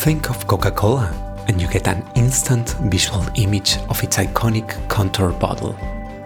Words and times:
Think 0.00 0.30
of 0.30 0.46
Coca 0.46 0.70
Cola, 0.70 1.12
and 1.46 1.60
you 1.60 1.68
get 1.68 1.86
an 1.86 2.02
instant 2.14 2.70
visual 2.90 3.22
image 3.34 3.76
of 3.90 4.02
its 4.02 4.16
iconic 4.16 4.88
contour 4.88 5.30
bottle. 5.30 5.76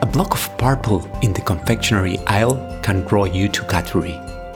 A 0.01 0.07
block 0.07 0.33
of 0.33 0.59
purple 0.59 1.05
in 1.23 1.33
the 1.33 1.41
confectionery 1.41 2.19
aisle 2.29 2.55
can 2.85 3.01
draw 3.01 3.25
you 3.25 3.49
to 3.49 3.65
Cadbury. 3.65 4.15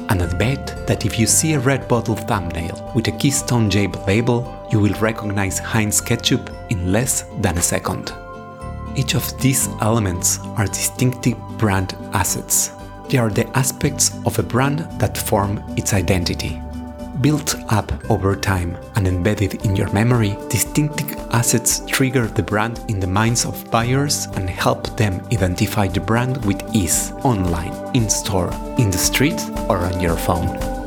And 0.08 0.22
I 0.22 0.32
bet 0.36 0.86
that 0.86 1.04
if 1.04 1.18
you 1.18 1.26
see 1.26 1.54
a 1.54 1.58
red 1.58 1.88
bottle 1.88 2.14
thumbnail 2.14 2.92
with 2.94 3.08
a 3.08 3.10
Keystone 3.10 3.68
J 3.68 3.88
label, 4.06 4.46
you 4.70 4.78
will 4.78 4.94
recognize 5.00 5.58
Heinz 5.58 6.00
ketchup 6.00 6.48
in 6.70 6.92
less 6.92 7.24
than 7.40 7.58
a 7.58 7.62
second. 7.62 8.12
Each 8.94 9.16
of 9.16 9.36
these 9.40 9.68
elements 9.80 10.38
are 10.56 10.66
distinctive 10.66 11.36
brand 11.58 11.96
assets. 12.12 12.70
They 13.08 13.18
are 13.18 13.30
the 13.30 13.48
aspects 13.58 14.12
of 14.24 14.38
a 14.38 14.44
brand 14.44 14.86
that 15.00 15.18
form 15.18 15.60
its 15.76 15.92
identity. 15.92 16.62
Built 17.20 17.56
up 17.72 17.92
over 18.10 18.36
time 18.36 18.76
and 18.94 19.08
embedded 19.08 19.64
in 19.64 19.74
your 19.74 19.92
memory, 19.92 20.36
distinctive 20.48 21.16
assets 21.32 21.82
trigger 21.86 22.26
the 22.28 22.42
brand 22.42 22.80
in 22.88 23.00
the 23.00 23.06
minds 23.06 23.44
of 23.44 23.68
buyers 23.70 24.26
and 24.34 24.48
help 24.48 24.96
them 24.96 25.20
identify 25.32 25.88
the 25.88 26.00
brand 26.00 26.44
with 26.44 26.62
ease 26.74 27.12
online, 27.24 27.74
in 27.94 28.08
store, 28.08 28.52
in 28.78 28.90
the 28.90 28.98
street, 28.98 29.40
or 29.68 29.78
on 29.78 30.00
your 30.00 30.16
phone. 30.16 30.78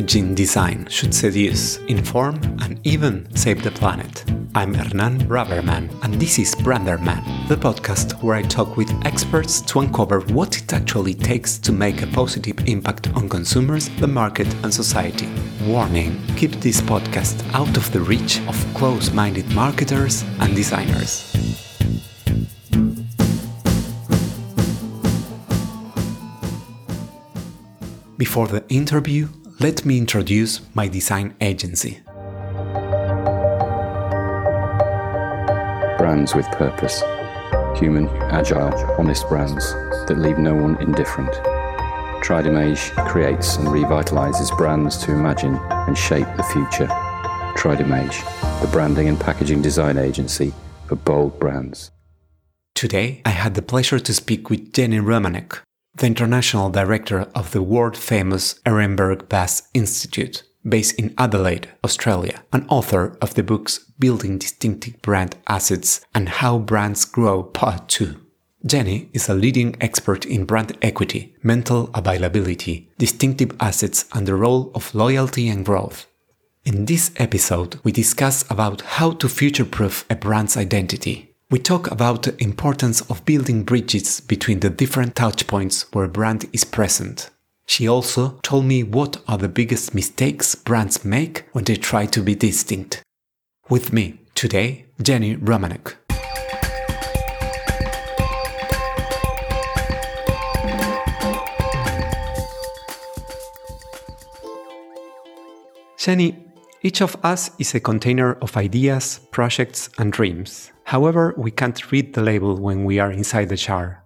packaging 0.00 0.34
design 0.34 0.86
should 0.88 1.12
seduce, 1.12 1.76
inform, 1.88 2.36
and 2.62 2.80
even 2.84 3.26
save 3.34 3.62
the 3.62 3.70
planet. 3.70 4.24
I'm 4.52 4.74
Hernan 4.74 5.28
Braverman, 5.28 5.88
and 6.02 6.14
this 6.14 6.36
is 6.40 6.56
Branderman, 6.56 7.46
the 7.46 7.54
podcast 7.54 8.20
where 8.20 8.34
I 8.34 8.42
talk 8.42 8.76
with 8.76 8.90
experts 9.06 9.60
to 9.60 9.78
uncover 9.78 10.22
what 10.22 10.58
it 10.58 10.72
actually 10.72 11.14
takes 11.14 11.56
to 11.58 11.70
make 11.70 12.02
a 12.02 12.08
positive 12.08 12.58
impact 12.66 13.14
on 13.14 13.28
consumers, 13.28 13.88
the 14.00 14.08
market, 14.08 14.52
and 14.64 14.74
society. 14.74 15.28
Warning 15.64 16.20
keep 16.36 16.50
this 16.56 16.80
podcast 16.80 17.48
out 17.54 17.76
of 17.76 17.92
the 17.92 18.00
reach 18.00 18.40
of 18.48 18.74
close 18.74 19.12
minded 19.12 19.48
marketers 19.54 20.24
and 20.40 20.56
designers. 20.56 21.32
Before 28.16 28.48
the 28.48 28.64
interview, 28.68 29.28
let 29.60 29.84
me 29.84 29.96
introduce 29.96 30.60
my 30.74 30.88
design 30.88 31.36
agency. 31.40 32.00
Brands 36.20 36.34
with 36.34 36.50
purpose. 36.50 37.02
Human, 37.80 38.06
agile, 38.30 38.74
honest 38.98 39.26
brands 39.30 39.72
that 40.06 40.18
leave 40.18 40.36
no 40.36 40.54
one 40.54 40.76
indifferent. 40.82 41.32
Tridimage 42.22 42.90
creates 43.08 43.56
and 43.56 43.68
revitalizes 43.68 44.54
brands 44.54 44.98
to 44.98 45.12
imagine 45.12 45.54
and 45.54 45.96
shape 45.96 46.26
the 46.36 46.42
future. 46.42 46.88
Tridimage, 47.56 48.20
the 48.60 48.68
branding 48.68 49.08
and 49.08 49.18
packaging 49.18 49.62
design 49.62 49.96
agency 49.96 50.52
for 50.86 50.96
bold 50.96 51.40
brands. 51.40 51.90
Today, 52.74 53.22
I 53.24 53.30
had 53.30 53.54
the 53.54 53.62
pleasure 53.62 53.98
to 53.98 54.12
speak 54.12 54.50
with 54.50 54.74
Jenny 54.74 54.98
Romaniuk, 54.98 55.62
the 55.94 56.06
international 56.06 56.68
director 56.68 57.20
of 57.34 57.52
the 57.52 57.62
world 57.62 57.96
famous 57.96 58.60
Ehrenberg 58.66 59.30
Bass 59.30 59.62
Institute, 59.72 60.42
based 60.66 60.98
in 60.98 61.14
Adelaide, 61.18 61.68
Australia, 61.84 62.42
and 62.52 62.66
author 62.68 63.16
of 63.20 63.34
the 63.34 63.42
books 63.42 63.78
Building 63.98 64.38
Distinctive 64.38 65.00
Brand 65.02 65.36
Assets 65.46 66.00
and 66.14 66.28
How 66.28 66.58
Brands 66.58 67.04
Grow 67.04 67.42
Part 67.42 67.88
2. 67.88 68.20
Jenny 68.66 69.08
is 69.12 69.28
a 69.28 69.34
leading 69.34 69.76
expert 69.80 70.26
in 70.26 70.44
brand 70.44 70.76
equity, 70.82 71.34
mental 71.42 71.90
availability, 71.94 72.90
distinctive 72.98 73.56
assets, 73.58 74.04
and 74.12 74.26
the 74.26 74.34
role 74.34 74.70
of 74.74 74.94
loyalty 74.94 75.48
and 75.48 75.64
growth. 75.64 76.06
In 76.64 76.84
this 76.84 77.10
episode, 77.16 77.80
we 77.84 77.92
discuss 77.92 78.48
about 78.50 78.82
how 78.82 79.12
to 79.12 79.28
future-proof 79.28 80.04
a 80.10 80.14
brand's 80.14 80.58
identity 80.58 81.30
we 81.50 81.58
talk 81.58 81.90
about 81.90 82.22
the 82.22 82.40
importance 82.42 83.00
of 83.10 83.24
building 83.24 83.64
bridges 83.64 84.20
between 84.20 84.60
the 84.60 84.70
different 84.70 85.16
touchpoints 85.16 85.92
where 85.92 86.06
brand 86.06 86.48
is 86.52 86.64
present. 86.64 87.28
She 87.70 87.86
also 87.86 88.40
told 88.42 88.64
me 88.64 88.82
what 88.82 89.18
are 89.28 89.38
the 89.38 89.48
biggest 89.48 89.94
mistakes 89.94 90.56
brands 90.56 91.04
make 91.04 91.44
when 91.52 91.62
they 91.62 91.76
try 91.76 92.04
to 92.06 92.20
be 92.20 92.34
distinct. 92.34 93.00
With 93.68 93.92
me 93.92 94.22
today, 94.34 94.86
Jenny 95.00 95.36
Romaniuk. 95.36 95.94
Jenny, 105.96 106.44
each 106.82 107.00
of 107.00 107.16
us 107.22 107.52
is 107.60 107.72
a 107.76 107.78
container 107.78 108.32
of 108.42 108.56
ideas, 108.56 109.20
projects, 109.30 109.90
and 109.96 110.12
dreams. 110.12 110.72
However, 110.86 111.34
we 111.36 111.52
can't 111.52 111.92
read 111.92 112.14
the 112.14 112.22
label 112.22 112.56
when 112.56 112.84
we 112.84 112.98
are 112.98 113.12
inside 113.12 113.48
the 113.48 113.54
jar. 113.54 114.02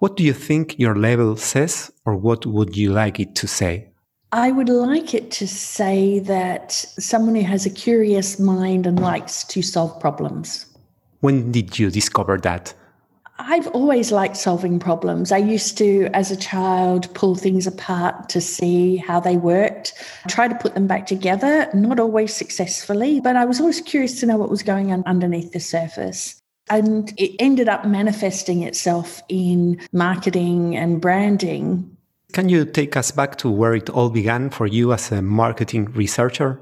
What 0.00 0.16
do 0.16 0.24
you 0.24 0.32
think 0.32 0.78
your 0.78 0.96
label 0.96 1.36
says, 1.36 1.92
or 2.06 2.16
what 2.16 2.46
would 2.46 2.74
you 2.74 2.90
like 2.90 3.20
it 3.20 3.34
to 3.34 3.46
say? 3.46 3.90
I 4.32 4.50
would 4.50 4.70
like 4.70 5.12
it 5.12 5.30
to 5.32 5.46
say 5.46 6.20
that 6.20 6.72
someone 6.72 7.34
who 7.34 7.42
has 7.42 7.66
a 7.66 7.70
curious 7.70 8.38
mind 8.38 8.86
and 8.86 8.98
likes 8.98 9.44
to 9.44 9.60
solve 9.60 10.00
problems. 10.00 10.64
When 11.20 11.52
did 11.52 11.78
you 11.78 11.90
discover 11.90 12.38
that? 12.38 12.72
I've 13.38 13.66
always 13.68 14.10
liked 14.10 14.38
solving 14.38 14.78
problems. 14.78 15.32
I 15.32 15.38
used 15.38 15.76
to, 15.76 16.08
as 16.14 16.30
a 16.30 16.36
child, 16.36 17.12
pull 17.12 17.34
things 17.34 17.66
apart 17.66 18.30
to 18.30 18.40
see 18.40 18.96
how 18.96 19.20
they 19.20 19.36
worked, 19.36 19.92
try 20.28 20.48
to 20.48 20.54
put 20.54 20.72
them 20.72 20.86
back 20.86 21.04
together, 21.04 21.68
not 21.74 22.00
always 22.00 22.34
successfully, 22.34 23.20
but 23.20 23.36
I 23.36 23.44
was 23.44 23.60
always 23.60 23.82
curious 23.82 24.18
to 24.20 24.26
know 24.26 24.38
what 24.38 24.48
was 24.48 24.62
going 24.62 24.92
on 24.92 25.02
underneath 25.04 25.52
the 25.52 25.60
surface. 25.60 26.39
And 26.70 27.12
it 27.16 27.34
ended 27.38 27.68
up 27.68 27.84
manifesting 27.84 28.62
itself 28.62 29.22
in 29.28 29.80
marketing 29.92 30.76
and 30.76 31.00
branding. 31.00 31.96
Can 32.32 32.48
you 32.48 32.64
take 32.64 32.96
us 32.96 33.10
back 33.10 33.36
to 33.38 33.50
where 33.50 33.74
it 33.74 33.90
all 33.90 34.08
began 34.08 34.50
for 34.50 34.66
you 34.66 34.92
as 34.92 35.10
a 35.10 35.20
marketing 35.20 35.86
researcher? 35.92 36.60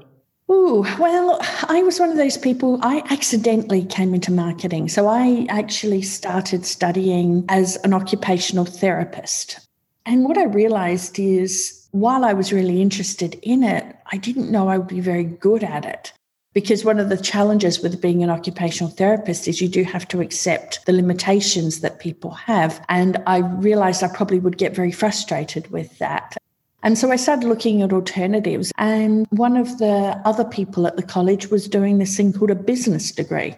Ooh, 0.51 0.83
well, 0.97 1.37
I 1.67 1.83
was 1.83 1.99
one 1.99 2.09
of 2.09 2.17
those 2.17 2.37
people, 2.37 2.79
I 2.81 3.03
accidentally 3.11 3.85
came 3.85 4.15
into 4.15 4.31
marketing. 4.31 4.89
So 4.89 5.07
I 5.07 5.45
actually 5.47 6.01
started 6.01 6.65
studying 6.65 7.45
as 7.49 7.75
an 7.83 7.93
occupational 7.93 8.65
therapist. 8.65 9.59
And 10.07 10.25
what 10.25 10.39
I 10.39 10.45
realized 10.45 11.19
is 11.19 11.87
while 11.91 12.25
I 12.25 12.33
was 12.33 12.51
really 12.51 12.81
interested 12.81 13.35
in 13.43 13.61
it, 13.61 13.95
I 14.11 14.17
didn't 14.17 14.51
know 14.51 14.69
I 14.69 14.79
would 14.79 14.87
be 14.87 15.01
very 15.01 15.23
good 15.23 15.63
at 15.63 15.85
it. 15.85 16.13
Because 16.53 16.83
one 16.83 16.99
of 16.99 17.09
the 17.09 17.17
challenges 17.17 17.81
with 17.81 18.01
being 18.01 18.23
an 18.23 18.29
occupational 18.29 18.91
therapist 18.91 19.47
is 19.47 19.61
you 19.61 19.67
do 19.67 19.83
have 19.83 20.07
to 20.07 20.19
accept 20.19 20.85
the 20.85 20.93
limitations 20.93 21.81
that 21.81 21.99
people 21.99 22.31
have. 22.31 22.83
And 22.89 23.21
I 23.27 23.37
realized 23.37 24.03
I 24.03 24.07
probably 24.07 24.39
would 24.39 24.57
get 24.57 24.75
very 24.75 24.91
frustrated 24.91 25.69
with 25.71 25.97
that. 25.99 26.35
And 26.81 26.97
so 26.97 27.11
I 27.11 27.17
started 27.17 27.47
looking 27.47 27.81
at 27.81 27.93
alternatives. 27.93 28.71
And 28.77 29.27
one 29.29 29.57
of 29.57 29.77
the 29.77 30.19
other 30.25 30.45
people 30.45 30.87
at 30.87 30.95
the 30.95 31.03
college 31.03 31.51
was 31.51 31.67
doing 31.67 31.97
this 31.97 32.17
thing 32.17 32.33
called 32.33 32.51
a 32.51 32.55
business 32.55 33.11
degree. 33.11 33.55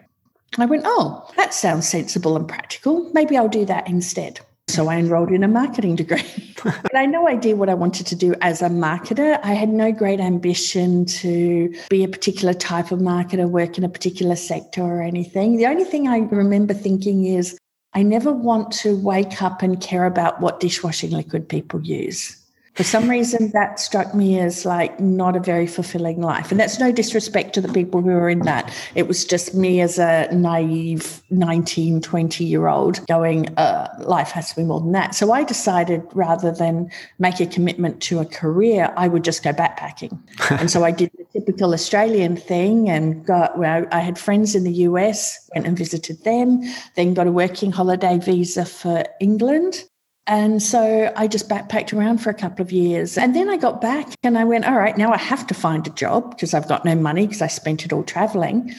I 0.58 0.66
went, 0.66 0.84
oh, 0.86 1.30
that 1.38 1.54
sounds 1.54 1.88
sensible 1.88 2.36
and 2.36 2.48
practical. 2.48 3.10
Maybe 3.14 3.38
I'll 3.38 3.48
do 3.48 3.64
that 3.66 3.88
instead. 3.88 4.42
So 4.72 4.88
I 4.88 4.96
enrolled 4.96 5.32
in 5.32 5.44
a 5.44 5.50
marketing 5.50 5.98
degree. 5.98 6.24
and 6.64 6.96
I 6.96 7.02
had 7.02 7.10
no 7.10 7.28
idea 7.28 7.58
what 7.58 7.68
I 7.68 7.74
wanted 7.74 8.08
to 8.08 8.16
do 8.16 8.34
as 8.40 8.62
a 8.62 8.70
marketer. 8.70 9.38
I 9.44 9.54
had 9.54 9.68
no 9.68 9.92
great 9.92 10.22
ambition 10.22 11.06
to 11.06 11.74
be 11.90 12.06
a 12.06 12.08
particular 12.08 12.54
type 12.54 12.92
of 12.92 13.00
marketer, 13.00 13.50
work 13.50 13.78
in 13.78 13.84
a 13.84 13.90
particular 13.90 14.38
sector 14.38 14.82
or 14.82 15.02
anything. 15.02 15.58
The 15.58 15.66
only 15.66 15.84
thing 15.84 16.08
I 16.08 16.20
remember 16.20 16.74
thinking 16.74 17.26
is, 17.26 17.58
I 17.94 18.04
never 18.04 18.32
want 18.32 18.72
to 18.84 18.96
wake 18.96 19.42
up 19.42 19.62
and 19.62 19.82
care 19.82 20.06
about 20.06 20.40
what 20.40 20.62
dishwashing 20.62 21.12
liquid 21.12 21.50
people 21.50 21.82
use 21.82 22.41
for 22.76 22.84
some 22.84 23.10
reason 23.10 23.52
that 23.52 23.80
struck 23.80 24.14
me 24.16 24.40
as 24.40 24.66
like 24.66 25.00
not 25.00 25.36
a 25.36 25.40
very 25.40 25.68
fulfilling 25.68 26.22
life. 26.22 26.52
And 26.52 26.60
that's 26.60 26.80
no 26.80 26.92
disrespect 26.92 27.54
to 27.56 27.62
the 27.62 27.72
people 27.72 28.02
who 28.02 28.12
are 28.12 28.30
in 28.30 28.40
that. 28.40 28.74
It 28.96 29.08
was 29.08 29.26
just 29.26 29.54
me 29.54 29.82
as 29.82 30.00
a 30.00 30.30
naive 30.32 31.22
19 31.30 32.02
20 32.02 32.46
year 32.46 32.68
old 32.68 33.06
going 33.08 33.50
uh, 33.58 33.88
life 34.00 34.32
has 34.32 34.50
to 34.50 34.56
be 34.56 34.64
more 34.64 34.80
than 34.80 34.94
that. 34.94 35.16
So 35.16 35.32
i 35.32 35.44
decided 35.44 36.02
rather 36.14 36.52
than 36.52 36.90
make 37.20 37.40
a 37.40 37.46
commitment 37.46 38.02
to 38.02 38.20
a 38.20 38.26
career 38.26 38.94
i 38.96 39.08
would 39.08 39.24
just 39.24 39.44
go 39.44 39.52
backpacking. 39.52 40.18
And 40.62 40.70
so 40.70 40.84
i 40.84 40.92
did 40.92 41.12
the 41.18 41.26
typical 41.34 41.74
australian 41.74 42.36
thing 42.36 42.90
and 42.90 43.26
got 43.26 43.58
well 43.58 43.86
i 43.92 44.00
had 44.00 44.18
friends 44.18 44.56
in 44.56 44.64
the 44.64 44.74
us 44.74 45.50
went 45.54 45.66
and 45.68 45.78
visited 45.78 46.24
them 46.24 46.62
then 46.96 47.14
got 47.14 47.28
a 47.28 47.32
working 47.32 47.72
holiday 47.72 48.18
visa 48.20 48.66
for 48.66 49.04
england 49.20 49.84
and 50.32 50.64
so 50.64 51.12
I 51.18 51.28
just 51.28 51.50
backpacked 51.50 51.92
around 51.92 52.20
for 52.20 52.30
a 52.30 52.34
couple 52.34 52.64
of 52.64 52.72
years. 52.72 53.18
And 53.18 53.36
then 53.36 53.50
I 53.50 53.58
got 53.58 53.82
back 53.82 54.08
and 54.24 54.38
I 54.38 54.46
went, 54.46 54.64
all 54.64 54.78
right, 54.78 54.98
now 54.98 55.12
I 55.12 55.18
have 55.18 55.46
to 55.48 55.54
find 55.54 55.86
a 55.86 55.90
job 55.90 56.30
because 56.30 56.54
I've 56.54 56.70
got 56.70 56.86
no 56.86 56.96
money 56.96 57.28
because 57.28 57.42
I 57.42 57.48
spent 57.48 57.84
it 57.84 57.92
all 57.92 58.06
traveling. 58.06 58.74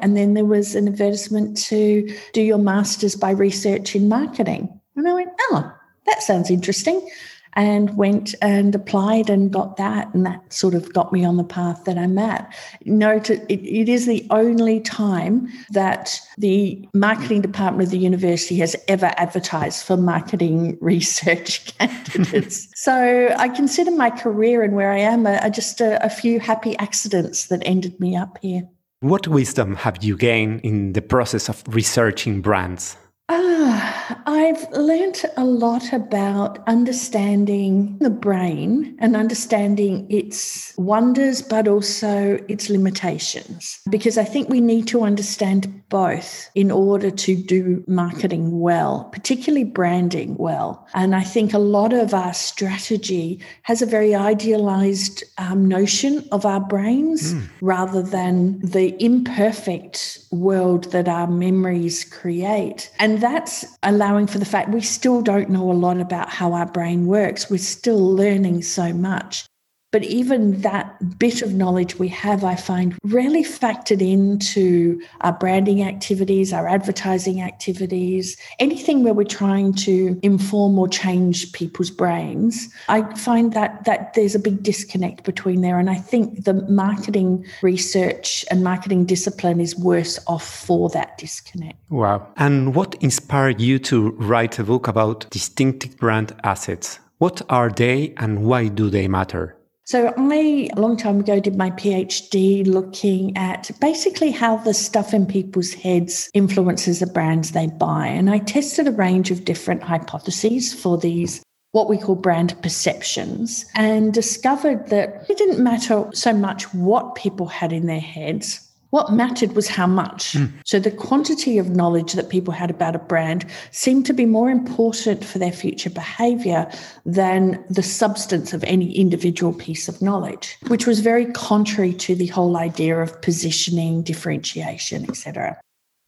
And 0.00 0.16
then 0.16 0.34
there 0.34 0.44
was 0.44 0.74
an 0.74 0.88
advertisement 0.88 1.56
to 1.66 2.12
do 2.32 2.42
your 2.42 2.58
master's 2.58 3.14
by 3.14 3.30
research 3.30 3.94
in 3.94 4.08
marketing. 4.08 4.80
And 4.96 5.06
I 5.06 5.14
went, 5.14 5.30
oh, 5.52 5.72
that 6.06 6.20
sounds 6.20 6.50
interesting 6.50 7.08
and 7.54 7.96
went 7.96 8.34
and 8.40 8.74
applied 8.74 9.30
and 9.30 9.52
got 9.52 9.76
that. 9.76 10.12
And 10.14 10.24
that 10.26 10.52
sort 10.52 10.74
of 10.74 10.92
got 10.92 11.12
me 11.12 11.24
on 11.24 11.36
the 11.36 11.44
path 11.44 11.84
that 11.84 11.98
I'm 11.98 12.18
at. 12.18 12.54
Note 12.84 13.30
it, 13.30 13.42
it 13.50 13.88
is 13.88 14.06
the 14.06 14.26
only 14.30 14.80
time 14.80 15.48
that 15.70 16.20
the 16.36 16.88
marketing 16.94 17.40
department 17.40 17.86
of 17.86 17.90
the 17.90 17.98
university 17.98 18.56
has 18.58 18.76
ever 18.88 19.12
advertised 19.16 19.84
for 19.84 19.96
marketing 19.96 20.78
research 20.82 21.76
candidates. 21.78 22.68
so 22.74 23.34
I 23.36 23.48
consider 23.48 23.90
my 23.90 24.10
career 24.10 24.62
and 24.62 24.74
where 24.74 24.92
I 24.92 24.98
am 24.98 25.26
are 25.26 25.50
just 25.50 25.80
a, 25.80 26.04
a 26.04 26.10
few 26.10 26.40
happy 26.40 26.76
accidents 26.78 27.46
that 27.46 27.62
ended 27.64 27.98
me 28.00 28.16
up 28.16 28.38
here. 28.42 28.62
What 29.00 29.28
wisdom 29.28 29.76
have 29.76 30.02
you 30.02 30.16
gained 30.16 30.62
in 30.62 30.92
the 30.92 31.02
process 31.02 31.48
of 31.48 31.62
researching 31.68 32.40
brands? 32.40 32.96
Ah, 33.30 34.22
I've 34.24 34.70
learnt 34.70 35.22
a 35.36 35.44
lot 35.44 35.92
about 35.92 36.66
understanding 36.66 37.98
the 37.98 38.08
brain 38.08 38.96
and 39.00 39.14
understanding 39.14 40.06
its 40.08 40.72
wonders, 40.78 41.42
but 41.42 41.68
also 41.68 42.38
its 42.48 42.70
limitations. 42.70 43.80
Because 43.90 44.16
I 44.16 44.24
think 44.24 44.48
we 44.48 44.62
need 44.62 44.86
to 44.88 45.02
understand 45.02 45.82
both 45.90 46.48
in 46.54 46.70
order 46.70 47.10
to 47.10 47.36
do 47.36 47.84
marketing 47.86 48.60
well, 48.60 49.10
particularly 49.12 49.64
branding 49.64 50.34
well. 50.38 50.86
And 50.94 51.14
I 51.14 51.22
think 51.22 51.52
a 51.52 51.58
lot 51.58 51.92
of 51.92 52.14
our 52.14 52.32
strategy 52.32 53.40
has 53.62 53.82
a 53.82 53.86
very 53.86 54.14
idealized 54.14 55.22
um, 55.36 55.68
notion 55.68 56.26
of 56.32 56.46
our 56.46 56.60
brains 56.60 57.34
mm. 57.34 57.46
rather 57.60 58.02
than 58.02 58.58
the 58.60 58.96
imperfect 59.02 60.18
world 60.30 60.84
that 60.92 61.08
our 61.08 61.26
memories 61.26 62.04
create. 62.04 62.90
And 62.98 63.17
that's 63.18 63.64
allowing 63.82 64.26
for 64.26 64.38
the 64.38 64.44
fact 64.44 64.70
we 64.70 64.80
still 64.80 65.22
don't 65.22 65.50
know 65.50 65.70
a 65.70 65.74
lot 65.74 66.00
about 66.00 66.28
how 66.30 66.52
our 66.52 66.66
brain 66.66 67.06
works. 67.06 67.50
We're 67.50 67.58
still 67.58 68.14
learning 68.14 68.62
so 68.62 68.92
much. 68.92 69.47
But 69.90 70.04
even 70.04 70.60
that 70.60 71.18
bit 71.18 71.40
of 71.40 71.54
knowledge 71.54 71.98
we 71.98 72.08
have, 72.08 72.44
I 72.44 72.56
find 72.56 72.98
really 73.04 73.42
factored 73.42 74.02
into 74.02 75.00
our 75.22 75.32
branding 75.32 75.82
activities, 75.82 76.52
our 76.52 76.68
advertising 76.68 77.40
activities, 77.40 78.36
anything 78.58 79.02
where 79.02 79.14
we're 79.14 79.24
trying 79.24 79.72
to 79.74 80.20
inform 80.22 80.78
or 80.78 80.88
change 80.88 81.52
people's 81.52 81.90
brains. 81.90 82.68
I 82.88 83.02
find 83.14 83.54
that 83.54 83.84
that 83.84 84.12
there's 84.12 84.34
a 84.34 84.38
big 84.38 84.62
disconnect 84.62 85.24
between 85.24 85.62
there. 85.62 85.78
And 85.78 85.88
I 85.88 85.94
think 85.94 86.44
the 86.44 86.54
marketing 86.68 87.46
research 87.62 88.44
and 88.50 88.62
marketing 88.62 89.06
discipline 89.06 89.58
is 89.58 89.74
worse 89.74 90.18
off 90.26 90.46
for 90.46 90.90
that 90.90 91.16
disconnect. 91.16 91.78
Wow. 91.88 92.28
And 92.36 92.74
what 92.74 92.94
inspired 93.00 93.58
you 93.58 93.78
to 93.80 94.10
write 94.10 94.58
a 94.58 94.64
book 94.64 94.86
about 94.86 95.30
distinctive 95.30 95.96
brand 95.96 96.34
assets? 96.44 96.98
What 97.18 97.42
are 97.48 97.70
they 97.70 98.12
and 98.18 98.44
why 98.44 98.68
do 98.68 98.90
they 98.90 99.08
matter? 99.08 99.57
So 99.88 100.12
I, 100.18 100.68
a 100.76 100.80
long 100.82 100.98
time 100.98 101.20
ago, 101.20 101.40
did 101.40 101.56
my 101.56 101.70
PhD 101.70 102.66
looking 102.66 103.34
at 103.38 103.70
basically 103.80 104.30
how 104.30 104.58
the 104.58 104.74
stuff 104.74 105.14
in 105.14 105.24
people's 105.24 105.72
heads 105.72 106.28
influences 106.34 107.00
the 107.00 107.06
brands 107.06 107.52
they 107.52 107.68
buy. 107.68 108.06
And 108.06 108.28
I 108.28 108.40
tested 108.40 108.86
a 108.86 108.92
range 108.92 109.30
of 109.30 109.46
different 109.46 109.82
hypotheses 109.82 110.74
for 110.74 110.98
these 110.98 111.42
what 111.72 111.88
we 111.88 111.96
call 111.96 112.16
brand 112.16 112.54
perceptions 112.62 113.64
and 113.74 114.12
discovered 114.12 114.88
that 114.88 115.24
it 115.30 115.38
didn't 115.38 115.64
matter 115.64 116.04
so 116.12 116.34
much 116.34 116.64
what 116.74 117.14
people 117.14 117.46
had 117.46 117.72
in 117.72 117.86
their 117.86 117.98
heads 117.98 118.67
what 118.90 119.12
mattered 119.12 119.54
was 119.54 119.68
how 119.68 119.86
much. 119.86 120.32
Mm. 120.32 120.52
So 120.64 120.78
the 120.78 120.90
quantity 120.90 121.58
of 121.58 121.70
knowledge 121.70 122.14
that 122.14 122.28
people 122.28 122.52
had 122.52 122.70
about 122.70 122.96
a 122.96 122.98
brand 122.98 123.44
seemed 123.70 124.06
to 124.06 124.12
be 124.12 124.26
more 124.26 124.50
important 124.50 125.24
for 125.24 125.38
their 125.38 125.52
future 125.52 125.90
behavior 125.90 126.70
than 127.04 127.62
the 127.68 127.82
substance 127.82 128.52
of 128.52 128.64
any 128.64 128.96
individual 128.96 129.52
piece 129.52 129.88
of 129.88 130.00
knowledge, 130.00 130.56
which 130.68 130.86
was 130.86 131.00
very 131.00 131.26
contrary 131.26 131.92
to 131.94 132.14
the 132.14 132.26
whole 132.26 132.56
idea 132.56 132.98
of 132.98 133.20
positioning, 133.20 134.02
differentiation, 134.02 135.08
etc. 135.08 135.58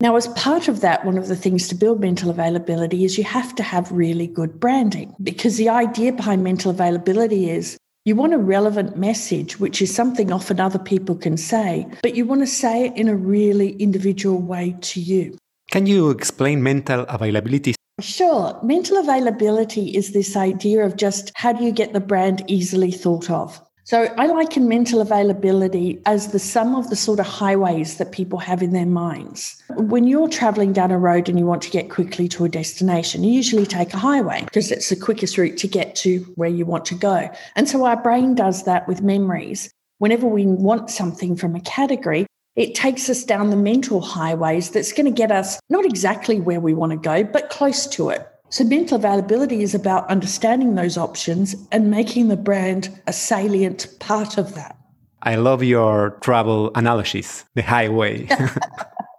Now, 0.00 0.16
as 0.16 0.28
part 0.28 0.66
of 0.66 0.80
that, 0.80 1.04
one 1.04 1.18
of 1.18 1.28
the 1.28 1.36
things 1.36 1.68
to 1.68 1.74
build 1.74 2.00
mental 2.00 2.30
availability 2.30 3.04
is 3.04 3.18
you 3.18 3.24
have 3.24 3.54
to 3.56 3.62
have 3.62 3.92
really 3.92 4.26
good 4.26 4.58
branding 4.58 5.14
because 5.22 5.58
the 5.58 5.68
idea 5.68 6.12
behind 6.12 6.42
mental 6.42 6.70
availability 6.70 7.50
is 7.50 7.76
you 8.04 8.16
want 8.16 8.32
a 8.32 8.38
relevant 8.38 8.96
message, 8.96 9.60
which 9.60 9.82
is 9.82 9.94
something 9.94 10.32
often 10.32 10.58
other 10.58 10.78
people 10.78 11.14
can 11.14 11.36
say, 11.36 11.86
but 12.02 12.14
you 12.14 12.24
want 12.24 12.40
to 12.40 12.46
say 12.46 12.86
it 12.86 12.96
in 12.96 13.08
a 13.08 13.14
really 13.14 13.72
individual 13.76 14.40
way 14.40 14.74
to 14.80 15.00
you. 15.00 15.36
Can 15.70 15.86
you 15.86 16.10
explain 16.10 16.62
mental 16.62 17.02
availability? 17.08 17.74
Sure. 18.00 18.58
Mental 18.62 18.96
availability 18.96 19.94
is 19.94 20.12
this 20.12 20.34
idea 20.34 20.84
of 20.84 20.96
just 20.96 21.30
how 21.34 21.52
do 21.52 21.62
you 21.62 21.72
get 21.72 21.92
the 21.92 22.00
brand 22.00 22.42
easily 22.46 22.90
thought 22.90 23.28
of? 23.30 23.60
So 23.90 24.02
I 24.16 24.26
liken 24.26 24.68
mental 24.68 25.00
availability 25.00 26.00
as 26.06 26.28
the 26.28 26.38
sum 26.38 26.76
of 26.76 26.90
the 26.90 26.94
sort 26.94 27.18
of 27.18 27.26
highways 27.26 27.96
that 27.96 28.12
people 28.12 28.38
have 28.38 28.62
in 28.62 28.72
their 28.72 28.86
minds. 28.86 29.60
When 29.70 30.06
you're 30.06 30.28
traveling 30.28 30.72
down 30.72 30.92
a 30.92 30.96
road 30.96 31.28
and 31.28 31.36
you 31.36 31.44
want 31.44 31.60
to 31.62 31.70
get 31.70 31.90
quickly 31.90 32.28
to 32.28 32.44
a 32.44 32.48
destination, 32.48 33.24
you 33.24 33.32
usually 33.32 33.66
take 33.66 33.92
a 33.92 33.96
highway 33.96 34.44
because 34.44 34.70
it's 34.70 34.90
the 34.90 34.94
quickest 34.94 35.36
route 35.36 35.56
to 35.56 35.66
get 35.66 35.96
to 35.96 36.20
where 36.36 36.48
you 36.48 36.64
want 36.64 36.84
to 36.84 36.94
go. 36.94 37.28
And 37.56 37.68
so 37.68 37.84
our 37.84 38.00
brain 38.00 38.36
does 38.36 38.62
that 38.62 38.86
with 38.86 39.02
memories. 39.02 39.72
Whenever 39.98 40.28
we 40.28 40.46
want 40.46 40.88
something 40.88 41.34
from 41.34 41.56
a 41.56 41.60
category, 41.60 42.26
it 42.54 42.76
takes 42.76 43.10
us 43.10 43.24
down 43.24 43.50
the 43.50 43.56
mental 43.56 44.00
highways 44.02 44.70
that's 44.70 44.92
going 44.92 45.06
to 45.06 45.10
get 45.10 45.32
us 45.32 45.58
not 45.68 45.84
exactly 45.84 46.38
where 46.38 46.60
we 46.60 46.74
want 46.74 46.92
to 46.92 46.96
go, 46.96 47.24
but 47.24 47.50
close 47.50 47.88
to 47.88 48.10
it. 48.10 48.24
So, 48.50 48.64
mental 48.64 48.96
availability 48.96 49.62
is 49.62 49.74
about 49.76 50.08
understanding 50.08 50.74
those 50.74 50.98
options 50.98 51.54
and 51.70 51.90
making 51.90 52.28
the 52.28 52.36
brand 52.36 53.00
a 53.06 53.12
salient 53.12 53.86
part 54.00 54.38
of 54.38 54.54
that. 54.56 54.76
I 55.22 55.36
love 55.36 55.62
your 55.62 56.18
travel 56.20 56.72
analysis, 56.74 57.44
the 57.54 57.62
highway. 57.62 58.28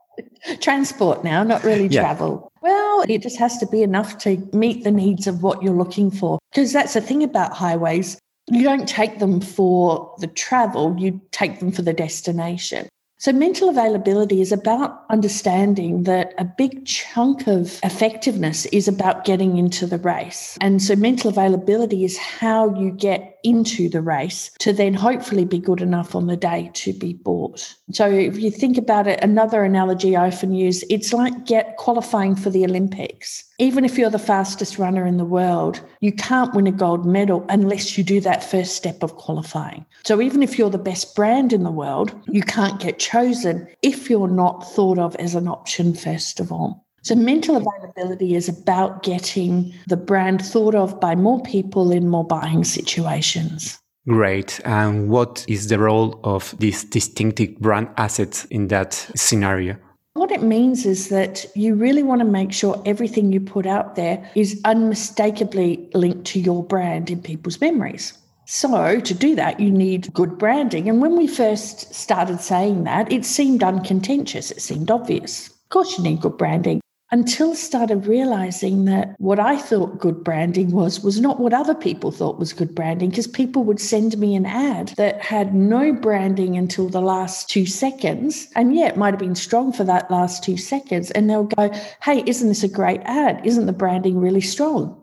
Transport 0.60 1.24
now, 1.24 1.44
not 1.44 1.64
really 1.64 1.88
yeah. 1.88 2.02
travel. 2.02 2.52
Well, 2.62 3.06
it 3.08 3.22
just 3.22 3.38
has 3.38 3.58
to 3.60 3.68
be 3.68 3.84
enough 3.84 4.18
to 4.20 4.38
meet 4.54 4.84
the 4.84 4.92
needs 4.92 5.28
of 5.28 5.44
what 5.44 5.64
you're 5.64 5.74
looking 5.74 6.12
for. 6.12 6.40
Because 6.52 6.74
that's 6.74 6.94
the 6.94 7.02
thing 7.02 7.24
about 7.24 7.54
highways. 7.54 8.20
You 8.50 8.64
don't 8.64 8.88
take 8.88 9.20
them 9.20 9.40
for 9.40 10.14
the 10.20 10.28
travel, 10.28 10.96
you 11.00 11.22
take 11.32 11.60
them 11.60 11.72
for 11.72 11.84
the 11.84 11.94
destination. 11.94 12.90
So, 13.22 13.32
mental 13.32 13.70
availability 13.70 14.42
is 14.42 14.52
about 14.52 15.04
understanding 15.12 16.06
that 16.06 16.34
a 16.40 16.44
big 16.44 16.88
chunk 16.88 17.46
of 17.46 17.80
effectiveness 17.84 18.66
is 18.66 18.88
about 18.88 19.26
getting 19.26 19.60
into 19.60 19.86
the 19.86 20.00
race. 20.00 20.58
And 20.60 20.82
so, 20.82 20.96
mental 20.96 21.30
availability 21.30 22.04
is 22.04 22.18
how 22.18 22.74
you 22.74 22.90
get 22.90 23.31
into 23.44 23.90
the 23.90 24.02
race 24.02 24.52
to 24.60 24.74
then 24.74 24.94
hopefully 24.94 25.46
be 25.46 25.60
good 25.60 25.82
enough 25.82 26.16
on 26.16 26.28
the 26.28 26.38
day 26.38 26.72
to 26.74 26.94
be 26.94 27.14
bought. 27.14 27.76
So, 27.92 28.10
if 28.10 28.38
you 28.38 28.52
think 28.52 28.78
about 28.78 29.08
it, 29.08 29.24
another 29.24 29.64
analogy 29.64 30.16
I 30.16 30.28
often 30.28 30.54
use, 30.54 30.84
it's 30.90 31.14
like 31.14 31.46
get 31.46 31.78
qualifying 31.78 32.36
for 32.36 32.50
the 32.50 32.66
Olympics 32.66 33.46
even 33.62 33.86
if 33.86 33.96
you're 33.96 34.10
the 34.10 34.18
fastest 34.18 34.80
runner 34.80 35.06
in 35.06 35.18
the 35.18 35.24
world, 35.24 35.82
you 36.00 36.12
can't 36.12 36.52
win 36.56 36.66
a 36.66 36.72
gold 36.72 37.06
medal 37.06 37.46
unless 37.48 37.96
you 37.96 38.04
do 38.04 38.20
that 38.20 38.44
first 38.44 38.76
step 38.76 39.04
of 39.04 39.18
qualifying. 39.18 39.86
So 40.04 40.20
even 40.20 40.42
if 40.42 40.58
you're 40.58 40.72
the 40.72 40.80
best 40.80 41.16
brand 41.16 41.54
in 41.54 41.62
the 41.62 41.70
world, 41.70 42.12
you 42.26 42.42
can't 42.42 42.80
get 42.80 42.98
chosen 42.98 43.68
if 43.84 44.10
you're 44.10 44.28
not 44.28 44.68
thought 44.74 44.98
of 44.98 45.16
as 45.18 45.36
an 45.36 45.48
option 45.48 45.94
first 45.94 46.40
of 46.40 46.52
all. 46.52 46.88
So, 47.04 47.16
mental 47.16 47.56
mm-hmm. 47.56 47.68
availability 47.68 48.36
is 48.36 48.48
about 48.48 49.02
getting 49.02 49.74
the 49.88 49.98
brand 49.98 50.46
thought 50.46 50.76
of 50.76 51.00
by 51.00 51.16
more 51.16 51.42
people 51.42 51.92
in 51.92 52.08
more 52.08 52.26
buying 52.26 52.64
situations. 52.64 53.80
Great. 54.08 54.60
And 54.66 55.10
what 55.10 55.46
is 55.48 55.68
the 55.68 55.80
role 55.80 56.20
of 56.24 56.56
these 56.60 56.84
distinctive 56.84 57.58
brand 57.60 57.90
assets 57.98 58.46
in 58.46 58.68
that 58.68 58.94
scenario? 59.16 59.78
What 60.14 60.32
it 60.32 60.44
means 60.44 60.86
is 60.86 61.10
that 61.10 61.46
you 61.56 61.74
really 61.74 62.04
want 62.04 62.20
to 62.20 62.26
make 62.26 62.52
sure 62.52 62.82
everything 62.86 63.32
you 63.32 63.40
put 63.40 63.66
out 63.66 63.96
there 63.96 64.30
is 64.36 64.60
unmistakably 64.66 65.90
linked 65.94 66.26
to 66.28 66.40
your 66.40 66.64
brand 66.64 67.10
in 67.10 67.22
people's 67.22 67.62
memories. 67.62 68.14
So, 68.46 69.00
to 69.00 69.14
do 69.14 69.36
that, 69.36 69.60
you 69.60 69.72
need 69.72 70.14
good 70.14 70.38
branding. 70.38 70.90
And 70.90 71.02
when 71.02 71.16
we 71.16 71.28
first 71.28 71.94
started 71.96 72.42
saying 72.42 72.84
that, 72.84 73.12
it 73.12 73.24
seemed 73.24 73.64
uncontentious, 73.64 74.52
it 74.52 74.62
seemed 74.62 74.92
obvious. 74.92 75.48
Of 75.48 75.70
course, 75.70 75.98
you 75.98 76.04
need 76.04 76.22
good 76.22 76.38
branding 76.38 76.81
until 77.12 77.56
started 77.56 78.08
realizing 78.08 78.86
that 78.86 79.16
what 79.20 79.40
I 79.40 79.58
thought 79.58 80.00
good 80.00 80.24
branding 80.24 80.72
was 80.72 81.02
was 81.02 81.20
not 81.20 81.40
what 81.40 81.54
other 81.54 81.76
people 81.76 82.12
thought 82.12 82.40
was 82.40 82.54
good 82.54 82.74
branding 82.74 83.10
because 83.10 83.28
people 83.28 83.64
would 83.66 83.82
send 83.82 84.18
me 84.18 84.34
an 84.36 84.46
ad 84.46 84.90
that 84.98 85.22
had 85.22 85.54
no 85.54 85.92
branding 85.92 86.58
until 86.58 86.88
the 86.88 87.02
last 87.02 87.50
2 87.50 87.66
seconds 87.66 88.48
and 88.56 88.76
yeah 88.76 88.88
it 88.88 88.98
might 88.98 89.14
have 89.14 89.20
been 89.20 89.36
strong 89.36 89.74
for 89.74 89.84
that 89.84 90.10
last 90.10 90.44
2 90.44 90.56
seconds 90.58 91.12
and 91.12 91.30
they'll 91.30 91.44
go 91.44 91.70
hey 92.02 92.24
isn't 92.26 92.48
this 92.48 92.64
a 92.64 92.68
great 92.68 93.02
ad? 93.04 93.42
Isn't 93.46 93.66
the 93.66 93.74
branding 93.74 94.20
really 94.20 94.42
strong? 94.42 94.98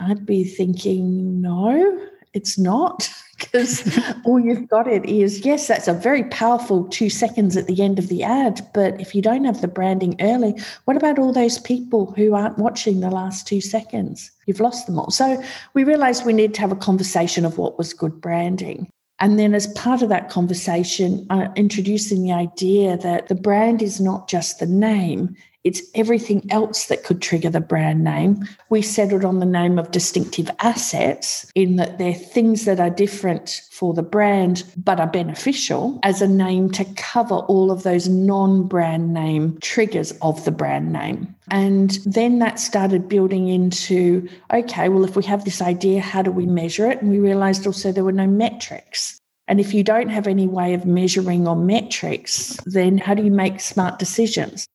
I'd 0.00 0.26
be 0.26 0.44
thinking 0.44 1.40
no 1.40 2.08
it's 2.32 2.58
not 2.58 3.08
because 3.42 3.98
all 4.24 4.40
you've 4.40 4.68
got 4.68 4.86
it 4.86 5.04
is 5.04 5.44
yes, 5.44 5.68
that's 5.68 5.88
a 5.88 5.92
very 5.92 6.24
powerful 6.24 6.84
two 6.88 7.10
seconds 7.10 7.56
at 7.56 7.66
the 7.66 7.82
end 7.82 7.98
of 7.98 8.08
the 8.08 8.22
ad. 8.22 8.66
But 8.72 9.00
if 9.00 9.14
you 9.14 9.22
don't 9.22 9.44
have 9.44 9.60
the 9.60 9.68
branding 9.68 10.16
early, 10.20 10.54
what 10.84 10.96
about 10.96 11.18
all 11.18 11.32
those 11.32 11.58
people 11.58 12.12
who 12.16 12.34
aren't 12.34 12.58
watching 12.58 13.00
the 13.00 13.10
last 13.10 13.46
two 13.46 13.60
seconds? 13.60 14.30
You've 14.46 14.60
lost 14.60 14.86
them 14.86 14.98
all. 14.98 15.10
So 15.10 15.42
we 15.74 15.84
realized 15.84 16.24
we 16.24 16.32
need 16.32 16.54
to 16.54 16.60
have 16.60 16.72
a 16.72 16.76
conversation 16.76 17.44
of 17.44 17.58
what 17.58 17.78
was 17.78 17.92
good 17.92 18.20
branding. 18.20 18.88
And 19.18 19.38
then, 19.38 19.54
as 19.54 19.68
part 19.74 20.02
of 20.02 20.08
that 20.08 20.30
conversation, 20.30 21.26
uh, 21.30 21.46
introducing 21.54 22.24
the 22.24 22.32
idea 22.32 22.96
that 22.96 23.28
the 23.28 23.36
brand 23.36 23.80
is 23.80 24.00
not 24.00 24.28
just 24.28 24.58
the 24.58 24.66
name, 24.66 25.36
it's 25.64 25.82
everything 25.94 26.44
else 26.50 26.86
that 26.86 27.04
could 27.04 27.22
trigger 27.22 27.50
the 27.50 27.60
brand 27.60 28.02
name. 28.02 28.48
We 28.68 28.82
settled 28.82 29.24
on 29.24 29.38
the 29.38 29.46
name 29.46 29.78
of 29.78 29.92
distinctive 29.92 30.50
assets 30.58 31.50
in 31.54 31.76
that 31.76 31.98
they're 31.98 32.12
things 32.12 32.64
that 32.64 32.80
are 32.80 32.90
different 32.90 33.62
for 33.70 33.94
the 33.94 34.02
brand 34.02 34.64
but 34.76 34.98
are 34.98 35.06
beneficial 35.06 36.00
as 36.02 36.20
a 36.20 36.28
name 36.28 36.70
to 36.72 36.84
cover 36.96 37.36
all 37.36 37.70
of 37.70 37.84
those 37.84 38.08
non 38.08 38.66
brand 38.66 39.14
name 39.14 39.58
triggers 39.60 40.12
of 40.22 40.44
the 40.44 40.50
brand 40.50 40.92
name. 40.92 41.34
And 41.50 41.90
then 42.06 42.38
that 42.40 42.58
started 42.58 43.08
building 43.08 43.48
into 43.48 44.28
okay, 44.52 44.88
well, 44.88 45.04
if 45.04 45.16
we 45.16 45.24
have 45.24 45.44
this 45.44 45.62
idea, 45.62 46.00
how 46.00 46.22
do 46.22 46.32
we 46.32 46.46
measure 46.46 46.90
it? 46.90 47.00
And 47.02 47.10
we 47.10 47.18
realized 47.18 47.66
also 47.66 47.92
there 47.92 48.04
were 48.04 48.12
no 48.12 48.26
metrics. 48.26 49.18
And 49.48 49.60
if 49.60 49.74
you 49.74 49.82
don't 49.84 50.08
have 50.08 50.26
any 50.26 50.46
way 50.46 50.72
of 50.72 50.86
measuring 50.86 51.46
or 51.46 51.56
metrics, 51.56 52.56
then 52.64 52.96
how 52.96 53.14
do 53.14 53.22
you 53.22 53.30
make 53.30 53.60
smart 53.60 53.98
decisions? 53.98 54.66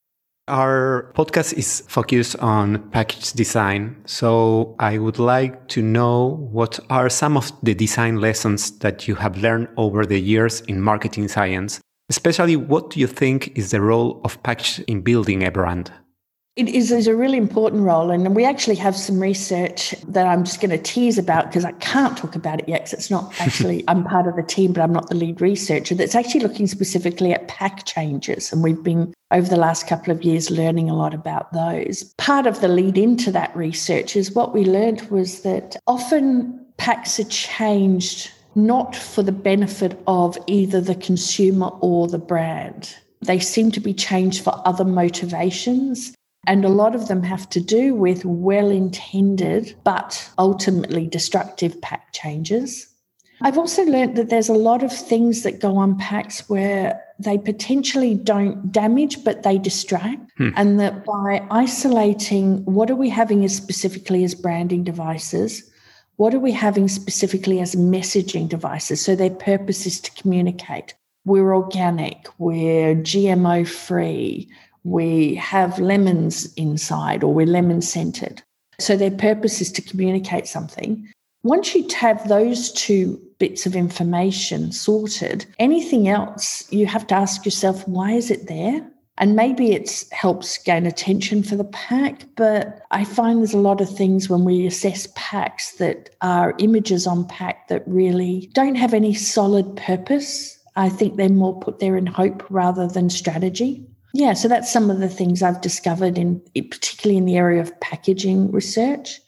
Our 0.48 1.12
podcast 1.14 1.54
is 1.54 1.84
focused 1.90 2.38
on 2.38 2.90
package 2.92 3.34
design. 3.34 3.98
So 4.06 4.76
I 4.80 4.98
would 4.98 5.20
like 5.20 5.68
to 5.70 5.82
know 5.82 6.48
what 6.52 6.80
are 6.90 7.10
some 7.10 7.36
of 7.36 7.52
the 7.64 7.76
design 7.76 8.22
lessons 8.22 8.80
that 8.80 9.08
you 9.08 9.16
have 9.16 9.38
learned 9.38 9.68
over 9.76 10.06
the 10.06 10.20
years 10.20 10.62
in 10.62 10.82
marketing 10.82 11.28
science? 11.28 11.82
Especially, 12.10 12.56
what 12.56 12.92
do 12.92 13.02
you 13.02 13.08
think 13.08 13.58
is 13.58 13.72
the 13.72 13.82
role 13.82 14.22
of 14.24 14.42
package 14.44 14.80
in 14.88 15.02
building 15.02 15.44
a 15.44 15.52
brand? 15.52 15.92
It 16.58 16.70
is, 16.70 16.92
is 16.92 17.06
a 17.06 17.16
really 17.16 17.38
important 17.38 17.84
role. 17.84 18.10
And 18.10 18.36
we 18.36 18.44
actually 18.44 18.78
have 18.78 18.96
some 18.96 19.20
research 19.20 19.94
that 20.08 20.26
I'm 20.26 20.44
just 20.44 20.60
going 20.60 20.72
to 20.72 20.80
tease 20.80 21.20
about 21.20 21.46
because 21.46 21.64
I 21.64 21.72
can't 21.74 22.18
talk 22.18 22.36
about 22.36 22.60
it 22.60 22.68
yet 22.68 22.80
because 22.80 22.94
it's 22.94 23.12
not 23.12 23.32
actually, 23.40 23.84
I'm 23.88 24.04
part 24.04 24.26
of 24.26 24.36
the 24.36 24.42
team, 24.42 24.74
but 24.74 24.82
I'm 24.82 24.92
not 24.92 25.08
the 25.08 25.16
lead 25.16 25.40
researcher. 25.40 25.94
That's 25.94 26.16
actually 26.16 26.42
looking 26.42 26.66
specifically 26.66 27.32
at 27.32 27.48
pack 27.48 27.86
changes. 27.86 28.52
And 28.52 28.64
we've 28.64 28.82
been 28.82 29.14
over 29.32 29.48
the 29.48 29.56
last 29.58 29.88
couple 29.88 30.12
of 30.12 30.24
years 30.24 30.50
learning 30.50 30.90
a 30.90 30.96
lot 30.96 31.14
about 31.14 31.54
those. 31.54 32.04
Part 32.18 32.48
of 32.48 32.60
the 32.60 32.68
lead 32.68 32.98
into 32.98 33.32
that 33.32 33.56
research 33.56 34.16
is 34.16 34.32
what 34.32 34.56
we 34.56 34.66
learned 34.66 35.02
was 35.12 35.42
that 35.42 35.76
often 35.86 36.60
packs 36.78 37.20
are 37.20 37.26
changed 37.26 38.32
not 38.56 38.96
for 38.96 39.22
the 39.22 39.32
benefit 39.32 40.02
of 40.08 40.36
either 40.48 40.82
the 40.82 40.96
consumer 40.96 41.68
or 41.82 42.08
the 42.08 42.18
brand. 42.18 42.96
They 43.22 43.40
seem 43.40 43.72
to 43.72 43.80
be 43.80 43.94
changed 43.94 44.44
for 44.44 44.60
other 44.66 44.84
motivations. 44.84 46.17
And 46.46 46.64
a 46.64 46.70
lot 46.70 46.96
of 46.96 47.08
them 47.08 47.24
have 47.24 47.50
to 47.50 47.60
do 47.60 47.94
with 47.94 48.24
well 48.24 48.70
intended, 48.70 49.76
but 49.84 50.30
ultimately 50.38 51.08
destructive 51.08 51.82
pack 51.82 52.14
changes. 52.14 52.88
I've 53.42 53.58
also 53.58 53.84
learned 53.84 54.16
that 54.16 54.30
there's 54.30 54.50
a 54.50 54.54
lot 54.54 54.84
of 54.84 54.92
things 54.92 55.44
that 55.44 55.60
go 55.60 55.78
on 55.78 55.98
packs 55.98 56.50
where 56.50 57.04
they 57.20 57.38
potentially 57.38 58.16
don't 58.16 58.72
damage, 58.72 59.24
but 59.24 59.44
they 59.44 59.58
distract. 59.58 60.32
Hmm. 60.38 60.50
And 60.56 60.80
that 60.80 61.06
by 61.06 61.46
isolating 61.52 62.64
what 62.66 62.90
are 62.90 62.96
we 62.96 63.10
having 63.10 63.44
as 63.44 63.56
specifically 63.56 64.24
as 64.24 64.34
branding 64.34 64.84
devices, 64.84 65.70
what 66.16 66.34
are 66.34 66.40
we 66.40 66.52
having 66.52 66.88
specifically 66.88 67.60
as 67.60 67.76
messaging 67.76 68.50
devices? 68.50 69.04
So 69.04 69.16
their 69.16 69.30
purpose 69.30 69.86
is 69.86 70.00
to 70.02 70.12
communicate. 70.22 70.96
We're 71.26 71.54
organic, 71.54 72.28
we're 72.38 72.96
GMO 72.96 73.68
free, 73.68 74.50
we 74.88 75.36
have 75.36 75.78
lemons 75.80 76.54
inside 76.54 77.22
or 77.22 77.34
we're 77.34 77.46
lemon 77.46 77.82
scented. 77.82 78.42
So 78.80 78.96
their 78.96 79.12
purpose 79.12 79.60
is 79.60 79.70
to 79.74 79.82
communicate 79.82 80.48
something. 80.48 81.12
Once 81.44 81.76
you 81.76 81.86
have 82.00 82.30
those 82.30 82.72
two 82.72 83.20
bits 83.38 83.66
of 83.66 83.76
information 83.76 84.72
sorted, 84.72 85.46
anything 85.60 86.08
else, 86.08 86.72
you 86.72 86.86
have 86.86 87.06
to 87.08 87.16
ask 87.16 87.44
yourself, 87.44 87.86
why 87.86 88.14
is 88.14 88.32
it 88.32 88.48
there? 88.48 88.82
And 89.18 89.36
maybe 89.36 89.74
it 89.74 90.06
helps 90.12 90.58
gain 90.60 90.86
attention 90.86 91.44
for 91.44 91.58
the 91.58 91.66
pack, 91.66 92.24
but 92.38 92.82
I 92.92 93.04
find 93.04 93.40
there's 93.40 93.54
a 93.54 93.58
lot 93.58 93.82
of 93.82 93.90
things 93.90 94.30
when 94.30 94.46
we 94.46 94.68
assess 94.68 95.08
packs 95.16 95.74
that 95.78 96.12
are 96.22 96.56
images 96.60 97.08
on 97.08 97.28
pack 97.28 97.68
that 97.68 97.84
really 97.88 98.50
don't 98.54 98.76
have 98.76 98.94
any 98.94 99.14
solid 99.14 99.76
purpose. 99.76 100.58
I 100.78 100.88
think 100.88 101.18
they're 101.18 101.30
more 101.30 101.60
put 101.60 101.80
there 101.80 101.98
in 101.98 102.06
hope 102.06 102.46
rather 102.50 102.88
than 102.88 103.10
strategy. 103.10 103.86
Yeah, 104.14 104.34
so 104.34 104.48
that's 104.48 104.72
some 104.72 104.90
of 104.90 105.00
the 105.00 105.10
things 105.10 105.44
I've 105.44 105.62
discovered 105.62 106.18
in 106.18 106.42
particularly 106.56 107.18
in 107.18 107.26
the 107.26 107.38
area 107.38 107.62
of 107.62 107.78
packaging 107.80 108.52
research. 108.52 109.20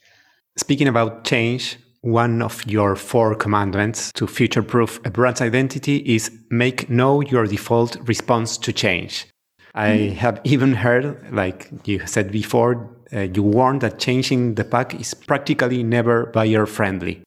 Speaking 0.56 0.88
about 0.88 1.24
change, 1.24 1.78
one 2.02 2.40
of 2.42 2.66
your 2.66 2.96
four 2.96 3.34
commandments 3.34 4.10
to 4.12 4.26
future 4.26 4.62
proof 4.62 5.00
a 5.04 5.10
brand's 5.10 5.40
identity 5.40 5.96
is 5.98 6.30
make 6.50 6.88
no 6.88 7.20
your 7.20 7.46
default 7.46 7.96
response 8.08 8.56
to 8.58 8.72
change. 8.72 9.26
I 9.74 9.90
mm. 9.90 10.12
have 10.14 10.40
even 10.44 10.74
heard, 10.74 11.32
like 11.32 11.70
you 11.84 12.04
said 12.06 12.32
before, 12.32 12.90
uh, 13.12 13.20
you 13.20 13.42
warned 13.42 13.82
that 13.82 13.98
changing 13.98 14.54
the 14.54 14.64
pack 14.64 14.98
is 14.98 15.14
practically 15.14 15.82
never 15.82 16.26
buyer 16.26 16.66
friendly. 16.66 17.22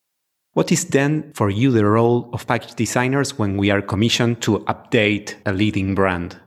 What 0.54 0.72
is 0.72 0.86
then 0.86 1.32
for 1.34 1.50
you 1.50 1.72
the 1.72 1.86
role 1.86 2.30
of 2.34 2.46
package 2.46 2.76
designers 2.76 3.38
when 3.40 3.58
we 3.58 3.72
are 3.72 3.82
commissioned 3.82 4.42
to 4.44 4.60
update 4.60 5.36
a 5.46 5.54
leading 5.54 5.96
brand? 5.96 6.38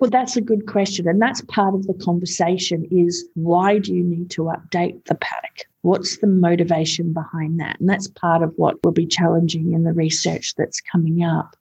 Well, 0.00 0.10
that's 0.10 0.36
a 0.36 0.40
good 0.40 0.66
question. 0.66 1.06
And 1.06 1.20
that's 1.20 1.42
part 1.42 1.74
of 1.74 1.86
the 1.86 1.92
conversation 1.92 2.88
is 2.90 3.28
why 3.34 3.78
do 3.78 3.94
you 3.94 4.02
need 4.02 4.30
to 4.30 4.44
update 4.44 5.04
the 5.04 5.14
paddock? 5.14 5.66
What's 5.82 6.16
the 6.18 6.26
motivation 6.26 7.12
behind 7.12 7.60
that? 7.60 7.78
And 7.78 7.88
that's 7.88 8.08
part 8.08 8.42
of 8.42 8.54
what 8.56 8.82
will 8.82 8.92
be 8.92 9.06
challenging 9.06 9.72
in 9.72 9.84
the 9.84 9.92
research 9.92 10.54
that's 10.56 10.80
coming 10.80 11.22
up. 11.22 11.54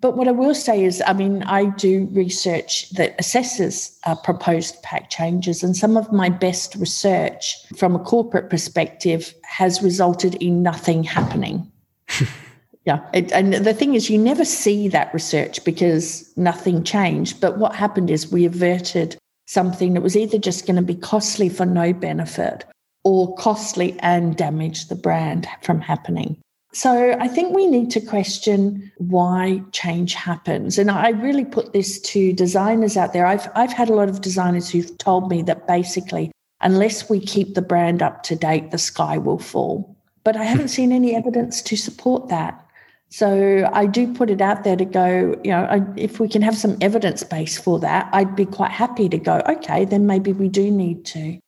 But 0.00 0.16
what 0.16 0.26
I 0.28 0.32
will 0.32 0.54
say 0.54 0.84
is, 0.84 1.00
I 1.06 1.12
mean, 1.12 1.44
I 1.44 1.66
do 1.66 2.06
research 2.10 2.90
that 2.90 3.16
assesses 3.18 3.96
uh, 4.04 4.16
proposed 4.16 4.82
pack 4.82 5.08
changes, 5.08 5.62
and 5.62 5.74
some 5.74 5.96
of 5.96 6.12
my 6.12 6.28
best 6.28 6.74
research 6.74 7.56
from 7.76 7.96
a 7.96 8.00
corporate 8.00 8.50
perspective 8.50 9.32
has 9.44 9.82
resulted 9.82 10.34
in 10.34 10.62
nothing 10.62 11.02
happening. 11.02 11.72
Yeah. 12.86 13.04
It, 13.12 13.32
and 13.32 13.52
the 13.52 13.74
thing 13.74 13.94
is, 13.94 14.08
you 14.08 14.16
never 14.16 14.44
see 14.44 14.86
that 14.88 15.12
research 15.12 15.64
because 15.64 16.32
nothing 16.36 16.84
changed. 16.84 17.40
But 17.40 17.58
what 17.58 17.74
happened 17.74 18.10
is 18.10 18.30
we 18.30 18.46
averted 18.46 19.18
something 19.46 19.94
that 19.94 20.02
was 20.02 20.16
either 20.16 20.38
just 20.38 20.66
going 20.66 20.76
to 20.76 20.82
be 20.82 20.94
costly 20.94 21.48
for 21.48 21.66
no 21.66 21.92
benefit 21.92 22.64
or 23.04 23.34
costly 23.36 23.96
and 24.00 24.36
damage 24.36 24.86
the 24.86 24.94
brand 24.94 25.48
from 25.62 25.80
happening. 25.80 26.40
So 26.72 27.16
I 27.18 27.26
think 27.26 27.54
we 27.54 27.66
need 27.66 27.90
to 27.92 28.00
question 28.00 28.92
why 28.98 29.62
change 29.72 30.14
happens. 30.14 30.78
And 30.78 30.90
I 30.90 31.10
really 31.10 31.44
put 31.44 31.72
this 31.72 32.00
to 32.02 32.32
designers 32.32 32.96
out 32.96 33.12
there. 33.12 33.26
I've, 33.26 33.48
I've 33.54 33.72
had 33.72 33.88
a 33.88 33.94
lot 33.94 34.08
of 34.08 34.20
designers 34.20 34.68
who've 34.68 34.96
told 34.98 35.30
me 35.30 35.42
that 35.42 35.66
basically, 35.66 36.30
unless 36.60 37.08
we 37.08 37.18
keep 37.18 37.54
the 37.54 37.62
brand 37.62 38.02
up 38.02 38.22
to 38.24 38.36
date, 38.36 38.70
the 38.70 38.78
sky 38.78 39.16
will 39.18 39.38
fall. 39.38 39.96
But 40.22 40.36
I 40.36 40.44
haven't 40.44 40.68
seen 40.76 40.92
any 40.92 41.16
evidence 41.16 41.62
to 41.62 41.76
support 41.76 42.28
that. 42.28 42.62
So 43.08 43.70
I 43.72 43.86
do 43.86 44.12
put 44.12 44.30
it 44.30 44.40
out 44.40 44.64
there 44.64 44.76
to 44.76 44.84
go, 44.84 45.40
you 45.44 45.50
know, 45.50 45.64
I, 45.64 45.80
if 45.96 46.18
we 46.18 46.28
can 46.28 46.42
have 46.42 46.56
some 46.56 46.76
evidence 46.80 47.22
base 47.22 47.58
for 47.58 47.78
that, 47.80 48.08
I'd 48.12 48.34
be 48.34 48.46
quite 48.46 48.72
happy 48.72 49.08
to 49.08 49.18
go, 49.18 49.42
okay, 49.48 49.84
then 49.84 50.06
maybe 50.06 50.32
we 50.32 50.48
do 50.48 50.70
need 50.70 51.04
to. 51.06 51.38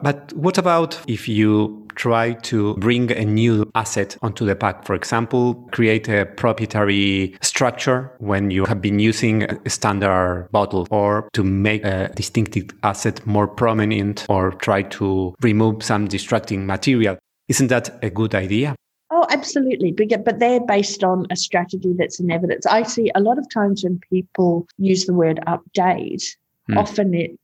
But 0.00 0.32
what 0.32 0.58
about 0.58 1.00
if 1.08 1.28
you 1.28 1.86
try 1.96 2.32
to 2.32 2.76
bring 2.76 3.10
a 3.10 3.24
new 3.24 3.68
asset 3.74 4.16
onto 4.22 4.46
the 4.46 4.54
pack? 4.54 4.84
For 4.84 4.94
example, 4.94 5.54
create 5.72 6.08
a 6.08 6.24
proprietary 6.24 7.36
structure 7.42 8.12
when 8.18 8.52
you 8.52 8.64
have 8.66 8.80
been 8.80 9.00
using 9.00 9.42
a 9.42 9.70
standard 9.70 10.48
bottle, 10.52 10.86
or 10.90 11.28
to 11.32 11.42
make 11.42 11.84
a 11.84 12.12
distinctive 12.14 12.70
asset 12.84 13.26
more 13.26 13.48
prominent, 13.48 14.24
or 14.28 14.52
try 14.52 14.82
to 14.82 15.34
remove 15.42 15.82
some 15.82 16.06
distracting 16.06 16.64
material. 16.64 17.18
Isn't 17.48 17.68
that 17.68 17.98
a 18.02 18.10
good 18.10 18.36
idea? 18.36 18.76
Oh, 19.10 19.26
absolutely. 19.30 19.92
But 19.92 20.38
they're 20.38 20.60
based 20.60 21.02
on 21.02 21.26
a 21.30 21.36
strategy 21.36 21.94
that's 21.96 22.20
in 22.20 22.30
evidence. 22.30 22.66
I 22.66 22.82
see 22.82 23.10
a 23.14 23.20
lot 23.20 23.38
of 23.38 23.48
times 23.50 23.82
when 23.82 24.00
people 24.10 24.66
use 24.76 25.06
the 25.06 25.14
word 25.14 25.40
update, 25.46 26.24
mm. 26.68 26.76
often 26.76 27.14
it, 27.14 27.38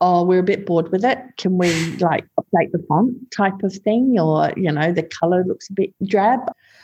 oh, 0.00 0.24
we're 0.24 0.40
a 0.40 0.44
bit 0.44 0.64
bored 0.64 0.90
with 0.90 1.04
it. 1.04 1.18
Can 1.36 1.58
we 1.58 1.70
like 1.96 2.24
update 2.40 2.72
the 2.72 2.84
font 2.88 3.30
type 3.30 3.62
of 3.62 3.74
thing? 3.74 4.18
Or, 4.18 4.52
you 4.56 4.72
know, 4.72 4.92
the 4.92 5.02
color 5.02 5.44
looks 5.44 5.68
a 5.68 5.74
bit 5.74 5.94
drab. 6.06 6.40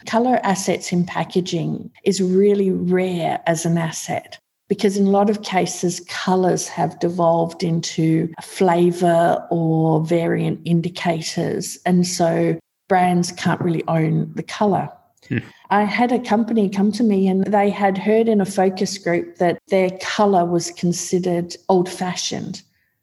Color 0.06 0.40
assets 0.42 0.92
in 0.92 1.04
packaging 1.04 1.90
is 2.04 2.20
really 2.20 2.70
rare 2.70 3.40
as 3.46 3.64
an 3.64 3.78
asset 3.78 4.38
because 4.68 4.98
in 4.98 5.06
a 5.06 5.10
lot 5.10 5.30
of 5.30 5.42
cases, 5.42 6.00
colors 6.08 6.68
have 6.68 6.98
devolved 7.00 7.64
into 7.64 8.30
flavor 8.42 9.42
or 9.50 10.04
variant 10.04 10.60
indicators. 10.66 11.78
And 11.86 12.06
so 12.06 12.58
brands 12.88 13.32
can't 13.32 13.60
really 13.60 13.84
own 13.86 14.32
the 14.34 14.42
color. 14.42 14.90
Hmm. 15.28 15.38
I 15.70 15.84
had 15.84 16.12
a 16.12 16.18
company 16.18 16.68
come 16.68 16.90
to 16.92 17.02
me 17.02 17.28
and 17.28 17.44
they 17.44 17.70
had 17.70 17.98
heard 17.98 18.28
in 18.28 18.40
a 18.40 18.46
focus 18.46 18.96
group 18.98 19.36
that 19.36 19.60
their 19.68 19.90
color 20.00 20.44
was 20.44 20.70
considered 20.70 21.54
old 21.68 21.88
fashioned. 21.88 22.62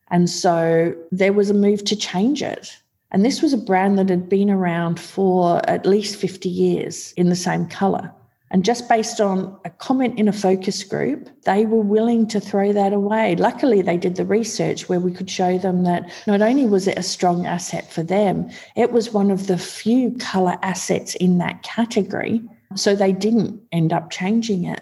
And 0.09 0.29
so 0.29 0.93
there 1.11 1.33
was 1.33 1.49
a 1.49 1.53
move 1.53 1.83
to 1.85 1.95
change 1.95 2.41
it. 2.41 2.75
And 3.11 3.23
this 3.23 3.41
was 3.41 3.53
a 3.53 3.57
brand 3.57 3.97
that 3.99 4.09
had 4.09 4.27
been 4.27 4.49
around 4.49 4.99
for 4.99 5.61
at 5.69 5.85
least 5.85 6.15
50 6.15 6.49
years 6.49 7.13
in 7.13 7.29
the 7.29 7.35
same 7.35 7.67
color. 7.67 8.11
And 8.55 8.63
just 8.63 8.87
based 8.87 9.19
on 9.19 9.59
a 9.65 9.69
comment 9.69 10.17
in 10.17 10.29
a 10.29 10.31
focus 10.31 10.81
group, 10.85 11.27
they 11.43 11.65
were 11.65 11.81
willing 11.81 12.25
to 12.27 12.39
throw 12.39 12.71
that 12.71 12.93
away. 12.93 13.35
Luckily, 13.35 13.81
they 13.81 13.97
did 13.97 14.15
the 14.15 14.23
research 14.23 14.87
where 14.87 15.01
we 15.01 15.11
could 15.11 15.29
show 15.29 15.57
them 15.57 15.83
that 15.83 16.09
not 16.25 16.41
only 16.41 16.65
was 16.65 16.87
it 16.87 16.97
a 16.97 17.03
strong 17.03 17.45
asset 17.45 17.91
for 17.91 18.01
them, 18.01 18.49
it 18.77 18.93
was 18.93 19.11
one 19.11 19.29
of 19.29 19.47
the 19.47 19.57
few 19.57 20.15
color 20.19 20.57
assets 20.61 21.15
in 21.15 21.37
that 21.39 21.63
category. 21.63 22.41
So 22.75 22.95
they 22.95 23.11
didn't 23.11 23.61
end 23.73 23.91
up 23.91 24.09
changing 24.09 24.63
it. 24.63 24.79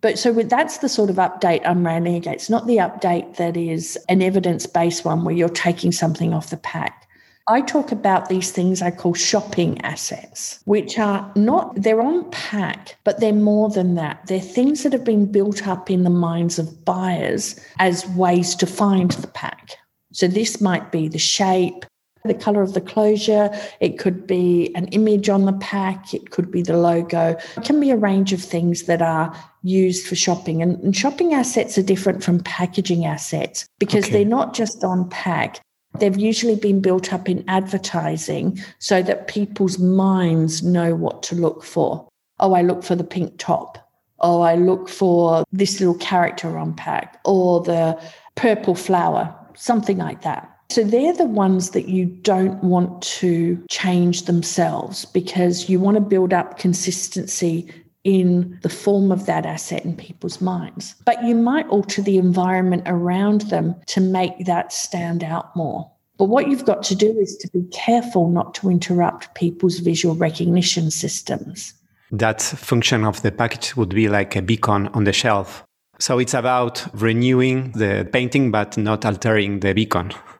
But 0.00 0.18
so 0.18 0.32
that's 0.32 0.78
the 0.78 0.88
sort 0.88 1.08
of 1.08 1.14
update 1.14 1.64
I'm 1.64 1.86
railing 1.86 2.16
against, 2.16 2.50
not 2.50 2.66
the 2.66 2.78
update 2.78 3.36
that 3.36 3.56
is 3.56 3.96
an 4.08 4.22
evidence 4.22 4.66
based 4.66 5.04
one 5.04 5.22
where 5.22 5.36
you're 5.36 5.48
taking 5.48 5.92
something 5.92 6.34
off 6.34 6.50
the 6.50 6.56
pack. 6.56 7.03
I 7.46 7.60
talk 7.60 7.92
about 7.92 8.28
these 8.28 8.52
things 8.52 8.80
I 8.80 8.90
call 8.90 9.12
shopping 9.12 9.78
assets, 9.82 10.60
which 10.64 10.98
are 10.98 11.30
not, 11.36 11.74
they're 11.76 12.00
on 12.00 12.30
pack, 12.30 12.96
but 13.04 13.20
they're 13.20 13.34
more 13.34 13.68
than 13.68 13.96
that. 13.96 14.26
They're 14.26 14.40
things 14.40 14.82
that 14.82 14.94
have 14.94 15.04
been 15.04 15.30
built 15.30 15.66
up 15.68 15.90
in 15.90 16.04
the 16.04 16.10
minds 16.10 16.58
of 16.58 16.84
buyers 16.86 17.60
as 17.78 18.08
ways 18.10 18.54
to 18.56 18.66
find 18.66 19.10
the 19.10 19.26
pack. 19.28 19.76
So 20.12 20.26
this 20.26 20.60
might 20.62 20.90
be 20.90 21.06
the 21.06 21.18
shape, 21.18 21.84
the 22.24 22.32
color 22.32 22.62
of 22.62 22.72
the 22.72 22.80
closure, 22.80 23.50
it 23.80 23.98
could 23.98 24.26
be 24.26 24.74
an 24.74 24.86
image 24.88 25.28
on 25.28 25.44
the 25.44 25.52
pack, 25.54 26.14
it 26.14 26.30
could 26.30 26.50
be 26.50 26.62
the 26.62 26.78
logo. 26.78 27.36
It 27.58 27.64
can 27.64 27.78
be 27.78 27.90
a 27.90 27.96
range 27.96 28.32
of 28.32 28.40
things 28.40 28.84
that 28.84 29.02
are 29.02 29.36
used 29.62 30.06
for 30.06 30.14
shopping. 30.14 30.62
And, 30.62 30.82
and 30.82 30.96
shopping 30.96 31.34
assets 31.34 31.76
are 31.76 31.82
different 31.82 32.24
from 32.24 32.40
packaging 32.40 33.04
assets 33.04 33.66
because 33.78 34.04
okay. 34.04 34.12
they're 34.14 34.24
not 34.24 34.54
just 34.54 34.82
on 34.82 35.10
pack, 35.10 35.60
They've 35.98 36.18
usually 36.18 36.56
been 36.56 36.80
built 36.80 37.12
up 37.12 37.28
in 37.28 37.44
advertising 37.48 38.60
so 38.78 39.02
that 39.02 39.28
people's 39.28 39.78
minds 39.78 40.62
know 40.62 40.94
what 40.94 41.22
to 41.24 41.34
look 41.34 41.62
for. 41.62 42.08
Oh, 42.40 42.54
I 42.54 42.62
look 42.62 42.82
for 42.82 42.96
the 42.96 43.04
pink 43.04 43.38
top. 43.38 43.78
Oh, 44.20 44.40
I 44.40 44.56
look 44.56 44.88
for 44.88 45.44
this 45.52 45.80
little 45.80 45.98
character 45.98 46.58
on 46.58 46.74
pack 46.74 47.20
or 47.24 47.62
the 47.62 48.00
purple 48.34 48.74
flower, 48.74 49.34
something 49.54 49.98
like 49.98 50.22
that. 50.22 50.50
So 50.70 50.82
they're 50.82 51.12
the 51.12 51.26
ones 51.26 51.70
that 51.70 51.88
you 51.88 52.06
don't 52.06 52.62
want 52.64 53.02
to 53.02 53.62
change 53.70 54.22
themselves 54.22 55.04
because 55.04 55.68
you 55.68 55.78
want 55.78 55.96
to 55.96 56.00
build 56.00 56.32
up 56.32 56.58
consistency 56.58 57.70
in 58.04 58.58
the 58.62 58.68
form 58.68 59.10
of 59.10 59.26
that 59.26 59.46
asset 59.46 59.84
in 59.84 59.96
people's 59.96 60.40
minds. 60.40 60.94
But 61.04 61.24
you 61.24 61.34
might 61.34 61.66
alter 61.68 62.02
the 62.02 62.18
environment 62.18 62.82
around 62.86 63.42
them 63.42 63.74
to 63.86 64.00
make 64.00 64.44
that 64.44 64.72
stand 64.72 65.24
out 65.24 65.54
more. 65.56 65.90
But 66.16 66.26
what 66.26 66.48
you've 66.48 66.64
got 66.64 66.82
to 66.84 66.94
do 66.94 67.18
is 67.18 67.36
to 67.38 67.48
be 67.48 67.64
careful 67.72 68.30
not 68.30 68.54
to 68.56 68.70
interrupt 68.70 69.34
people's 69.34 69.78
visual 69.80 70.14
recognition 70.14 70.90
systems. 70.90 71.74
That 72.12 72.40
function 72.40 73.04
of 73.04 73.22
the 73.22 73.32
package 73.32 73.74
would 73.76 73.88
be 73.88 74.08
like 74.08 74.36
a 74.36 74.42
beacon 74.42 74.88
on 74.88 75.04
the 75.04 75.12
shelf. 75.12 75.64
So 75.98 76.18
it's 76.18 76.34
about 76.34 76.86
renewing 76.94 77.72
the 77.72 78.08
painting 78.12 78.50
but 78.50 78.76
not 78.76 79.04
altering 79.04 79.60
the 79.60 79.72
beacon. 79.72 80.12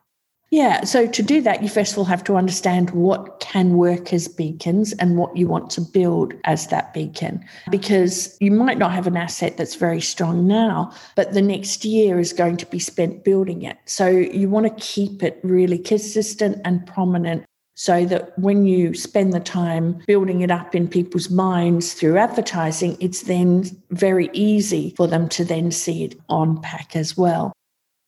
Yeah, 0.54 0.84
so 0.84 1.08
to 1.08 1.20
do 1.20 1.40
that, 1.40 1.64
you 1.64 1.68
first 1.68 1.90
of 1.90 1.99
all 1.99 2.04
have 2.04 2.23
to 2.25 2.37
understand 2.37 2.90
what 2.90 3.40
can 3.40 3.76
work 3.76 4.12
as 4.12 4.28
beacons 4.28 4.92
and 4.92 5.16
what 5.16 5.37
you 5.37 5.49
want 5.49 5.68
to 5.70 5.80
build 5.80 6.32
as 6.44 6.68
that 6.68 6.94
beacon. 6.94 7.44
Because 7.73 8.37
you 8.38 8.52
might 8.52 8.78
not 8.78 8.92
have 8.92 9.08
an 9.08 9.16
asset 9.16 9.56
that's 9.56 9.75
very 9.75 10.00
strong 10.00 10.46
now, 10.46 10.92
but 11.16 11.32
the 11.32 11.42
next 11.42 11.84
year 11.84 12.20
is 12.20 12.32
going 12.32 12.56
to 12.58 12.66
be 12.66 12.78
spent 12.78 13.25
building 13.25 13.62
it. 13.62 13.78
So 13.87 14.06
you 14.06 14.49
want 14.49 14.66
to 14.66 14.84
keep 14.84 15.25
it 15.25 15.40
really 15.42 15.76
consistent 15.76 16.61
and 16.64 16.87
prominent 16.87 17.44
so 17.75 18.04
that 18.04 18.38
when 18.38 18.64
you 18.64 18.95
spend 18.95 19.32
the 19.32 19.40
time 19.40 20.00
building 20.06 20.43
it 20.43 20.52
up 20.52 20.73
in 20.73 20.86
people's 20.86 21.30
minds 21.30 21.95
through 21.95 22.17
advertising, 22.17 22.97
it's 23.00 23.23
then 23.23 23.64
very 23.90 24.30
easy 24.32 24.95
for 24.97 25.08
them 25.08 25.28
to 25.30 25.45
then 25.45 25.73
see 25.73 26.04
it 26.04 26.14
on 26.28 26.62
pack 26.62 26.95
as 26.95 27.17
well. 27.17 27.52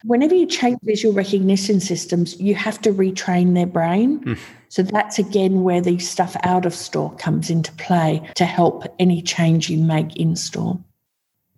Whenever 0.04 0.34
you 0.34 0.46
change 0.46 0.78
visual 0.82 1.14
recognition 1.14 1.80
systems, 1.80 2.38
you 2.38 2.54
have 2.54 2.80
to 2.82 2.92
retrain 2.92 3.54
their 3.54 3.66
brain. 3.66 4.20
Mm. 4.24 4.38
So 4.68 4.82
that's 4.82 5.18
again 5.18 5.62
where 5.62 5.80
the 5.80 5.98
stuff 5.98 6.36
out 6.42 6.66
of 6.66 6.74
store 6.74 7.14
comes 7.16 7.50
into 7.50 7.72
play 7.72 8.28
to 8.34 8.44
help 8.44 8.84
any 8.98 9.22
change 9.22 9.70
you 9.70 9.78
make 9.78 10.16
in 10.16 10.36
store. 10.36 10.78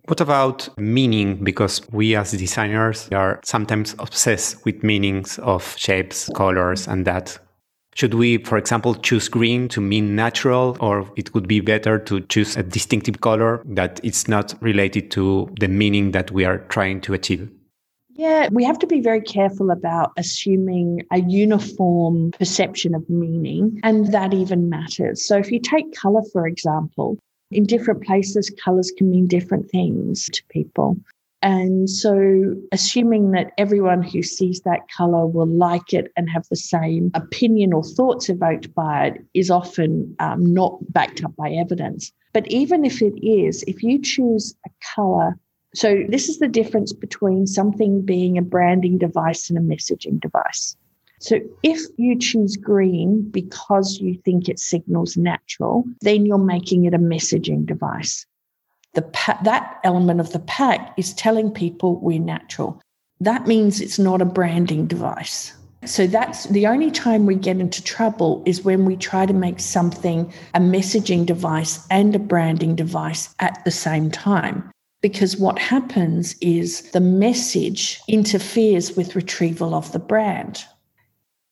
What 0.05 0.21
about 0.21 0.69
meaning? 0.79 1.43
Because 1.43 1.81
we 1.91 2.15
as 2.15 2.31
designers 2.31 3.09
are 3.11 3.39
sometimes 3.43 3.95
obsessed 3.99 4.65
with 4.65 4.83
meanings 4.83 5.37
of 5.39 5.75
shapes, 5.77 6.29
colors, 6.33 6.87
and 6.87 7.05
that. 7.05 7.37
Should 7.93 8.13
we, 8.13 8.37
for 8.37 8.57
example, 8.57 8.95
choose 8.95 9.27
green 9.27 9.67
to 9.69 9.81
mean 9.81 10.15
natural, 10.15 10.77
or 10.79 11.11
it 11.15 11.33
would 11.33 11.47
be 11.47 11.59
better 11.59 11.99
to 11.99 12.21
choose 12.21 12.55
a 12.55 12.63
distinctive 12.63 13.19
color 13.21 13.61
that 13.65 13.99
it's 14.01 14.27
not 14.27 14.55
related 14.61 15.11
to 15.11 15.53
the 15.59 15.67
meaning 15.67 16.11
that 16.11 16.31
we 16.31 16.45
are 16.45 16.59
trying 16.69 17.01
to 17.01 17.13
achieve? 17.13 17.51
Yeah, 18.19 18.49
we 18.51 18.65
have 18.65 18.77
to 18.79 18.85
be 18.85 18.99
very 18.99 19.21
careful 19.21 19.71
about 19.71 20.11
assuming 20.17 21.03
a 21.09 21.21
uniform 21.21 22.31
perception 22.31 22.93
of 22.93 23.09
meaning, 23.09 23.79
and 23.81 24.11
that 24.11 24.33
even 24.33 24.67
matters. 24.67 25.25
So, 25.25 25.37
if 25.37 25.49
you 25.49 25.61
take 25.61 25.95
color, 25.95 26.21
for 26.33 26.45
example, 26.45 27.17
in 27.49 27.63
different 27.63 28.03
places, 28.03 28.49
colors 28.61 28.91
can 28.97 29.09
mean 29.09 29.25
different 29.25 29.71
things 29.71 30.25
to 30.33 30.43
people. 30.49 30.97
And 31.41 31.89
so, 31.89 32.55
assuming 32.73 33.31
that 33.31 33.53
everyone 33.57 34.03
who 34.03 34.21
sees 34.21 34.59
that 34.65 34.81
color 34.89 35.25
will 35.25 35.47
like 35.47 35.93
it 35.93 36.11
and 36.17 36.29
have 36.29 36.45
the 36.49 36.57
same 36.57 37.11
opinion 37.13 37.71
or 37.71 37.85
thoughts 37.85 38.27
evoked 38.27 38.75
by 38.75 39.05
it 39.05 39.25
is 39.33 39.49
often 39.49 40.13
um, 40.19 40.53
not 40.53 40.77
backed 40.91 41.23
up 41.23 41.33
by 41.37 41.51
evidence. 41.51 42.11
But 42.33 42.51
even 42.51 42.83
if 42.83 43.01
it 43.01 43.17
is, 43.25 43.63
if 43.63 43.81
you 43.81 43.97
choose 43.97 44.55
a 44.65 44.69
color 44.93 45.37
so, 45.75 46.03
this 46.09 46.29
is 46.29 46.39
the 46.39 46.47
difference 46.47 46.93
between 46.93 47.45
something 47.45 48.01
being 48.01 48.37
a 48.37 48.41
branding 48.41 48.97
device 48.97 49.49
and 49.49 49.57
a 49.57 49.61
messaging 49.61 50.19
device. 50.19 50.75
So, 51.19 51.39
if 51.61 51.79
you 51.97 52.17
choose 52.17 52.57
green 52.57 53.29
because 53.29 53.99
you 53.99 54.15
think 54.25 54.49
it 54.49 54.59
signals 54.59 55.15
natural, 55.15 55.83
then 56.01 56.25
you're 56.25 56.39
making 56.39 56.85
it 56.85 56.95
a 56.95 56.99
messaging 56.99 57.67
device. 57.67 58.25
The 58.93 59.03
pa- 59.03 59.39
that 59.43 59.79
element 59.83 60.19
of 60.19 60.31
the 60.31 60.39
pack 60.39 60.93
is 60.97 61.13
telling 61.13 61.51
people 61.51 61.97
we're 61.97 62.19
natural. 62.19 62.81
That 63.19 63.45
means 63.45 63.79
it's 63.79 63.99
not 63.99 64.21
a 64.21 64.25
branding 64.25 64.87
device. 64.87 65.53
So 65.85 66.07
that's 66.07 66.45
the 66.45 66.65
only 66.65 66.89
time 66.89 67.25
we 67.27 67.35
get 67.35 67.57
into 67.57 67.83
trouble 67.83 68.41
is 68.45 68.63
when 68.63 68.85
we 68.85 68.95
try 68.97 69.25
to 69.27 69.33
make 69.33 69.59
something 69.59 70.33
a 70.55 70.59
messaging 70.59 71.25
device 71.25 71.85
and 71.91 72.15
a 72.15 72.19
branding 72.19 72.75
device 72.75 73.33
at 73.39 73.63
the 73.65 73.71
same 73.71 74.09
time 74.09 74.71
because 75.01 75.37
what 75.37 75.59
happens 75.59 76.35
is 76.41 76.81
the 76.91 76.99
message 76.99 78.01
interferes 78.07 78.95
with 78.95 79.15
retrieval 79.15 79.73
of 79.73 79.91
the 79.91 79.99
brand. 79.99 80.63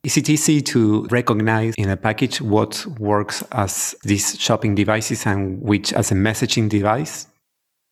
Is 0.04 0.18
it 0.18 0.30
easy 0.30 0.62
to 0.62 1.06
recognize 1.06 1.76
in 1.76 1.90
a 1.90 1.98
package 1.98 2.42
what 2.42 2.86
works 3.00 3.44
as 3.52 3.96
these 4.04 4.40
shopping 4.40 4.76
devices 4.76 5.26
and 5.26 5.62
which 5.62 5.92
as 5.94 6.12
a 6.12 6.16
messaging 6.16 6.70
device? 6.70 7.28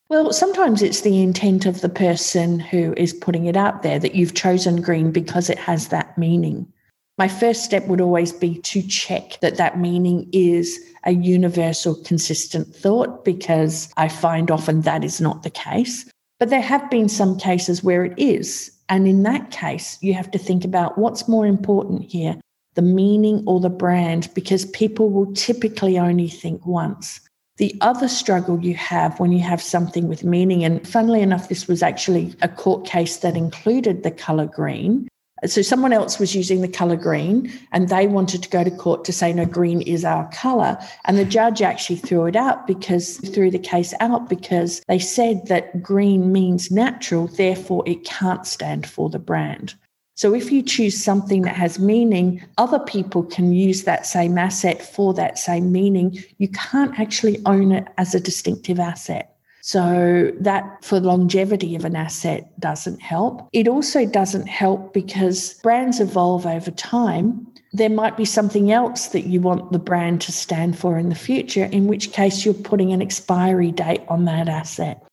Well, 0.07 0.31
sometimes 0.31 0.81
it's 0.81 1.01
the 1.01 1.21
intent 1.21 1.65
of 1.65 1.81
the 1.81 1.89
person 1.89 2.59
who 2.59 2.93
is 2.95 3.11
putting 3.11 3.47
it 3.47 3.57
out 3.57 3.81
there 3.81 3.97
that 3.99 4.13
you've 4.13 4.35
chosen 4.35 4.81
green 4.81 5.11
because 5.11 5.49
it 5.49 5.57
has 5.57 5.87
that 5.87 6.17
meaning. 6.17 6.71
My 7.17 7.30
first 7.30 7.63
step 7.63 7.88
would 7.88 8.01
always 8.01 8.34
be 8.34 8.60
to 8.60 8.82
check 8.82 9.39
that 9.39 9.56
that 9.56 9.80
meaning 9.80 10.28
is 10.34 10.80
a 11.06 11.12
universal, 11.12 11.95
consistent 12.04 12.75
thought, 12.75 13.23
because 13.23 13.89
I 13.95 14.10
find 14.10 14.51
often 14.51 14.82
that 14.82 15.04
is 15.04 15.21
not 15.21 15.43
the 15.43 15.49
case. 15.49 16.10
But 16.39 16.49
there 16.49 16.62
have 16.62 16.89
been 16.89 17.08
some 17.08 17.38
cases 17.38 17.84
where 17.84 18.04
it 18.04 18.13
is. 18.17 18.71
And 18.89 19.08
in 19.08 19.23
that 19.23 19.51
case, 19.51 19.97
you 20.01 20.13
have 20.13 20.30
to 20.32 20.38
think 20.38 20.65
about 20.65 20.97
what's 20.97 21.28
more 21.28 21.47
important 21.47 22.04
here 22.04 22.39
the 22.75 22.82
meaning 22.82 23.41
or 23.47 23.62
the 23.62 23.69
brand, 23.69 24.30
because 24.36 24.65
people 24.65 25.10
will 25.10 25.34
typically 25.34 25.97
only 25.97 26.28
think 26.28 26.65
once. 26.65 27.21
The 27.56 27.73
other 27.80 28.10
struggle 28.10 28.60
you 28.60 28.75
have 28.75 29.17
when 29.17 29.32
you 29.32 29.39
have 29.39 29.62
something 29.62 30.10
with 30.10 30.25
meaning, 30.25 30.65
and 30.65 30.86
funnily 30.86 31.21
enough, 31.21 31.47
this 31.47 31.69
was 31.69 31.82
actually 31.82 32.36
a 32.41 32.49
court 32.49 32.86
case 32.86 33.15
that 33.19 33.38
included 33.38 34.04
the 34.04 34.12
color 34.12 34.45
green, 34.45 35.08
so 35.51 35.62
someone 35.62 35.93
else 35.93 36.19
was 36.19 36.36
using 36.36 36.62
the 36.62 36.67
color 36.67 36.95
green 36.95 37.51
and 37.71 37.89
they 37.89 38.08
wanted 38.08 38.43
to 38.43 38.49
go 38.49 38.63
to 38.63 38.71
court 38.71 39.03
to 39.05 39.13
say, 39.13 39.34
no, 39.34 39.45
green 39.45 39.81
is 39.81 40.05
our 40.05 40.29
color. 40.31 40.77
And 41.05 41.17
the 41.17 41.25
judge 41.25 41.62
actually 41.62 41.97
threw 41.97 42.25
it 42.25 42.36
out 42.36 42.67
because, 42.67 43.17
threw 43.17 43.51
the 43.51 43.60
case 43.60 43.93
out 43.99 44.29
because 44.29 44.81
they 44.88 44.99
said 44.99 45.47
that 45.47 45.81
green 45.81 46.31
means 46.31 46.71
natural, 46.71 47.27
therefore 47.27 47.84
it 47.86 48.05
can't 48.05 48.47
stand 48.47 48.88
for 48.88 49.10
the 49.10 49.19
brand. 49.19 49.75
So 50.17 50.34
if 50.34 50.49
you 50.49 50.63
choose 50.63 51.03
something 51.03 51.41
that 51.41 51.55
has 51.55 51.77
meaning, 51.77 52.41
other 52.58 52.79
people 52.79 53.23
can 53.23 53.51
use 53.51 53.84
that 53.84 54.05
same 54.05 54.38
asset 54.38 54.81
for 54.81 55.13
that 55.15 55.38
same 55.38 55.73
meaning. 55.73 56.23
You 56.38 56.47
can't 56.47 56.97
actually 56.97 57.41
own 57.45 57.73
it 57.73 57.89
as 57.97 58.15
a 58.15 58.19
distinctive 58.21 58.79
asset. 58.79 59.35
So 59.65 60.32
that 60.41 60.86
for 60.86 60.99
longevity 60.99 61.75
of 61.75 61.86
an 61.86 61.95
asset 61.95 62.47
doesn't 62.60 63.01
help. 63.01 63.49
It 63.51 63.67
also 63.67 64.06
doesn't 64.06 64.45
help 64.45 64.93
because 64.93 65.56
brands 65.63 65.99
evolve 65.99 66.45
over 66.45 66.69
time. 66.69 67.47
There 67.73 67.89
might 67.89 68.15
be 68.15 68.25
something 68.25 68.71
else 68.71 69.08
that 69.08 69.25
you 69.25 69.41
want 69.41 69.71
the 69.71 69.80
brand 69.80 70.21
to 70.21 70.32
stand 70.32 70.78
for 70.78 70.99
in 70.99 71.10
the 71.10 71.15
future, 71.15 71.65
in 71.65 71.88
which 71.88 72.12
case 72.12 72.45
you're 72.45 72.54
putting 72.54 72.93
an 72.93 73.01
expiry 73.01 73.71
date 73.71 74.04
on 74.08 74.25
that 74.25 74.47
asset. 74.47 75.04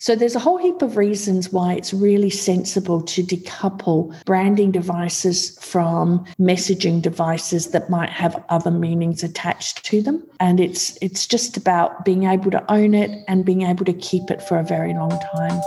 So 0.00 0.14
there's 0.14 0.36
a 0.36 0.38
whole 0.38 0.58
heap 0.58 0.80
of 0.80 0.96
reasons 0.96 1.52
why 1.52 1.74
it's 1.74 1.92
really 1.92 2.30
sensible 2.30 3.02
to 3.02 3.20
decouple 3.20 4.14
branding 4.24 4.70
devices 4.70 5.58
from 5.58 6.24
messaging 6.38 7.02
devices 7.02 7.72
that 7.72 7.90
might 7.90 8.10
have 8.10 8.40
other 8.48 8.70
meanings 8.70 9.24
attached 9.24 9.84
to 9.86 10.00
them. 10.00 10.24
And 10.38 10.60
it's 10.60 10.96
it's 11.02 11.26
just 11.26 11.56
about 11.56 12.04
being 12.04 12.24
able 12.24 12.52
to 12.52 12.72
own 12.72 12.94
it 12.94 13.24
and 13.26 13.44
being 13.44 13.62
able 13.62 13.84
to 13.86 13.92
keep 13.92 14.30
it 14.30 14.40
for 14.40 14.56
a 14.56 14.62
very 14.62 14.94
long 14.94 15.18
time. 15.34 15.60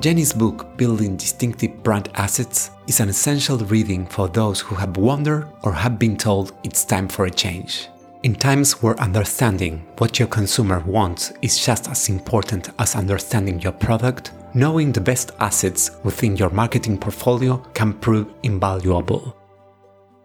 Jenny's 0.00 0.32
book, 0.32 0.76
Building 0.76 1.16
Distinctive 1.16 1.82
Brand 1.84 2.08
Assets, 2.14 2.70
is 2.92 3.00
an 3.00 3.08
essential 3.08 3.56
reading 3.56 4.04
for 4.04 4.28
those 4.28 4.60
who 4.60 4.74
have 4.74 4.98
wondered 4.98 5.48
or 5.62 5.72
have 5.72 5.98
been 5.98 6.14
told 6.14 6.52
it's 6.62 6.84
time 6.84 7.08
for 7.08 7.24
a 7.24 7.30
change. 7.30 7.88
In 8.22 8.34
times 8.34 8.82
where 8.82 9.00
understanding 9.00 9.78
what 9.96 10.18
your 10.18 10.28
consumer 10.28 10.80
wants 10.80 11.32
is 11.40 11.64
just 11.64 11.88
as 11.88 12.10
important 12.10 12.68
as 12.78 12.94
understanding 12.94 13.58
your 13.60 13.72
product, 13.72 14.32
knowing 14.52 14.92
the 14.92 15.00
best 15.00 15.30
assets 15.40 15.92
within 16.04 16.36
your 16.36 16.50
marketing 16.50 16.98
portfolio 16.98 17.56
can 17.72 17.94
prove 17.94 18.28
invaluable. 18.42 19.34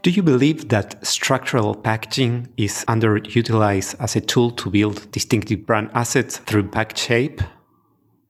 Do 0.01 0.10
you 0.12 0.21
believe 0.21 0.67
that 0.67 1.08
structural 1.08 1.73
packaging 1.73 2.49
is 2.58 2.84
underutilized 2.89 3.95
as 4.01 4.17
a 4.17 4.21
tool 4.21 4.51
to 4.51 4.69
build 4.69 5.10
distinctive 5.12 5.65
brand 5.65 5.89
assets 5.93 6.39
through 6.39 6.67
pack 6.67 6.97
shape? 6.97 7.39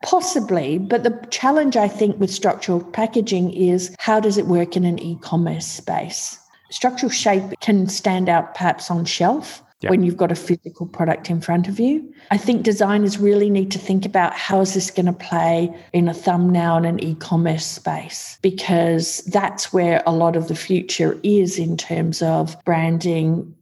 Possibly, 0.07 0.77
but 0.77 1.03
the 1.03 1.19
challenge 1.31 1.75
I 1.75 1.89
think 1.89 2.17
with 2.17 2.31
structural 2.31 2.81
packaging 2.81 3.51
is 3.51 3.93
how 3.99 4.21
does 4.21 4.37
it 4.37 4.47
work 4.47 4.77
in 4.77 4.85
an 4.85 4.99
e 4.99 5.17
commerce 5.19 5.67
space? 5.67 6.39
Structural 6.71 7.09
shape 7.09 7.59
can 7.59 7.89
stand 7.89 8.29
out 8.29 8.55
perhaps 8.55 8.89
on 8.89 9.03
shelf 9.03 9.61
yep. 9.81 9.89
when 9.89 10.03
you've 10.03 10.15
got 10.15 10.31
a 10.31 10.35
physical 10.35 10.85
product 10.85 11.29
in 11.29 11.41
front 11.41 11.67
of 11.67 11.77
you. 11.77 12.09
I 12.31 12.37
think 12.37 12.63
designers 12.63 13.17
really 13.17 13.49
need 13.49 13.69
to 13.71 13.79
think 13.79 14.05
about 14.05 14.31
how 14.31 14.61
is 14.61 14.75
this 14.75 14.89
going 14.91 15.07
to 15.07 15.11
play 15.11 15.75
in 15.91 16.07
a 16.07 16.13
thumbnail 16.13 16.77
in 16.77 16.85
an 16.85 17.03
e 17.03 17.15
commerce 17.15 17.65
space 17.65 18.37
because 18.41 19.17
that's 19.25 19.73
where 19.73 20.01
a 20.07 20.13
lot 20.13 20.37
of 20.37 20.47
the 20.47 20.55
future 20.55 21.19
is 21.23 21.59
in 21.59 21.75
terms 21.75 22.21
of 22.21 22.55
branding. 22.63 23.53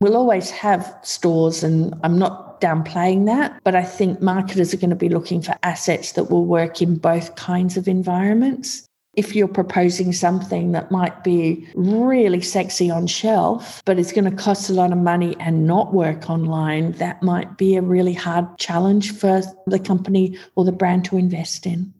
We'll 0.00 0.18
always 0.18 0.50
have 0.50 0.94
stores, 1.02 1.64
and 1.64 1.94
I'm 2.02 2.18
not 2.18 2.45
downplaying 2.60 3.26
that, 3.26 3.60
but 3.64 3.74
I 3.74 3.82
think 3.82 4.20
marketers 4.20 4.72
are 4.72 4.78
going 4.78 4.90
to 4.90 4.96
be 4.96 5.08
looking 5.08 5.42
for 5.42 5.56
assets 5.62 6.12
that 6.12 6.30
will 6.30 6.44
work 6.44 6.82
in 6.82 6.96
both 6.96 7.34
kinds 7.36 7.76
of 7.76 7.88
environments. 7.88 8.86
If 9.14 9.34
you're 9.34 9.48
proposing 9.48 10.12
something 10.12 10.72
that 10.72 10.90
might 10.90 11.24
be 11.24 11.66
really 11.74 12.42
sexy 12.42 12.90
on 12.90 13.06
shelf, 13.06 13.82
but 13.86 13.98
it's 13.98 14.12
going 14.12 14.30
to 14.30 14.36
cost 14.36 14.68
a 14.68 14.74
lot 14.74 14.92
of 14.92 14.98
money 14.98 15.34
and 15.40 15.66
not 15.66 15.94
work 15.94 16.28
online, 16.28 16.92
that 16.92 17.22
might 17.22 17.56
be 17.56 17.76
a 17.76 17.82
really 17.82 18.12
hard 18.12 18.46
challenge 18.58 19.12
for 19.12 19.40
the 19.66 19.78
company 19.78 20.38
or 20.54 20.64
the 20.66 20.72
brand 20.72 21.06
to 21.06 21.16
invest 21.16 21.64
in 21.64 21.94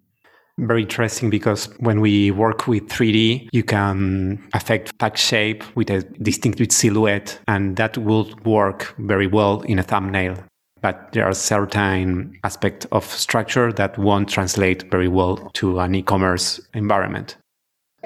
very 0.58 0.82
interesting 0.82 1.30
because 1.30 1.66
when 1.78 2.00
we 2.00 2.30
work 2.30 2.66
with 2.66 2.88
3D, 2.88 3.48
you 3.52 3.62
can 3.62 4.42
affect 4.54 4.96
pack 4.98 5.16
shape 5.16 5.64
with 5.76 5.90
a 5.90 6.02
distinctive 6.22 6.72
silhouette, 6.72 7.38
and 7.46 7.76
that 7.76 7.98
will 7.98 8.30
work 8.44 8.94
very 8.98 9.26
well 9.26 9.60
in 9.62 9.78
a 9.78 9.82
thumbnail 9.82 10.36
but 10.82 11.10
there 11.12 11.24
are 11.24 11.34
certain 11.34 12.38
aspects 12.44 12.86
of 12.92 13.04
structure 13.04 13.72
that 13.72 13.98
won't 13.98 14.28
translate 14.28 14.88
very 14.90 15.08
well 15.08 15.36
to 15.54 15.80
an 15.80 15.94
e-commerce 15.94 16.60
environment. 16.74 17.36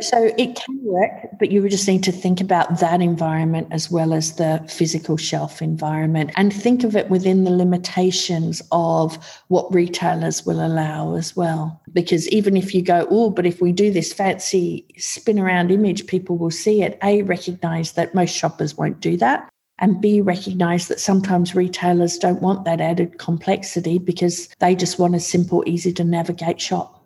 So 0.01 0.33
it 0.39 0.55
can 0.57 0.79
work, 0.83 1.13
but 1.39 1.51
you 1.51 1.69
just 1.69 1.87
need 1.87 2.05
to 2.05 2.13
think 2.13 2.41
about 2.41 2.79
that 2.81 3.03
environment 3.03 3.69
as 3.71 3.91
well 3.91 4.15
as 4.15 4.37
the 4.37 4.65
physical 4.69 5.17
shelf 5.17 5.61
environment 5.61 6.31
and 6.37 6.53
think 6.53 6.85
of 6.85 6.97
it 6.97 7.11
within 7.11 7.45
the 7.45 7.51
limitations 7.51 8.63
of 8.73 9.19
what 9.49 9.75
retailers 9.75 10.47
will 10.47 10.65
allow 10.65 11.17
as 11.17 11.37
well. 11.37 11.83
Because 11.93 12.29
even 12.29 12.57
if 12.57 12.75
you 12.75 12.83
go, 12.83 13.07
oh, 13.11 13.31
but 13.31 13.45
if 13.45 13.61
we 13.61 13.73
do 13.73 13.91
this 13.91 14.13
fancy 14.13 14.87
spin 14.97 15.39
around 15.39 15.71
image, 15.71 16.07
people 16.07 16.39
will 16.39 16.51
see 16.51 16.83
it. 16.83 16.99
A, 17.03 17.23
recognize 17.23 17.93
that 17.93 18.15
most 18.15 18.35
shoppers 18.35 18.79
won't 18.79 19.01
do 19.01 19.17
that 19.19 19.51
and 19.81 20.01
B, 20.01 20.21
recognize 20.21 20.89
that 20.89 21.01
sometimes 21.01 21.55
retailers 21.55 22.19
don't 22.19 22.43
want 22.43 22.65
that 22.65 22.81
added 22.81 23.19
complexity 23.19 23.99
because 23.99 24.49
they 24.59 24.75
just 24.75 24.99
want 24.99 25.15
a 25.15 25.21
simple, 25.21 25.65
easy 25.67 25.93
to 25.95 26.05
navigate 26.05 26.61
shop. 26.61 27.00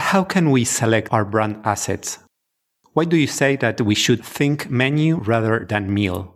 How 0.00 0.24
can 0.24 0.50
we 0.50 0.64
select 0.64 1.12
our 1.12 1.24
brand 1.24 1.60
assets? 1.64 2.18
Why 2.92 3.04
do 3.04 3.16
you 3.16 3.26
say 3.26 3.56
that 3.56 3.80
we 3.80 3.94
should 3.94 4.24
think 4.24 4.70
menu 4.70 5.16
rather 5.16 5.64
than 5.64 5.92
meal? 5.92 6.34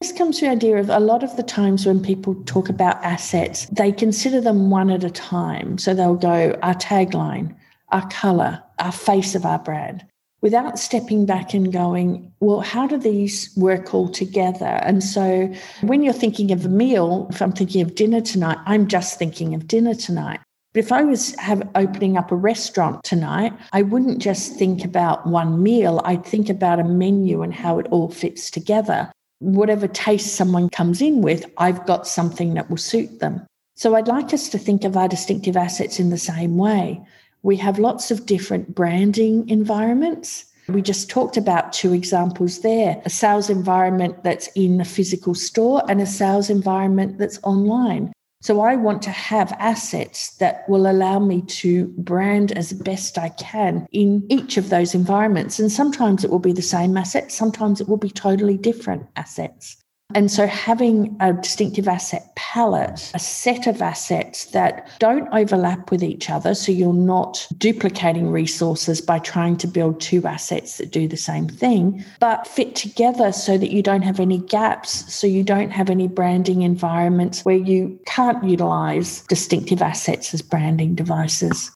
This 0.00 0.12
comes 0.12 0.38
to 0.38 0.46
the 0.46 0.50
idea 0.50 0.76
of 0.76 0.90
a 0.90 1.00
lot 1.00 1.22
of 1.22 1.36
the 1.36 1.42
times 1.42 1.86
when 1.86 2.02
people 2.02 2.34
talk 2.44 2.68
about 2.68 3.02
assets, 3.02 3.66
they 3.72 3.92
consider 3.92 4.40
them 4.40 4.68
one 4.68 4.90
at 4.90 5.04
a 5.04 5.10
time. 5.10 5.78
So 5.78 5.94
they'll 5.94 6.16
go 6.16 6.58
our 6.62 6.74
tagline, 6.74 7.54
our 7.92 8.06
color, 8.08 8.62
our 8.78 8.92
face 8.92 9.34
of 9.34 9.46
our 9.46 9.58
brand 9.58 10.04
without 10.42 10.78
stepping 10.78 11.26
back 11.26 11.54
and 11.54 11.72
going, 11.72 12.30
well, 12.40 12.60
how 12.60 12.86
do 12.86 12.96
these 12.98 13.50
work 13.56 13.94
all 13.94 14.08
together? 14.08 14.78
And 14.82 15.02
so 15.02 15.52
when 15.80 16.02
you're 16.02 16.12
thinking 16.12 16.52
of 16.52 16.64
a 16.64 16.68
meal, 16.68 17.26
if 17.30 17.40
I'm 17.40 17.52
thinking 17.52 17.82
of 17.82 17.94
dinner 17.94 18.20
tonight, 18.20 18.58
I'm 18.66 18.86
just 18.86 19.18
thinking 19.18 19.54
of 19.54 19.66
dinner 19.66 19.94
tonight. 19.94 20.40
But 20.76 20.84
if 20.84 20.92
I 20.92 21.04
was 21.04 21.34
have, 21.36 21.66
opening 21.74 22.18
up 22.18 22.30
a 22.30 22.36
restaurant 22.36 23.02
tonight, 23.02 23.54
I 23.72 23.80
wouldn't 23.80 24.18
just 24.18 24.56
think 24.56 24.84
about 24.84 25.26
one 25.26 25.62
meal. 25.62 26.02
I'd 26.04 26.26
think 26.26 26.50
about 26.50 26.78
a 26.78 26.84
menu 26.84 27.40
and 27.40 27.54
how 27.54 27.78
it 27.78 27.86
all 27.90 28.10
fits 28.10 28.50
together. 28.50 29.10
Whatever 29.38 29.88
taste 29.88 30.36
someone 30.36 30.68
comes 30.68 31.00
in 31.00 31.22
with, 31.22 31.46
I've 31.56 31.86
got 31.86 32.06
something 32.06 32.52
that 32.52 32.68
will 32.68 32.76
suit 32.76 33.20
them. 33.20 33.46
So 33.74 33.94
I'd 33.94 34.06
like 34.06 34.34
us 34.34 34.50
to 34.50 34.58
think 34.58 34.84
of 34.84 34.98
our 34.98 35.08
distinctive 35.08 35.56
assets 35.56 35.98
in 35.98 36.10
the 36.10 36.18
same 36.18 36.58
way. 36.58 37.00
We 37.42 37.56
have 37.56 37.78
lots 37.78 38.10
of 38.10 38.26
different 38.26 38.74
branding 38.74 39.48
environments. 39.48 40.44
We 40.68 40.82
just 40.82 41.08
talked 41.08 41.38
about 41.38 41.72
two 41.72 41.94
examples 41.94 42.60
there 42.60 43.00
a 43.06 43.08
sales 43.08 43.48
environment 43.48 44.24
that's 44.24 44.48
in 44.48 44.78
a 44.82 44.84
physical 44.84 45.34
store 45.34 45.82
and 45.88 46.02
a 46.02 46.06
sales 46.06 46.50
environment 46.50 47.16
that's 47.16 47.40
online. 47.44 48.12
So 48.42 48.60
I 48.60 48.76
want 48.76 49.02
to 49.02 49.10
have 49.10 49.52
assets 49.58 50.36
that 50.36 50.68
will 50.68 50.88
allow 50.88 51.18
me 51.18 51.42
to 51.42 51.86
brand 51.98 52.52
as 52.52 52.72
best 52.72 53.18
I 53.18 53.30
can 53.30 53.86
in 53.92 54.26
each 54.28 54.56
of 54.56 54.68
those 54.68 54.94
environments. 54.94 55.58
And 55.58 55.72
sometimes 55.72 56.22
it 56.22 56.30
will 56.30 56.38
be 56.38 56.52
the 56.52 56.62
same 56.62 56.96
asset, 56.96 57.32
sometimes 57.32 57.80
it 57.80 57.88
will 57.88 57.96
be 57.96 58.10
totally 58.10 58.56
different 58.56 59.06
assets. 59.16 59.76
And 60.14 60.30
so 60.30 60.46
having 60.46 61.14
a 61.20 61.32
distinctive 61.32 61.88
asset 61.88 62.34
palette, 62.36 63.10
a 63.12 63.18
set 63.18 63.66
of 63.66 63.82
assets 63.82 64.46
that 64.46 64.88
don't 64.98 65.28
overlap 65.32 65.90
with 65.90 66.02
each 66.02 66.30
other, 66.30 66.54
so 66.54 66.72
you're 66.72 66.94
not 66.94 67.46
duplicating 67.58 68.30
resources 68.30 69.00
by 69.00 69.18
trying 69.18 69.56
to 69.58 69.66
build 69.66 70.00
two 70.00 70.24
assets 70.24 70.78
that 70.78 70.90
do 70.90 71.06
the 71.08 71.16
same 71.16 71.48
thing, 71.48 72.04
but 72.20 72.46
fit 72.46 72.74
together 72.76 73.30
so 73.32 73.58
that 73.58 73.72
you 73.72 73.82
don't 73.82 74.02
have 74.02 74.20
any 74.20 74.38
gaps, 74.38 75.12
so 75.12 75.26
you 75.26 75.42
don't 75.42 75.70
have 75.70 75.90
any 75.90 76.08
branding 76.08 76.62
environments 76.62 77.44
where 77.44 77.56
you 77.56 78.00
can't 78.06 78.42
utilize 78.42 79.22
distinctive 79.22 79.82
assets 79.82 80.32
as 80.32 80.40
branding 80.40 80.94
devices. 80.94 81.70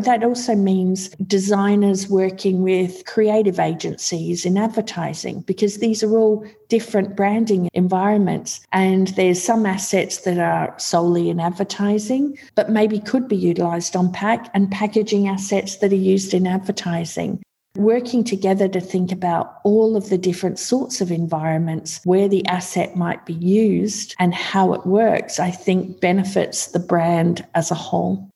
That 0.00 0.24
also 0.24 0.54
means 0.54 1.10
designers 1.26 2.08
working 2.08 2.62
with 2.62 3.04
creative 3.04 3.60
agencies 3.60 4.46
in 4.46 4.56
advertising 4.56 5.42
because 5.42 5.78
these 5.78 6.02
are 6.02 6.16
all 6.16 6.44
different 6.68 7.16
branding 7.16 7.68
environments. 7.74 8.60
And 8.72 9.08
there's 9.08 9.42
some 9.42 9.66
assets 9.66 10.18
that 10.18 10.38
are 10.38 10.74
solely 10.78 11.28
in 11.28 11.38
advertising, 11.38 12.38
but 12.54 12.70
maybe 12.70 12.98
could 13.00 13.28
be 13.28 13.36
utilized 13.36 13.94
on 13.94 14.12
pack 14.12 14.48
and 14.54 14.70
packaging 14.70 15.28
assets 15.28 15.76
that 15.76 15.92
are 15.92 15.96
used 15.96 16.32
in 16.32 16.46
advertising. 16.46 17.42
Working 17.76 18.24
together 18.24 18.68
to 18.68 18.80
think 18.80 19.12
about 19.12 19.58
all 19.64 19.96
of 19.96 20.08
the 20.08 20.18
different 20.18 20.58
sorts 20.58 21.00
of 21.00 21.12
environments 21.12 22.00
where 22.04 22.28
the 22.28 22.44
asset 22.46 22.96
might 22.96 23.24
be 23.26 23.34
used 23.34 24.14
and 24.18 24.34
how 24.34 24.72
it 24.72 24.86
works, 24.86 25.38
I 25.38 25.50
think 25.50 26.00
benefits 26.00 26.68
the 26.68 26.80
brand 26.80 27.46
as 27.54 27.70
a 27.70 27.76
whole. 27.76 28.28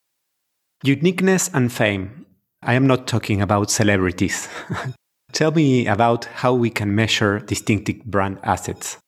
Uniqueness 0.87 1.49
and 1.55 1.73
fame. 1.73 2.27
I 2.63 2.75
am 2.75 2.87
not 2.87 3.07
talking 3.07 3.41
about 3.41 3.71
celebrities. 3.71 4.51
Tell 5.33 5.51
me 5.51 5.87
about 5.87 6.27
how 6.27 6.53
we 6.53 6.69
can 6.69 6.95
measure 6.95 7.39
distinctive 7.41 8.05
brand 8.05 8.39
assets. 8.43 8.99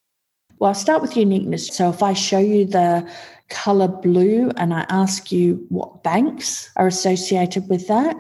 Well, 0.59 0.69
I'll 0.69 0.75
start 0.75 1.03
with 1.03 1.19
uniqueness. 1.19 1.67
So 1.69 1.91
if 1.91 2.03
I 2.03 2.15
show 2.15 2.39
you 2.39 2.65
the 2.65 3.07
color 3.51 3.89
blue 3.89 4.51
and 4.57 4.73
I 4.73 4.87
ask 4.89 5.31
you 5.31 5.67
what 5.69 6.03
banks 6.03 6.71
are 6.77 6.87
associated 6.87 7.69
with 7.69 7.89
that, 7.89 8.17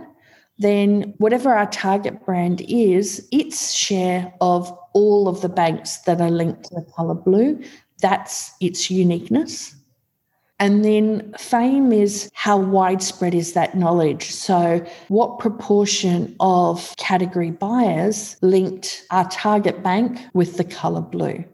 then 0.58 1.14
whatever 1.16 1.54
our 1.54 1.70
target 1.70 2.26
brand 2.26 2.60
is, 2.68 3.26
its 3.32 3.72
share 3.72 4.34
of 4.42 4.70
all 4.92 5.28
of 5.28 5.40
the 5.40 5.48
banks 5.48 5.96
that 6.02 6.20
are 6.20 6.30
linked 6.30 6.64
to 6.64 6.74
the 6.74 6.92
color 6.94 7.14
blue, 7.14 7.62
that's 8.02 8.52
its 8.60 8.90
uniqueness. 8.90 9.74
And 10.58 10.84
then 10.84 11.34
fame 11.38 11.92
is 11.92 12.30
how 12.32 12.56
widespread 12.56 13.34
is 13.34 13.52
that 13.52 13.76
knowledge? 13.76 14.30
So, 14.30 14.84
what 15.08 15.38
proportion 15.38 16.34
of 16.40 16.94
category 16.96 17.50
buyers 17.50 18.36
linked 18.40 19.04
our 19.10 19.28
target 19.28 19.82
bank 19.82 20.18
with 20.32 20.56
the 20.56 20.64
color 20.64 21.02
blue? 21.02 21.44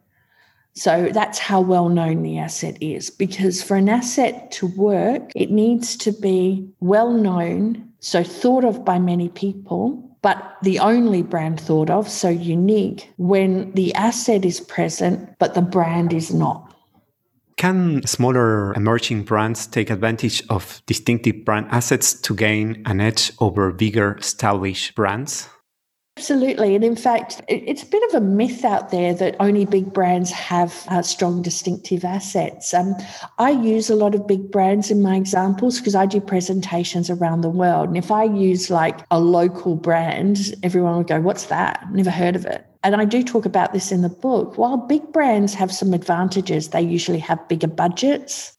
So, 0.74 1.10
that's 1.12 1.40
how 1.40 1.60
well 1.60 1.88
known 1.88 2.22
the 2.22 2.38
asset 2.38 2.76
is. 2.80 3.10
Because 3.10 3.60
for 3.60 3.76
an 3.76 3.88
asset 3.88 4.52
to 4.52 4.68
work, 4.68 5.32
it 5.34 5.50
needs 5.50 5.96
to 5.96 6.12
be 6.12 6.68
well 6.78 7.12
known, 7.12 7.88
so 7.98 8.22
thought 8.22 8.64
of 8.64 8.84
by 8.84 9.00
many 9.00 9.28
people, 9.30 10.16
but 10.22 10.58
the 10.62 10.78
only 10.78 11.22
brand 11.22 11.60
thought 11.60 11.90
of, 11.90 12.08
so 12.08 12.28
unique, 12.28 13.12
when 13.16 13.72
the 13.72 13.92
asset 13.94 14.44
is 14.44 14.60
present, 14.60 15.28
but 15.40 15.54
the 15.54 15.62
brand 15.62 16.12
is 16.12 16.32
not. 16.32 16.71
Can 17.56 18.06
smaller 18.06 18.72
emerging 18.74 19.24
brands 19.24 19.66
take 19.66 19.90
advantage 19.90 20.42
of 20.48 20.82
distinctive 20.86 21.44
brand 21.44 21.66
assets 21.70 22.14
to 22.22 22.34
gain 22.34 22.82
an 22.86 23.00
edge 23.00 23.32
over 23.38 23.70
bigger 23.72 24.16
established 24.16 24.94
brands? 24.94 25.48
Absolutely. 26.18 26.74
And 26.74 26.84
in 26.84 26.94
fact, 26.94 27.40
it's 27.48 27.82
a 27.82 27.86
bit 27.86 28.02
of 28.10 28.22
a 28.22 28.24
myth 28.24 28.64
out 28.64 28.90
there 28.90 29.14
that 29.14 29.34
only 29.40 29.64
big 29.64 29.94
brands 29.94 30.30
have 30.30 30.84
uh, 30.88 31.00
strong 31.00 31.40
distinctive 31.40 32.04
assets. 32.04 32.74
Um, 32.74 32.94
I 33.38 33.50
use 33.50 33.88
a 33.88 33.96
lot 33.96 34.14
of 34.14 34.26
big 34.26 34.50
brands 34.50 34.90
in 34.90 35.00
my 35.00 35.16
examples 35.16 35.78
because 35.78 35.94
I 35.94 36.04
do 36.04 36.20
presentations 36.20 37.08
around 37.08 37.40
the 37.40 37.48
world. 37.48 37.88
And 37.88 37.96
if 37.96 38.10
I 38.10 38.24
use 38.24 38.68
like 38.68 39.00
a 39.10 39.18
local 39.18 39.74
brand, 39.74 40.54
everyone 40.62 40.98
would 40.98 41.08
go, 41.08 41.20
What's 41.20 41.46
that? 41.46 41.86
Never 41.92 42.10
heard 42.10 42.36
of 42.36 42.44
it. 42.44 42.66
And 42.84 42.94
I 42.94 43.06
do 43.06 43.22
talk 43.22 43.46
about 43.46 43.72
this 43.72 43.90
in 43.90 44.02
the 44.02 44.08
book. 44.08 44.58
While 44.58 44.76
big 44.76 45.12
brands 45.12 45.54
have 45.54 45.72
some 45.72 45.94
advantages, 45.94 46.68
they 46.68 46.82
usually 46.82 47.20
have 47.20 47.48
bigger 47.48 47.68
budgets. 47.68 48.52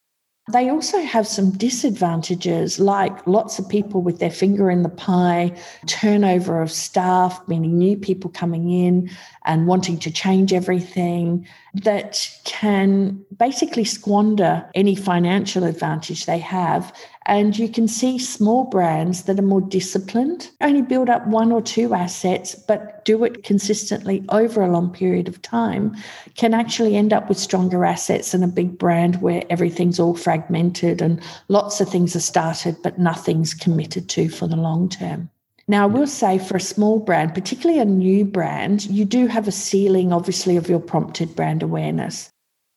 They 0.52 0.70
also 0.70 1.00
have 1.00 1.26
some 1.26 1.52
disadvantages, 1.52 2.78
like 2.78 3.26
lots 3.26 3.60
of 3.60 3.70
people 3.70 4.02
with 4.02 4.20
their 4.20 4.30
finger 4.30 4.70
in 4.70 4.84
the 4.84 4.90
pie, 4.90 5.58
turnover 5.86 6.62
of 6.62 6.70
staff, 6.70 7.42
meaning 7.48 7.78
new 7.78 7.96
people 7.96 8.30
coming 8.30 8.70
in 8.70 9.10
and 9.46 9.68
wanting 9.68 9.98
to 10.00 10.12
change 10.12 10.52
everything, 10.52 11.48
that 11.76 12.30
can 12.44 13.24
basically 13.38 13.86
squander 13.86 14.70
any 14.76 14.96
financial 14.96 15.64
advantage 15.64 16.26
they 16.26 16.40
have 16.40 16.94
and 17.26 17.58
you 17.58 17.70
can 17.70 17.88
see 17.88 18.20
small 18.20 18.66
brands 18.66 19.24
that 19.24 19.40
are 19.40 19.44
more 19.44 19.62
disciplined, 19.62 20.50
only 20.62 20.82
build 20.82 21.10
up 21.10 21.26
one 21.28 21.52
or 21.52 21.62
two 21.62 21.94
assets, 21.94 22.56
but 22.56 23.06
do 23.06 23.24
it 23.24 23.44
consistently 23.44 24.26
over 24.30 24.62
a 24.62 24.72
long 24.72 24.92
period 24.92 25.28
of 25.28 25.42
time, 25.42 25.96
can 26.36 26.54
actually 26.54 26.96
end 26.96 27.14
up 27.14 27.30
with 27.30 27.38
stronger 27.38 27.86
assets 27.86 28.32
than 28.32 28.44
a 28.44 28.48
big 28.48 28.78
brand 28.78 29.22
where 29.22 29.44
everything's 29.50 30.00
all 30.00 30.16
fragmented 30.16 31.02
and 31.02 31.22
lots 31.48 31.80
of 31.80 31.90
things 31.90 32.16
are 32.16 32.20
started, 32.22 32.76
but 32.84 33.00
nothing's 33.00 33.54
committed 33.54 34.10
to 34.10 34.30
for 34.30 34.48
the 34.48 34.58
long 34.58 34.90
term. 34.90 35.30
Now, 35.68 35.84
I 35.84 35.88
will 35.88 36.08
say 36.08 36.40
for 36.40 36.58
a 36.58 36.62
small 36.62 37.00
brand, 37.00 37.34
particularly 37.34 37.80
a 37.80 37.86
new 37.86 38.26
brand, 38.26 38.86
you 38.88 39.06
do 39.06 39.28
have 39.28 39.48
a 39.48 39.52
ceiling, 39.52 40.12
obviously, 40.12 40.58
of 40.58 40.68
your 40.68 40.80
prompted 40.80 41.38
brand 41.38 41.64
awareness. 41.64 42.33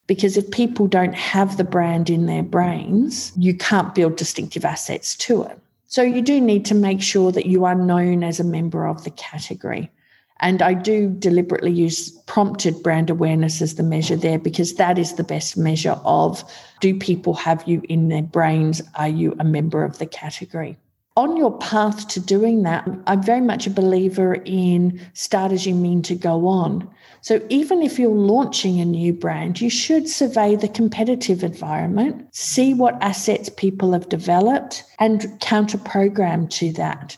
Because 0.06 0.36
if 0.36 0.50
people 0.50 0.86
don't 0.86 1.14
have 1.14 1.56
the 1.56 1.64
brand 1.64 2.10
in 2.10 2.26
their 2.26 2.42
brains, 2.42 3.32
you 3.36 3.56
can't 3.56 3.94
build 3.94 4.16
distinctive 4.16 4.64
assets 4.64 5.16
to 5.16 5.42
it. 5.42 5.58
So 5.88 6.02
you 6.02 6.22
do 6.22 6.40
need 6.40 6.64
to 6.66 6.74
make 6.74 7.02
sure 7.02 7.32
that 7.32 7.46
you 7.46 7.64
are 7.64 7.74
known 7.74 8.22
as 8.22 8.38
a 8.38 8.44
member 8.44 8.86
of 8.86 9.04
the 9.04 9.10
category. 9.10 9.90
And 10.40 10.60
I 10.60 10.74
do 10.74 11.08
deliberately 11.18 11.72
use 11.72 12.10
prompted 12.26 12.82
brand 12.82 13.08
awareness 13.08 13.62
as 13.62 13.76
the 13.76 13.82
measure 13.82 14.16
there 14.16 14.38
because 14.38 14.74
that 14.74 14.98
is 14.98 15.14
the 15.14 15.24
best 15.24 15.56
measure 15.56 15.98
of 16.04 16.44
do 16.80 16.94
people 16.94 17.32
have 17.34 17.66
you 17.66 17.82
in 17.88 18.08
their 18.08 18.22
brains? 18.22 18.82
Are 18.96 19.08
you 19.08 19.34
a 19.38 19.44
member 19.44 19.82
of 19.82 19.98
the 19.98 20.06
category? 20.06 20.76
On 21.16 21.38
your 21.38 21.56
path 21.58 22.08
to 22.08 22.20
doing 22.20 22.62
that, 22.64 22.86
I'm 23.06 23.22
very 23.22 23.40
much 23.40 23.66
a 23.66 23.70
believer 23.70 24.34
in 24.44 25.00
start 25.14 25.52
as 25.52 25.66
you 25.66 25.74
mean 25.74 26.02
to 26.02 26.14
go 26.14 26.46
on. 26.46 26.86
So 27.26 27.44
even 27.48 27.82
if 27.82 27.98
you're 27.98 28.08
launching 28.08 28.78
a 28.78 28.84
new 28.84 29.12
brand, 29.12 29.60
you 29.60 29.68
should 29.68 30.08
survey 30.08 30.54
the 30.54 30.68
competitive 30.68 31.42
environment, 31.42 32.24
see 32.32 32.72
what 32.72 33.02
assets 33.02 33.48
people 33.48 33.90
have 33.94 34.08
developed, 34.08 34.84
and 35.00 35.36
counter 35.40 35.78
program 35.78 36.46
to 36.60 36.70
that. 36.74 37.16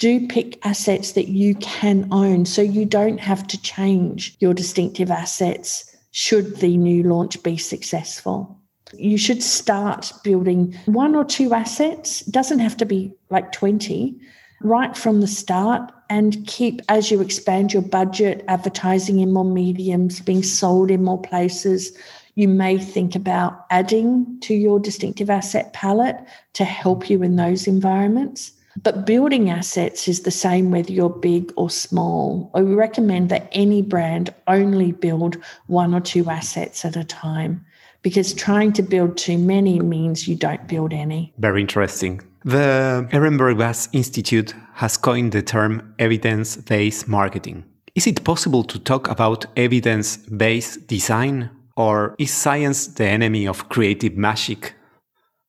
Do 0.00 0.26
pick 0.26 0.58
assets 0.66 1.12
that 1.12 1.28
you 1.28 1.54
can 1.54 2.08
own 2.10 2.46
so 2.46 2.62
you 2.62 2.84
don't 2.84 3.20
have 3.20 3.46
to 3.46 3.62
change 3.62 4.36
your 4.40 4.54
distinctive 4.54 5.08
assets 5.08 5.94
should 6.10 6.56
the 6.56 6.76
new 6.76 7.04
launch 7.04 7.40
be 7.44 7.56
successful. 7.56 8.58
You 8.92 9.16
should 9.16 9.44
start 9.44 10.12
building 10.24 10.76
one 10.86 11.14
or 11.14 11.24
two 11.24 11.54
assets, 11.54 12.22
doesn't 12.22 12.58
have 12.58 12.76
to 12.78 12.84
be 12.84 13.12
like 13.30 13.52
20, 13.52 14.18
right 14.62 14.96
from 14.96 15.20
the 15.20 15.28
start 15.28 15.92
and 16.10 16.46
keep 16.46 16.80
as 16.88 17.10
you 17.10 17.20
expand 17.20 17.72
your 17.72 17.82
budget, 17.82 18.44
advertising 18.48 19.20
in 19.20 19.32
more 19.32 19.44
mediums, 19.44 20.20
being 20.20 20.42
sold 20.42 20.90
in 20.90 21.04
more 21.04 21.20
places. 21.20 21.96
You 22.34 22.48
may 22.48 22.78
think 22.78 23.14
about 23.14 23.66
adding 23.70 24.38
to 24.42 24.54
your 24.54 24.78
distinctive 24.78 25.28
asset 25.28 25.72
palette 25.72 26.16
to 26.54 26.64
help 26.64 27.10
you 27.10 27.22
in 27.22 27.36
those 27.36 27.66
environments. 27.66 28.52
But 28.82 29.06
building 29.06 29.50
assets 29.50 30.06
is 30.06 30.22
the 30.22 30.30
same 30.30 30.70
whether 30.70 30.92
you're 30.92 31.10
big 31.10 31.52
or 31.56 31.68
small. 31.68 32.50
I 32.54 32.60
recommend 32.60 33.28
that 33.30 33.48
any 33.52 33.82
brand 33.82 34.32
only 34.46 34.92
build 34.92 35.36
one 35.66 35.94
or 35.94 36.00
two 36.00 36.28
assets 36.30 36.84
at 36.84 36.96
a 36.96 37.04
time 37.04 37.64
because 38.02 38.32
trying 38.32 38.72
to 38.74 38.82
build 38.82 39.16
too 39.16 39.38
many 39.38 39.80
means 39.80 40.28
you 40.28 40.36
don't 40.36 40.68
build 40.68 40.92
any. 40.92 41.32
Very 41.38 41.60
interesting. 41.60 42.20
The 42.48 43.06
Ehrenberg 43.12 43.58
Bass 43.58 43.90
Institute 43.92 44.54
has 44.72 44.96
coined 44.96 45.32
the 45.32 45.42
term 45.42 45.94
evidence 45.98 46.56
based 46.56 47.06
marketing. 47.06 47.64
Is 47.94 48.06
it 48.06 48.24
possible 48.24 48.64
to 48.64 48.78
talk 48.78 49.06
about 49.10 49.44
evidence 49.54 50.16
based 50.16 50.86
design, 50.86 51.50
or 51.76 52.14
is 52.18 52.32
science 52.32 52.86
the 52.86 53.04
enemy 53.04 53.46
of 53.46 53.68
creative 53.68 54.16
magic? 54.16 54.72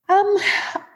Um, 0.10 0.38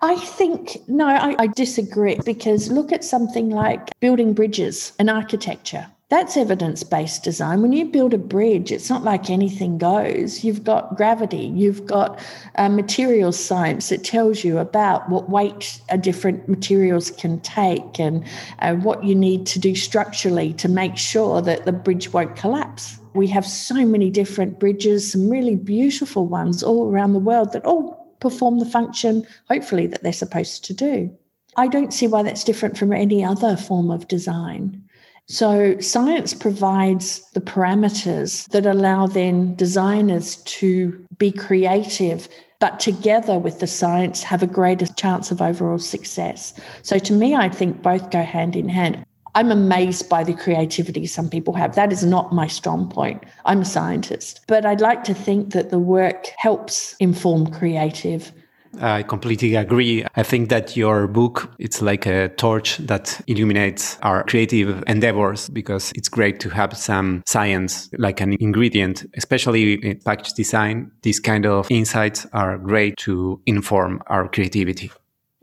I 0.02 0.18
think, 0.18 0.80
no, 0.90 1.08
I, 1.08 1.38
I 1.40 1.48
disagree 1.48 2.20
because 2.26 2.70
look 2.70 2.92
at 2.92 3.06
something 3.06 3.52
like 3.52 3.90
building 4.02 4.34
bridges 4.34 4.92
and 5.00 5.10
architecture. 5.10 5.88
That's 6.10 6.38
evidence 6.38 6.84
based 6.84 7.24
design. 7.24 7.62
When 7.62 7.74
you 7.74 7.86
build 7.86 8.14
a 8.14 8.20
bridge, 8.20 8.72
it's 8.72 8.90
not 8.90 9.04
like 9.04 9.30
anything 9.30 9.78
goes. 9.78 10.44
You've 10.44 10.64
got 10.64 10.96
gravity, 10.96 11.52
you've 11.56 11.86
got 11.86 12.20
uh, 12.56 12.70
materials 12.70 13.40
science 13.40 13.90
that 13.90 14.04
tells 14.04 14.44
you 14.44 14.60
about 14.60 15.10
what 15.10 15.30
weight 15.30 15.82
a 15.90 15.98
different 15.98 16.48
materials 16.48 17.10
can 17.10 17.40
take 17.40 18.00
and 18.00 18.24
uh, 18.60 18.76
what 18.76 19.04
you 19.04 19.16
need 19.16 19.48
to 19.48 19.60
do 19.60 19.76
structurally 19.76 20.54
to 20.54 20.70
make 20.70 20.98
sure 20.98 21.42
that 21.42 21.66
the 21.66 21.72
bridge 21.72 22.14
won't 22.14 22.36
collapse. 22.36 23.00
We 23.16 23.28
have 23.28 23.46
so 23.46 23.86
many 23.86 24.12
different 24.12 24.60
bridges, 24.60 25.12
some 25.12 25.30
really 25.30 25.56
beautiful 25.56 26.28
ones 26.28 26.62
all 26.62 26.92
around 26.92 27.14
the 27.14 27.20
world 27.20 27.54
that 27.54 27.66
all 27.66 28.16
perform 28.20 28.60
the 28.60 28.66
function, 28.66 29.26
hopefully, 29.50 29.88
that 29.88 30.04
they're 30.04 30.14
supposed 30.14 30.64
to 30.66 30.74
do. 30.74 31.16
I 31.56 31.68
don't 31.68 31.94
see 31.94 32.08
why 32.08 32.24
that's 32.24 32.44
different 32.44 32.78
from 32.78 32.94
any 32.94 33.24
other 33.24 33.56
form 33.56 33.92
of 33.92 34.08
design. 34.08 34.83
So, 35.28 35.80
science 35.80 36.34
provides 36.34 37.22
the 37.32 37.40
parameters 37.40 38.46
that 38.50 38.66
allow 38.66 39.08
then 39.08 39.56
designers 39.56 40.38
to 40.44 41.06
be 41.18 41.32
creative, 41.32 42.28
but 42.60 42.80
together 42.80 43.40
with 43.40 43.60
the 43.60 43.68
science 43.68 44.22
have 44.24 44.44
a 44.44 44.48
greater 44.48 44.86
chance 44.86 45.32
of 45.32 45.42
overall 45.42 45.80
success. 45.80 46.54
So, 46.82 47.00
to 47.00 47.14
me, 47.14 47.36
I 47.36 47.48
think 47.48 47.82
both 47.82 48.12
go 48.12 48.22
hand 48.22 48.58
in 48.58 48.68
hand. 48.68 49.06
I'm 49.36 49.50
amazed 49.50 50.10
by 50.10 50.24
the 50.24 50.34
creativity 50.34 51.08
some 51.08 51.30
people 51.30 51.54
have. 51.54 51.76
That 51.76 51.94
is 51.94 52.04
not 52.04 52.34
my 52.34 52.48
strong 52.48 52.90
point. 52.90 53.24
I'm 53.46 53.62
a 53.62 53.66
scientist, 53.66 54.42
but 54.48 54.66
I'd 54.66 54.82
like 54.82 55.04
to 55.06 55.14
think 55.14 55.54
that 55.54 55.70
the 55.70 55.80
work 55.80 56.28
helps 56.38 56.96
inform 57.00 57.48
creative 57.48 58.32
I 58.80 59.04
completely 59.04 59.56
agree. 59.56 60.06
I 60.16 60.24
think 60.24 60.50
that 60.50 60.76
your 60.76 61.08
book 61.08 61.50
it's 61.60 61.82
like 61.82 62.06
a 62.06 62.30
torch 62.30 62.78
that 62.78 63.22
illuminates 63.28 63.98
our 64.02 64.24
creative 64.24 64.84
endeavors 64.88 65.50
because 65.50 65.92
it's 65.96 66.10
great 66.10 66.40
to 66.42 66.50
have 66.50 66.76
some 66.76 67.24
science 67.26 67.90
like 67.98 68.22
an 68.22 68.36
ingredient, 68.40 69.06
especially 69.16 69.74
in 69.74 70.00
package 70.00 70.34
design. 70.34 70.92
These 71.04 71.20
kind 71.20 71.46
of 71.46 71.68
insights 71.70 72.26
are 72.34 72.58
great 72.58 72.98
to 72.98 73.42
inform 73.46 74.02
our 74.08 74.28
creativity. 74.28 74.92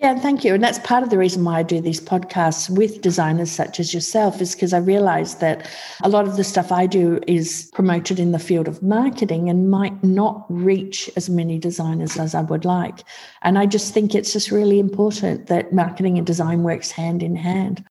Yeah, 0.00 0.18
thank 0.18 0.44
you. 0.44 0.54
And 0.54 0.64
that's 0.64 0.78
part 0.78 1.02
of 1.02 1.10
the 1.10 1.18
reason 1.18 1.44
why 1.44 1.58
I 1.58 1.62
do 1.62 1.78
these 1.78 2.00
podcasts 2.00 2.70
with 2.70 3.02
designers 3.02 3.50
such 3.50 3.78
as 3.78 3.92
yourself, 3.92 4.40
is 4.40 4.54
because 4.54 4.72
I 4.72 4.78
realize 4.78 5.34
that 5.36 5.68
a 6.02 6.08
lot 6.08 6.26
of 6.26 6.38
the 6.38 6.44
stuff 6.44 6.72
I 6.72 6.86
do 6.86 7.20
is 7.26 7.70
promoted 7.74 8.18
in 8.18 8.32
the 8.32 8.38
field 8.38 8.66
of 8.66 8.82
marketing 8.82 9.50
and 9.50 9.70
might 9.70 10.02
not 10.02 10.46
reach 10.48 11.10
as 11.16 11.28
many 11.28 11.58
designers 11.58 12.16
as 12.16 12.34
I 12.34 12.40
would 12.40 12.64
like. 12.64 13.04
And 13.42 13.58
I 13.58 13.66
just 13.66 13.92
think 13.92 14.14
it's 14.14 14.32
just 14.32 14.50
really 14.50 14.78
important 14.78 15.48
that 15.48 15.74
marketing 15.74 16.16
and 16.16 16.26
design 16.26 16.62
works 16.62 16.90
hand 16.90 17.22
in 17.22 17.36
hand. 17.36 17.84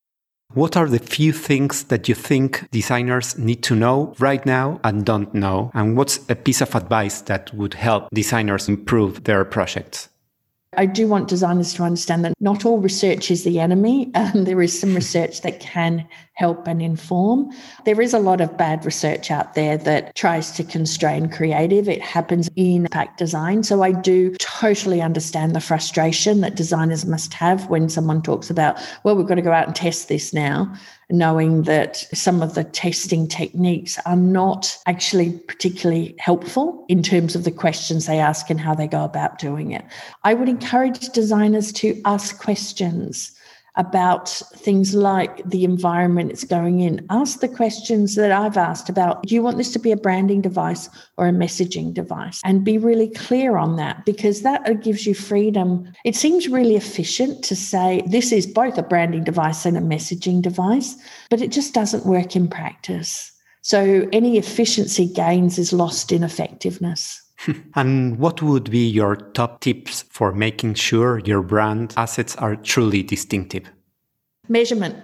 What 0.56 0.76
are 0.76 0.90
the 0.90 0.98
few 0.98 1.32
things 1.32 1.84
that 1.86 2.10
you 2.10 2.16
think 2.16 2.72
designers 2.72 3.38
need 3.38 3.62
to 3.64 3.76
know 3.76 4.16
right 4.18 4.44
now 4.48 4.80
and 4.84 5.06
don't 5.06 5.32
know? 5.36 5.70
And 5.76 5.96
what's 5.96 6.28
a 6.28 6.36
piece 6.36 6.62
of 6.62 6.74
advice 6.74 7.22
that 7.22 7.54
would 7.54 7.76
help 7.76 8.10
designers 8.12 8.68
improve 8.68 9.26
their 9.26 9.46
projects? 9.46 10.10
I 10.80 10.86
do 10.86 11.10
want 11.10 11.28
designers 11.28 11.74
to 11.74 11.84
understand 11.84 12.24
that 12.24 12.34
not 12.40 12.66
all 12.66 12.78
research 12.80 13.30
is 13.30 13.44
the 13.44 13.60
enemy. 13.60 14.12
Um, 14.20 14.44
there 14.44 14.62
is 14.62 14.78
some 14.78 14.94
research 14.96 15.42
that 15.42 15.62
can 15.62 16.06
help 16.34 16.68
and 16.68 16.82
inform. 16.82 17.52
There 17.86 18.02
is 18.02 18.14
a 18.14 18.20
lot 18.20 18.42
of 18.42 18.58
bad 18.58 18.86
research 18.86 19.32
out 19.32 19.54
there 19.54 19.78
that 19.78 20.14
tries 20.16 20.52
to 20.52 20.64
constrain 20.64 21.30
creative. 21.30 21.88
It 21.88 22.02
happens 22.02 22.50
in 22.56 22.86
impact 22.86 23.18
design. 23.18 23.64
So 23.64 23.82
I 23.82 23.94
do 23.94 24.36
totally 24.40 25.02
understand 25.02 25.56
the 25.56 25.62
frustration 25.62 26.42
that 26.42 26.56
designers 26.56 27.06
must 27.06 27.34
have 27.34 27.70
when 27.70 27.88
someone 27.88 28.22
talks 28.22 28.50
about, 28.50 28.78
well, 29.04 29.16
we've 29.16 29.26
got 29.26 29.36
to 29.36 29.42
go 29.42 29.54
out 29.54 29.68
and 29.68 29.76
test 29.76 30.10
this 30.10 30.34
now 30.34 30.74
knowing 31.10 31.64
that 31.64 31.98
some 32.14 32.42
of 32.42 32.54
the 32.54 32.64
testing 32.64 33.28
techniques 33.28 33.98
are 34.06 34.16
not 34.16 34.78
actually 34.86 35.32
particularly 35.48 36.16
helpful 36.20 36.86
in 36.88 37.02
terms 37.02 37.36
of 37.36 37.44
the 37.44 37.52
questions 37.52 38.06
they 38.06 38.20
ask 38.20 38.50
and 38.50 38.60
how 38.60 38.76
they 38.76 38.88
go 38.88 39.04
about 39.04 39.40
doing 39.40 39.72
it. 39.72 39.84
I 40.24 40.34
would 40.34 40.50
encourage 40.50 41.10
designers 41.10 41.72
to 41.74 42.00
ask 42.06 42.40
questions 42.40 43.36
about 43.80 44.28
things 44.58 44.94
like 44.94 45.42
the 45.50 45.64
environment 45.64 46.32
it's 46.32 46.44
going 46.44 46.82
in. 46.82 47.06
Ask 47.10 47.40
the 47.40 47.48
questions 47.48 48.16
that 48.16 48.32
I've 48.32 48.58
asked 48.58 48.90
about 48.90 49.24
do 49.24 49.34
you 49.34 49.42
want 49.42 49.58
this 49.58 49.72
to 49.72 49.80
be 49.80 49.92
a 49.92 49.98
branding 49.98 50.42
device 50.42 50.90
or 51.18 51.28
a 51.28 51.32
messaging 51.32 51.94
device? 51.94 52.42
And 52.44 52.64
be 52.66 52.78
really 52.78 53.10
clear 53.10 53.56
on 53.56 53.78
that 53.78 54.06
because 54.06 54.42
that 54.42 54.84
gives 54.84 55.08
you 55.08 55.16
freedom. 55.16 55.92
It 56.04 56.16
seems 56.16 56.50
really 56.50 56.76
efficient 56.76 57.42
to 57.46 57.56
say 57.56 58.04
this 58.06 58.34
is 58.34 58.46
both 58.46 58.78
a 58.78 58.84
branding 58.84 59.24
device 59.24 59.66
and 59.66 59.78
a 59.78 59.82
messaging 59.82 60.42
device, 60.42 60.96
but 61.30 61.42
it 61.42 61.52
just 61.52 61.74
doesn't 61.74 62.06
work 62.06 62.36
in 62.36 62.50
practice. 62.50 63.32
So 63.62 64.08
any 64.12 64.38
efficiency 64.38 65.06
gains 65.06 65.58
is 65.58 65.72
lost 65.72 66.12
in 66.12 66.24
effectiveness. 66.24 67.22
and 67.76 68.18
what 68.20 68.42
would 68.42 68.70
be 68.70 68.88
your 68.88 69.16
top 69.16 69.62
tips 69.62 70.04
for 70.10 70.32
making 70.32 70.76
sure 70.76 71.20
your 71.20 71.42
brand 71.42 71.94
assets 71.98 72.36
are 72.38 72.56
truly 72.56 73.04
distinctive? 73.04 73.70
Measurement. 74.48 74.96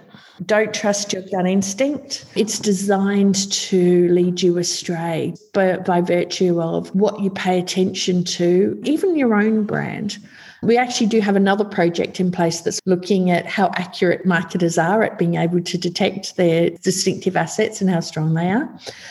Don't 0.44 0.74
trust 0.74 1.12
your 1.14 1.22
gut 1.22 1.46
instinct. 1.46 2.26
It's 2.34 2.58
designed 2.58 3.50
to 3.52 4.08
lead 4.08 4.42
you 4.42 4.58
astray 4.58 5.34
by, 5.54 5.76
by 5.78 6.02
virtue 6.02 6.60
of 6.60 6.94
what 6.94 7.20
you 7.20 7.30
pay 7.30 7.58
attention 7.58 8.22
to, 8.24 8.78
even 8.84 9.16
your 9.16 9.34
own 9.34 9.64
brand. 9.64 10.18
We 10.62 10.76
actually 10.76 11.06
do 11.08 11.20
have 11.20 11.36
another 11.36 11.64
project 11.64 12.20
in 12.20 12.30
place 12.30 12.60
that's 12.60 12.80
looking 12.86 13.30
at 13.30 13.46
how 13.46 13.70
accurate 13.74 14.24
marketers 14.24 14.78
are 14.78 15.02
at 15.02 15.18
being 15.18 15.36
able 15.36 15.60
to 15.60 15.78
detect 15.78 16.36
their 16.36 16.70
distinctive 16.70 17.36
assets 17.36 17.80
and 17.80 17.90
how 17.90 18.00
strong 18.00 18.34
they 18.34 18.50
are. 18.50 18.68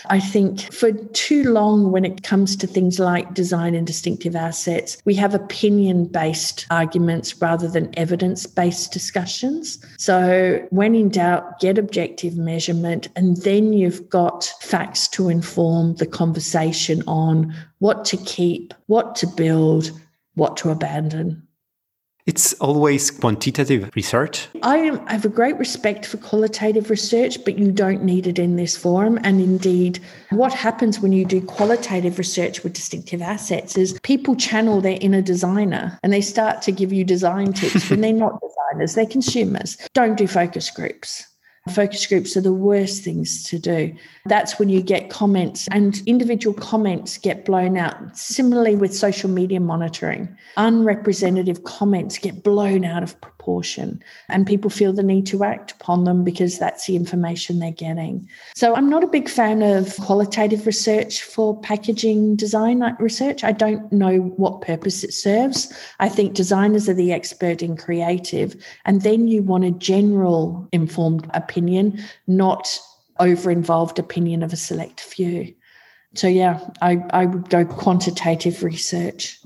I 0.08 0.20
think 0.20 0.74
for 0.74 0.92
too 0.92 1.44
long, 1.52 1.92
when 1.92 2.06
it 2.06 2.24
comes 2.24 2.56
to 2.58 2.68
things 2.68 3.00
like 3.00 3.34
design 3.34 3.76
and 3.76 3.86
distinctive 3.86 4.36
assets, 4.36 4.98
we 5.06 5.16
have 5.16 5.34
opinion 5.34 6.06
based 6.06 6.66
arguments 6.70 7.42
rather 7.42 7.68
than 7.68 7.94
evidence 7.98 8.46
based 8.46 8.92
discussions. 8.92 9.84
So, 9.98 10.66
when 10.70 10.96
in 10.96 11.10
doubt, 11.10 11.60
get 11.60 11.78
objective 11.78 12.38
measurement, 12.38 13.08
and 13.16 13.38
then 13.38 13.74
you've 13.74 14.10
got 14.10 14.52
facts 14.62 15.08
to 15.10 15.30
inform 15.30 15.96
the 15.96 16.08
conversation 16.08 17.04
on 17.08 17.54
what 17.80 18.06
to 18.06 18.18
keep, 18.18 18.74
what 18.88 19.16
to 19.16 19.28
build, 19.28 19.92
what 20.36 20.58
to 20.58 20.70
abandon. 20.70 21.48
It's 22.26 22.54
always 22.54 23.12
quantitative 23.12 23.92
research. 23.96 24.48
I 24.64 24.78
have 25.08 25.26
a 25.26 25.30
great 25.30 25.58
respect 25.58 26.08
for 26.08 26.18
qualitative 26.18 26.90
research, 26.90 27.38
but 27.46 27.60
you 27.60 27.72
don't 27.72 28.04
need 28.04 28.26
it 28.26 28.40
in 28.40 28.56
this 28.56 28.76
forum. 28.76 29.20
And 29.24 29.40
indeed, 29.40 30.00
what 30.32 30.52
happens 30.52 31.00
when 31.00 31.12
you 31.12 31.24
do 31.24 31.40
qualitative 31.40 32.18
research 32.18 32.64
with 32.64 32.74
distinctive 32.74 33.22
assets 33.22 33.78
is 33.78 34.00
people 34.02 34.36
channel 34.36 34.82
their 34.82 34.98
inner 35.02 35.22
designer 35.22 36.00
and 36.02 36.12
they 36.12 36.22
start 36.22 36.64
to 36.64 36.72
give 36.72 36.92
you 36.92 37.04
design 37.04 37.54
tips 37.54 37.90
when 37.92 38.02
they're 38.02 38.12
not 38.12 38.42
designers, 38.42 38.96
they're 38.96 39.06
consumers. 39.06 39.78
Don't 39.94 40.18
do 40.18 40.26
focus 40.26 40.72
groups. 40.72 41.28
Focus 41.74 42.06
groups 42.06 42.38
are 42.38 42.42
the 42.42 42.54
worst 42.54 43.04
things 43.04 43.42
to 43.44 43.58
do. 43.58 43.96
That's 44.26 44.60
when 44.60 44.70
you 44.70 44.82
get 44.82 45.10
comments 45.10 45.68
and 45.72 46.02
individual 46.06 46.54
comments 46.54 47.18
get 47.18 47.44
blown 47.44 47.76
out. 47.76 48.16
Similarly, 48.16 48.76
with 48.76 48.96
social 48.96 49.30
media 49.30 49.60
monitoring, 49.60 50.38
unrepresentative 50.58 51.64
comments 51.64 52.20
get 52.20 52.44
blown 52.44 52.86
out 52.86 53.02
of 53.02 53.20
proportion 53.20 53.35
and 54.30 54.48
people 54.48 54.70
feel 54.70 54.94
the 54.94 55.04
need 55.04 55.26
to 55.28 55.44
act 55.44 55.72
upon 55.72 56.04
them 56.04 56.24
because 56.24 56.60
that's 56.60 56.86
the 56.86 56.96
information 56.96 57.60
they're 57.60 57.72
getting. 57.72 58.28
So, 58.56 58.76
I'm 58.76 58.90
not 58.90 59.04
a 59.04 59.08
big 59.08 59.30
fan 59.30 59.62
of 59.62 59.96
qualitative 59.98 60.66
research 60.66 61.24
for 61.24 61.60
packaging 61.62 62.36
design 62.36 62.82
research. 63.00 63.44
I 63.44 63.52
don't 63.52 63.92
know 63.92 64.18
what 64.38 64.62
purpose 64.62 65.04
it 65.04 65.14
serves. 65.14 65.74
I 66.00 66.10
think 66.10 66.34
designers 66.34 66.88
are 66.90 66.94
the 66.94 67.12
expert 67.12 67.62
in 67.62 67.76
creative, 67.76 68.56
and 68.86 69.02
then 69.02 69.28
you 69.28 69.42
want 69.42 69.66
a 69.66 69.72
general 69.72 70.68
informed 70.72 71.30
opinion 71.34 71.56
opinion, 71.56 72.04
not 72.28 72.80
over 73.20 73.50
involved 73.50 74.00
opinion 74.00 74.44
of 74.44 74.52
a 74.54 74.58
select 74.58 75.00
few. 75.00 75.54
So, 76.16 76.28
yeah, 76.28 76.60
I, 76.82 77.04
I 77.12 77.26
would 77.26 77.50
go 77.50 77.66
quantitative 77.66 78.64
research. 78.64 79.40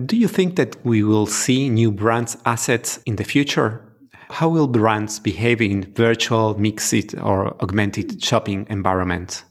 Do 0.00 0.16
you 0.16 0.28
think 0.28 0.56
that 0.56 0.84
we 0.84 1.02
will 1.02 1.26
see 1.26 1.68
new 1.68 1.92
brands 1.92 2.36
assets 2.44 2.98
in 3.06 3.16
the 3.16 3.24
future? 3.24 3.80
How 4.30 4.48
will 4.48 4.66
brands 4.66 5.20
behave 5.20 5.60
in 5.60 5.92
virtual, 5.94 6.58
mixed, 6.58 7.14
or 7.18 7.54
augmented 7.62 8.22
shopping 8.24 8.66
environments? 8.70 9.44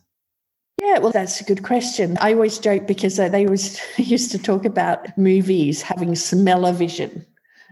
Yeah, 0.81 0.97
well, 0.97 1.11
that's 1.11 1.39
a 1.39 1.43
good 1.43 1.63
question. 1.63 2.17
I 2.19 2.33
always 2.33 2.57
joke 2.57 2.87
because 2.87 3.19
uh, 3.19 3.29
they 3.29 3.45
always 3.45 3.79
used 3.97 4.31
to 4.31 4.39
talk 4.39 4.65
about 4.65 5.15
movies 5.17 5.83
having 5.83 6.15
smell-o-vision. 6.15 7.25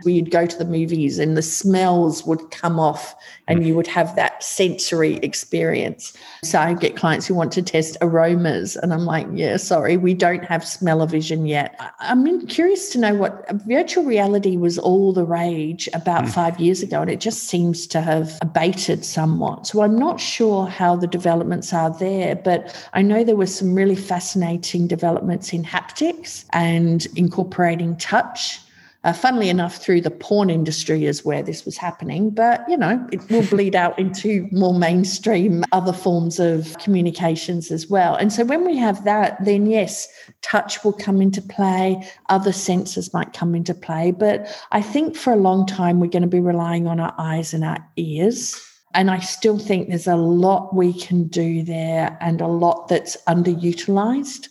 We'd 0.06 0.32
go 0.32 0.46
to 0.46 0.58
the 0.58 0.66
movies 0.66 1.20
and 1.20 1.36
the 1.36 1.42
smells 1.42 2.26
would 2.26 2.52
come 2.52 2.80
off 2.80 3.16
and 3.48 3.66
you 3.66 3.76
would 3.76 3.88
have 3.88 4.16
that 4.16 4.44
sensory 4.44 5.18
experience. 5.18 6.14
So 6.44 6.60
I 6.60 6.74
get 6.74 6.96
clients 6.96 7.28
who 7.28 7.34
want 7.34 7.52
to 7.54 7.62
test 7.62 7.98
aromas 8.02 8.76
and 8.76 8.94
I'm 8.94 9.06
like, 9.06 9.28
yeah, 9.34 9.58
sorry, 9.58 9.98
we 9.98 10.14
don't 10.14 10.44
have 10.46 10.66
smell-o-vision 10.66 11.46
yet. 11.46 11.80
I'm 12.00 12.46
curious 12.48 12.90
to 12.90 13.00
know 13.00 13.16
what 13.16 13.46
virtual 13.68 14.04
reality 14.06 14.58
was 14.58 14.78
all 14.78 15.12
the 15.14 15.26
rage 15.26 15.90
about 15.94 16.26
mm. 16.26 16.30
five 16.30 16.60
years 16.60 16.82
ago 16.82 17.02
and 17.02 17.10
it 17.10 17.20
just 17.20 17.44
seems 17.44 17.88
to 17.88 18.02
have 18.02 18.38
abated 18.42 19.04
somewhat. 19.04 19.68
So 19.68 19.82
I'm 19.82 19.98
not 19.98 20.20
sure 20.20 20.68
how 20.68 20.96
the 20.96 21.08
developments 21.08 21.74
are 21.74 21.90
there, 21.98 22.36
but 22.36 22.88
I 22.94 23.02
know 23.02 23.24
there 23.24 23.36
were 23.36 23.48
some 23.48 23.74
really 23.74 23.96
fascinating 23.96 24.88
developments 24.88 25.54
in 25.54 25.64
haptics 25.64 26.46
and 26.54 27.08
incorporating 27.16 27.98
touch 27.98 28.60
uh, 29.06 29.14
funnily 29.14 29.48
enough, 29.48 29.78
through 29.78 30.02
the 30.02 30.12
porn 30.12 30.50
industry 30.50 31.06
is 31.06 31.24
where 31.24 31.42
this 31.42 31.64
was 31.64 31.78
happening, 31.78 32.30
but 32.30 32.68
you 32.68 32.76
know, 32.76 33.08
it 33.14 33.30
will 33.30 33.46
bleed 33.46 33.74
out 33.74 33.98
into 33.98 34.48
more 34.52 34.78
mainstream 34.78 35.64
other 35.72 35.94
forms 35.94 36.38
of 36.38 36.78
communications 36.80 37.72
as 37.72 37.88
well. 37.88 38.16
And 38.16 38.34
so 38.34 38.44
when 38.44 38.66
we 38.66 38.76
have 38.78 39.06
that, 39.06 39.38
then 39.46 39.68
yes, 39.68 40.08
touch 40.42 40.84
will 40.84 40.92
come 40.92 41.22
into 41.22 41.42
play, 41.42 42.06
other 42.28 42.52
senses 42.52 43.14
might 43.14 43.32
come 43.32 43.56
into 43.56 43.74
play. 43.74 44.12
But 44.12 44.48
I 44.74 44.82
think 44.82 45.16
for 45.16 45.32
a 45.32 45.38
long 45.38 45.66
time, 45.66 46.02
we're 46.02 46.08
going 46.08 46.24
to 46.24 46.28
be 46.28 46.42
relying 46.42 46.86
on 46.86 47.00
our 47.00 47.16
eyes 47.18 47.54
and 47.54 47.64
our 47.64 47.78
ears. 47.96 48.62
And 48.96 49.10
I 49.10 49.20
still 49.20 49.60
think 49.60 49.88
there's 49.88 50.08
a 50.08 50.16
lot 50.18 50.76
we 50.76 50.92
can 50.92 51.28
do 51.28 51.64
there 51.64 52.18
and 52.20 52.42
a 52.42 52.48
lot 52.48 52.90
that's 52.90 53.16
underutilized. 53.28 54.50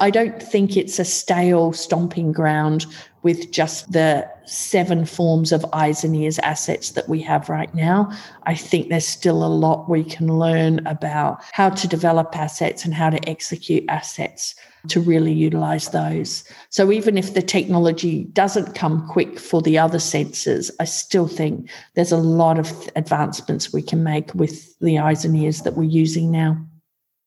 I 0.00 0.10
don't 0.10 0.42
think 0.42 0.76
it's 0.76 0.98
a 0.98 1.04
stale 1.04 1.72
stomping 1.72 2.32
ground 2.32 2.86
with 3.22 3.50
just 3.50 3.90
the 3.90 4.28
seven 4.44 5.06
forms 5.06 5.50
of 5.50 5.64
eyes 5.72 6.04
and 6.04 6.14
ears 6.14 6.38
assets 6.40 6.90
that 6.90 7.08
we 7.08 7.20
have 7.22 7.48
right 7.48 7.74
now. 7.74 8.12
I 8.42 8.54
think 8.54 8.88
there's 8.88 9.06
still 9.06 9.42
a 9.42 9.48
lot 9.48 9.88
we 9.88 10.04
can 10.04 10.38
learn 10.38 10.86
about 10.86 11.42
how 11.52 11.70
to 11.70 11.88
develop 11.88 12.36
assets 12.36 12.84
and 12.84 12.92
how 12.92 13.08
to 13.08 13.28
execute 13.28 13.84
assets 13.88 14.54
to 14.88 15.00
really 15.00 15.32
utilize 15.32 15.88
those. 15.88 16.44
So 16.68 16.92
even 16.92 17.16
if 17.16 17.32
the 17.32 17.40
technology 17.40 18.24
doesn't 18.24 18.74
come 18.74 19.08
quick 19.08 19.38
for 19.38 19.62
the 19.62 19.78
other 19.78 19.98
senses, 19.98 20.70
I 20.78 20.84
still 20.84 21.26
think 21.26 21.70
there's 21.94 22.12
a 22.12 22.18
lot 22.18 22.58
of 22.58 22.90
advancements 22.94 23.72
we 23.72 23.82
can 23.82 24.04
make 24.04 24.34
with 24.34 24.78
the 24.80 24.98
eyes 24.98 25.24
and 25.24 25.34
ears 25.34 25.62
that 25.62 25.74
we're 25.74 25.84
using 25.84 26.30
now. 26.30 26.62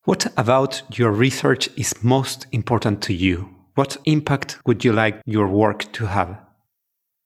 What 0.08 0.26
about 0.38 0.84
your 0.98 1.12
research 1.12 1.68
is 1.76 1.94
most 2.02 2.48
important 2.54 3.02
to 3.02 3.14
you? 3.14 3.50
What 3.76 3.98
impact 4.06 4.58
would 4.66 4.86
you 4.86 4.94
like 4.94 5.22
your 5.26 5.50
work 5.50 5.92
to 5.92 6.06
have? 6.06 6.40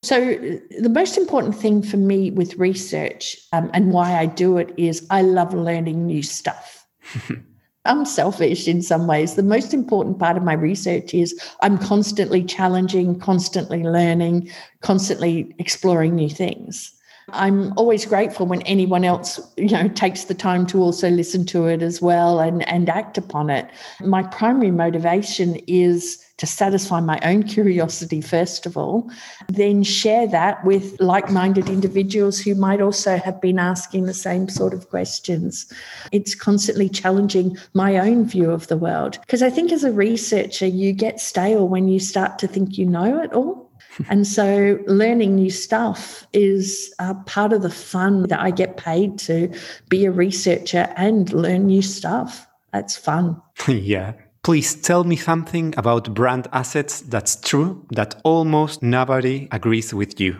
So, 0.01 0.33
the 0.79 0.89
most 0.89 1.15
important 1.15 1.55
thing 1.55 1.83
for 1.83 1.97
me 1.97 2.31
with 2.31 2.57
research 2.57 3.37
um, 3.53 3.69
and 3.75 3.93
why 3.93 4.17
I 4.17 4.25
do 4.25 4.57
it 4.57 4.73
is 4.77 5.05
I 5.11 5.21
love 5.21 5.53
learning 5.53 6.07
new 6.07 6.23
stuff. 6.23 6.87
I'm 7.85 8.03
selfish 8.03 8.67
in 8.67 8.81
some 8.81 9.05
ways. 9.05 9.35
The 9.35 9.43
most 9.43 9.75
important 9.75 10.17
part 10.17 10.35
of 10.35 10.41
my 10.41 10.53
research 10.53 11.13
is 11.13 11.39
I'm 11.61 11.77
constantly 11.77 12.43
challenging, 12.43 13.19
constantly 13.19 13.83
learning, 13.83 14.49
constantly 14.81 15.53
exploring 15.59 16.15
new 16.15 16.29
things. 16.29 16.91
I'm 17.29 17.73
always 17.77 18.05
grateful 18.05 18.45
when 18.45 18.61
anyone 18.63 19.03
else, 19.03 19.39
you 19.57 19.69
know, 19.69 19.87
takes 19.87 20.25
the 20.25 20.33
time 20.33 20.65
to 20.67 20.81
also 20.81 21.09
listen 21.09 21.45
to 21.47 21.67
it 21.67 21.81
as 21.81 22.01
well 22.01 22.39
and, 22.39 22.67
and 22.67 22.89
act 22.89 23.17
upon 23.17 23.49
it. 23.49 23.69
My 24.01 24.23
primary 24.23 24.71
motivation 24.71 25.55
is 25.67 26.25
to 26.41 26.47
satisfy 26.47 26.99
my 26.99 27.19
own 27.23 27.43
curiosity, 27.43 28.19
first 28.19 28.65
of 28.65 28.75
all, 28.75 29.11
then 29.47 29.83
share 29.83 30.25
that 30.25 30.65
with 30.65 30.99
like 30.99 31.29
minded 31.29 31.69
individuals 31.69 32.39
who 32.39 32.55
might 32.55 32.81
also 32.81 33.17
have 33.17 33.39
been 33.39 33.59
asking 33.59 34.05
the 34.05 34.13
same 34.13 34.49
sort 34.49 34.73
of 34.73 34.89
questions. 34.89 35.71
It's 36.11 36.33
constantly 36.33 36.89
challenging 36.89 37.57
my 37.75 37.99
own 37.99 38.25
view 38.25 38.49
of 38.49 38.67
the 38.67 38.77
world. 38.77 39.19
Because 39.21 39.43
I 39.43 39.51
think 39.51 39.71
as 39.71 39.83
a 39.83 39.91
researcher, 39.91 40.65
you 40.65 40.93
get 40.93 41.19
stale 41.19 41.67
when 41.67 41.87
you 41.87 41.99
start 41.99 42.39
to 42.39 42.47
think 42.47 42.75
you 42.75 42.87
know 42.87 43.21
it 43.21 43.31
all. 43.33 43.70
And 44.09 44.25
so 44.25 44.79
learning 44.87 45.35
new 45.35 45.49
stuff 45.49 46.25
is 46.33 46.93
uh, 46.99 47.13
part 47.25 47.53
of 47.53 47.61
the 47.61 47.69
fun 47.69 48.23
that 48.27 48.39
I 48.39 48.51
get 48.51 48.77
paid 48.77 49.19
to 49.19 49.53
be 49.89 50.05
a 50.05 50.11
researcher 50.11 50.93
and 50.95 51.31
learn 51.33 51.67
new 51.67 51.81
stuff. 51.81 52.47
That's 52.71 52.95
fun. 52.95 53.41
yeah. 53.67 54.13
Please 54.43 54.73
tell 54.73 55.03
me 55.03 55.15
something 55.15 55.73
about 55.77 56.13
brand 56.15 56.47
assets 56.51 57.01
that's 57.01 57.35
true 57.35 57.85
that 57.91 58.19
almost 58.23 58.81
nobody 58.81 59.47
agrees 59.51 59.93
with 59.93 60.19
you. 60.19 60.39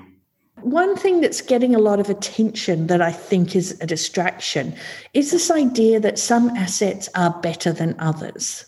One 0.62 0.96
thing 0.96 1.22
that's 1.22 1.42
getting 1.42 1.76
a 1.76 1.80
lot 1.80 2.00
of 2.00 2.10
attention 2.10 2.88
that 2.88 3.02
I 3.02 3.12
think 3.12 3.56
is 3.56 3.80
a 3.82 3.86
distraction 3.86 4.76
is 5.14 5.32
this 5.32 5.52
idea 5.52 6.00
that 6.00 6.20
some 6.20 6.50
assets 6.52 7.10
are 7.16 7.32
better 7.42 7.72
than 7.72 7.96
others. 8.00 8.66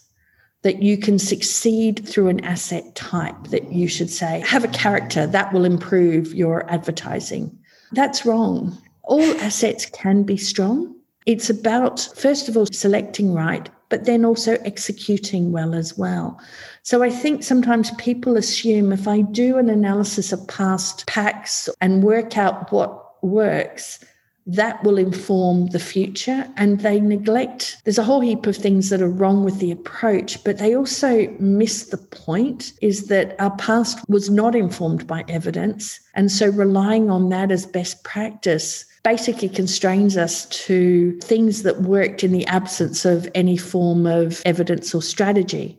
That 0.63 0.81
you 0.81 0.97
can 0.97 1.19
succeed 1.19 2.07
through 2.07 2.29
an 2.29 2.43
asset 2.43 2.95
type, 2.95 3.35
that 3.49 3.71
you 3.71 3.87
should 3.87 4.09
say, 4.09 4.41
have 4.47 4.63
a 4.63 4.69
character 4.69 5.27
that 5.27 5.53
will 5.53 5.65
improve 5.65 6.33
your 6.33 6.69
advertising. 6.71 7.57
That's 7.91 8.25
wrong. 8.25 8.77
All 9.03 9.21
assets 9.41 9.85
can 9.85 10.23
be 10.23 10.37
strong. 10.37 10.95
It's 11.25 11.49
about, 11.49 11.99
first 12.15 12.49
of 12.49 12.57
all, 12.57 12.65
selecting 12.65 13.33
right 13.33 13.69
but 13.93 14.05
then 14.05 14.25
also 14.25 14.53
executing 14.65 15.51
well 15.51 15.75
as 15.75 15.95
well. 15.95 16.41
So 16.81 17.03
I 17.03 17.11
think 17.11 17.43
sometimes 17.43 17.91
people 17.99 18.37
assume 18.37 18.91
if 18.91 19.07
I 19.07 19.21
do 19.21 19.59
an 19.59 19.69
analysis 19.69 20.33
of 20.33 20.47
past 20.47 21.05
packs 21.05 21.69
and 21.79 22.01
work 22.01 22.35
out 22.35 22.71
what 22.71 23.23
works, 23.23 24.03
that 24.45 24.83
will 24.83 24.97
inform 24.97 25.67
the 25.67 25.79
future. 25.79 26.47
And 26.57 26.79
they 26.81 26.99
neglect, 26.99 27.77
there's 27.83 27.97
a 27.97 28.03
whole 28.03 28.21
heap 28.21 28.45
of 28.45 28.55
things 28.55 28.89
that 28.89 29.01
are 29.01 29.09
wrong 29.09 29.43
with 29.43 29.59
the 29.59 29.71
approach, 29.71 30.43
but 30.43 30.57
they 30.57 30.75
also 30.75 31.27
miss 31.39 31.87
the 31.87 31.97
point 31.97 32.73
is 32.81 33.07
that 33.07 33.35
our 33.39 33.55
past 33.57 33.99
was 34.09 34.29
not 34.29 34.55
informed 34.55 35.07
by 35.07 35.23
evidence. 35.27 35.99
And 36.13 36.31
so 36.31 36.49
relying 36.49 37.09
on 37.09 37.29
that 37.29 37.51
as 37.51 37.65
best 37.65 38.03
practice 38.03 38.85
basically 39.03 39.49
constrains 39.49 40.15
us 40.15 40.45
to 40.45 41.19
things 41.19 41.63
that 41.63 41.81
worked 41.81 42.23
in 42.23 42.31
the 42.31 42.45
absence 42.47 43.03
of 43.03 43.29
any 43.35 43.57
form 43.57 44.05
of 44.05 44.41
evidence 44.45 44.95
or 44.95 45.01
strategy. 45.01 45.77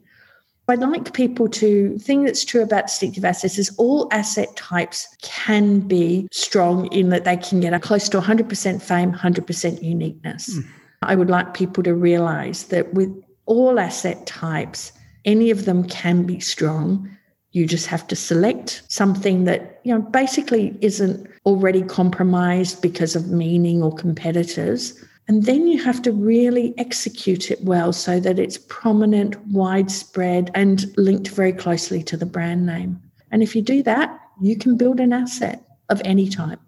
I'd 0.68 0.80
like 0.80 1.12
people 1.12 1.48
to 1.48 1.98
think 1.98 2.24
that's 2.24 2.44
true 2.44 2.62
about 2.62 2.86
distinctive 2.86 3.24
assets 3.24 3.58
is 3.58 3.74
all 3.76 4.08
asset 4.12 4.54
types 4.56 5.08
can 5.20 5.80
be 5.80 6.26
strong 6.32 6.86
in 6.86 7.10
that 7.10 7.24
they 7.24 7.36
can 7.36 7.60
get 7.60 7.74
a 7.74 7.80
close 7.80 8.08
to 8.10 8.20
100% 8.20 8.80
fame, 8.80 9.12
100% 9.12 9.82
uniqueness. 9.82 10.56
Mm. 10.56 10.66
I 11.02 11.14
would 11.16 11.28
like 11.28 11.52
people 11.52 11.82
to 11.82 11.94
realize 11.94 12.64
that 12.64 12.94
with 12.94 13.10
all 13.44 13.78
asset 13.78 14.26
types, 14.26 14.92
any 15.26 15.50
of 15.50 15.66
them 15.66 15.86
can 15.86 16.24
be 16.24 16.40
strong 16.40 17.14
you 17.54 17.66
just 17.66 17.86
have 17.86 18.06
to 18.08 18.16
select 18.16 18.82
something 18.88 19.44
that, 19.44 19.80
you 19.84 19.94
know, 19.94 20.02
basically 20.02 20.76
isn't 20.80 21.26
already 21.46 21.82
compromised 21.82 22.82
because 22.82 23.14
of 23.14 23.28
meaning 23.28 23.80
or 23.80 23.94
competitors. 23.94 24.92
And 25.26 25.44
then 25.44 25.66
you 25.66 25.82
have 25.82 26.02
to 26.02 26.12
really 26.12 26.74
execute 26.76 27.50
it 27.50 27.62
well 27.62 27.92
so 27.92 28.20
that 28.20 28.38
it's 28.38 28.58
prominent, 28.58 29.40
widespread, 29.46 30.50
and 30.54 30.84
linked 30.98 31.28
very 31.28 31.52
closely 31.52 32.02
to 32.02 32.16
the 32.16 32.26
brand 32.26 32.66
name. 32.66 33.00
And 33.30 33.42
if 33.42 33.56
you 33.56 33.62
do 33.62 33.82
that, 33.84 34.20
you 34.40 34.56
can 34.56 34.76
build 34.76 35.00
an 35.00 35.12
asset 35.12 35.64
of 35.88 36.02
any 36.04 36.28
type. 36.28 36.60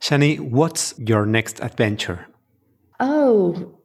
Jenni, 0.00 0.38
what's 0.38 0.94
your 0.98 1.24
next 1.24 1.60
adventure? 1.60 2.26
Oh, 3.00 3.78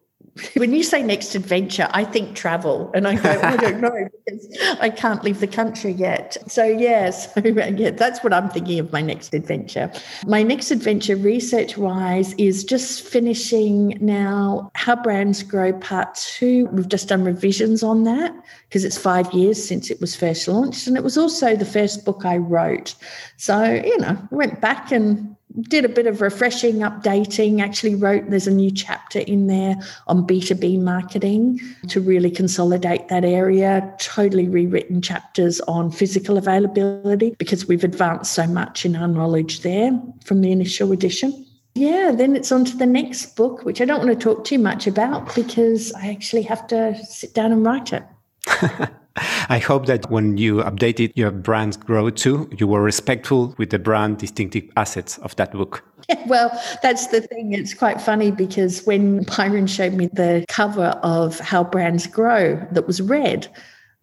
when 0.55 0.73
you 0.73 0.83
say 0.83 1.03
next 1.03 1.35
adventure, 1.35 1.87
I 1.91 2.03
think 2.03 2.35
travel, 2.35 2.91
and 2.93 3.07
I 3.07 3.15
go, 3.15 3.39
I 3.41 3.57
don't 3.57 3.79
know 3.79 4.09
because 4.25 4.57
I 4.79 4.89
can't 4.89 5.23
leave 5.23 5.39
the 5.39 5.47
country 5.47 5.91
yet. 5.91 6.37
So 6.47 6.63
yeah, 6.63 7.09
so 7.11 7.41
yeah, 7.45 7.91
that's 7.91 8.23
what 8.23 8.33
I'm 8.33 8.49
thinking 8.49 8.79
of 8.79 8.91
my 8.91 9.01
next 9.01 9.33
adventure. 9.33 9.91
My 10.25 10.43
next 10.43 10.71
adventure, 10.71 11.15
research-wise, 11.15 12.33
is 12.33 12.63
just 12.63 13.03
finishing 13.03 13.97
now. 14.01 14.71
How 14.75 14.95
brands 14.95 15.43
grow 15.43 15.73
part 15.73 16.15
two. 16.15 16.67
We've 16.67 16.89
just 16.89 17.09
done 17.09 17.23
revisions 17.23 17.83
on 17.83 18.03
that 18.03 18.35
because 18.67 18.83
it's 18.83 18.97
five 18.97 19.31
years 19.33 19.65
since 19.65 19.89
it 19.89 20.01
was 20.01 20.15
first 20.15 20.47
launched, 20.47 20.87
and 20.87 20.97
it 20.97 21.03
was 21.03 21.17
also 21.17 21.55
the 21.55 21.65
first 21.65 22.05
book 22.05 22.25
I 22.25 22.37
wrote. 22.37 22.95
So 23.37 23.63
you 23.63 23.97
know, 23.99 24.17
we 24.31 24.37
went 24.37 24.59
back 24.59 24.91
and 24.91 25.36
did 25.61 25.85
a 25.85 25.89
bit 25.89 26.07
of 26.07 26.21
refreshing, 26.21 26.77
updating, 26.77 27.61
actually 27.61 27.95
wrote, 27.95 28.29
there's 28.29 28.47
a 28.47 28.51
new 28.51 28.71
chapter 28.71 29.19
in 29.19 29.47
there 29.47 29.75
on 30.07 30.25
B2B 30.25 30.81
marketing 30.81 31.59
to 31.87 31.99
really 31.99 32.29
consolidate 32.29 33.07
that 33.07 33.25
area, 33.25 33.93
totally 33.99 34.47
rewritten 34.47 35.01
chapters 35.01 35.59
on 35.61 35.91
physical 35.91 36.37
availability 36.37 37.35
because 37.37 37.67
we've 37.67 37.83
advanced 37.83 38.33
so 38.33 38.45
much 38.45 38.85
in 38.85 38.95
our 38.95 39.07
knowledge 39.07 39.61
there 39.61 39.91
from 40.23 40.41
the 40.41 40.51
initial 40.51 40.91
edition. 40.91 41.45
Yeah, 41.73 42.11
then 42.11 42.35
it's 42.35 42.51
on 42.51 42.65
to 42.65 42.75
the 42.75 42.87
next 42.87 43.35
book, 43.35 43.63
which 43.63 43.81
I 43.81 43.85
don't 43.85 44.03
want 44.03 44.19
to 44.19 44.23
talk 44.23 44.45
too 44.45 44.57
much 44.57 44.87
about 44.87 45.35
because 45.35 45.93
I 45.93 46.09
actually 46.09 46.41
have 46.43 46.65
to 46.67 46.97
sit 47.05 47.33
down 47.33 47.51
and 47.51 47.63
write 47.63 47.93
it. 47.93 48.03
I 49.49 49.59
hope 49.59 49.85
that 49.87 50.09
when 50.09 50.37
you 50.37 50.57
updated 50.57 51.11
your 51.15 51.31
brand 51.31 51.79
grow 51.85 52.09
too, 52.09 52.49
you 52.57 52.67
were 52.67 52.81
respectful 52.81 53.55
with 53.57 53.69
the 53.69 53.79
brand 53.79 54.19
distinctive 54.19 54.63
assets 54.75 55.17
of 55.19 55.35
that 55.37 55.51
book. 55.51 55.83
Well, 56.27 56.51
that's 56.81 57.07
the 57.07 57.21
thing. 57.21 57.53
It's 57.53 57.73
quite 57.73 57.99
funny 57.99 58.31
because 58.31 58.85
when 58.85 59.23
Byron 59.23 59.67
showed 59.67 59.93
me 59.93 60.07
the 60.07 60.45
cover 60.47 60.97
of 61.03 61.39
How 61.39 61.65
Brands 61.65 62.07
Grow 62.07 62.65
that 62.71 62.87
was 62.87 63.01
red, 63.01 63.47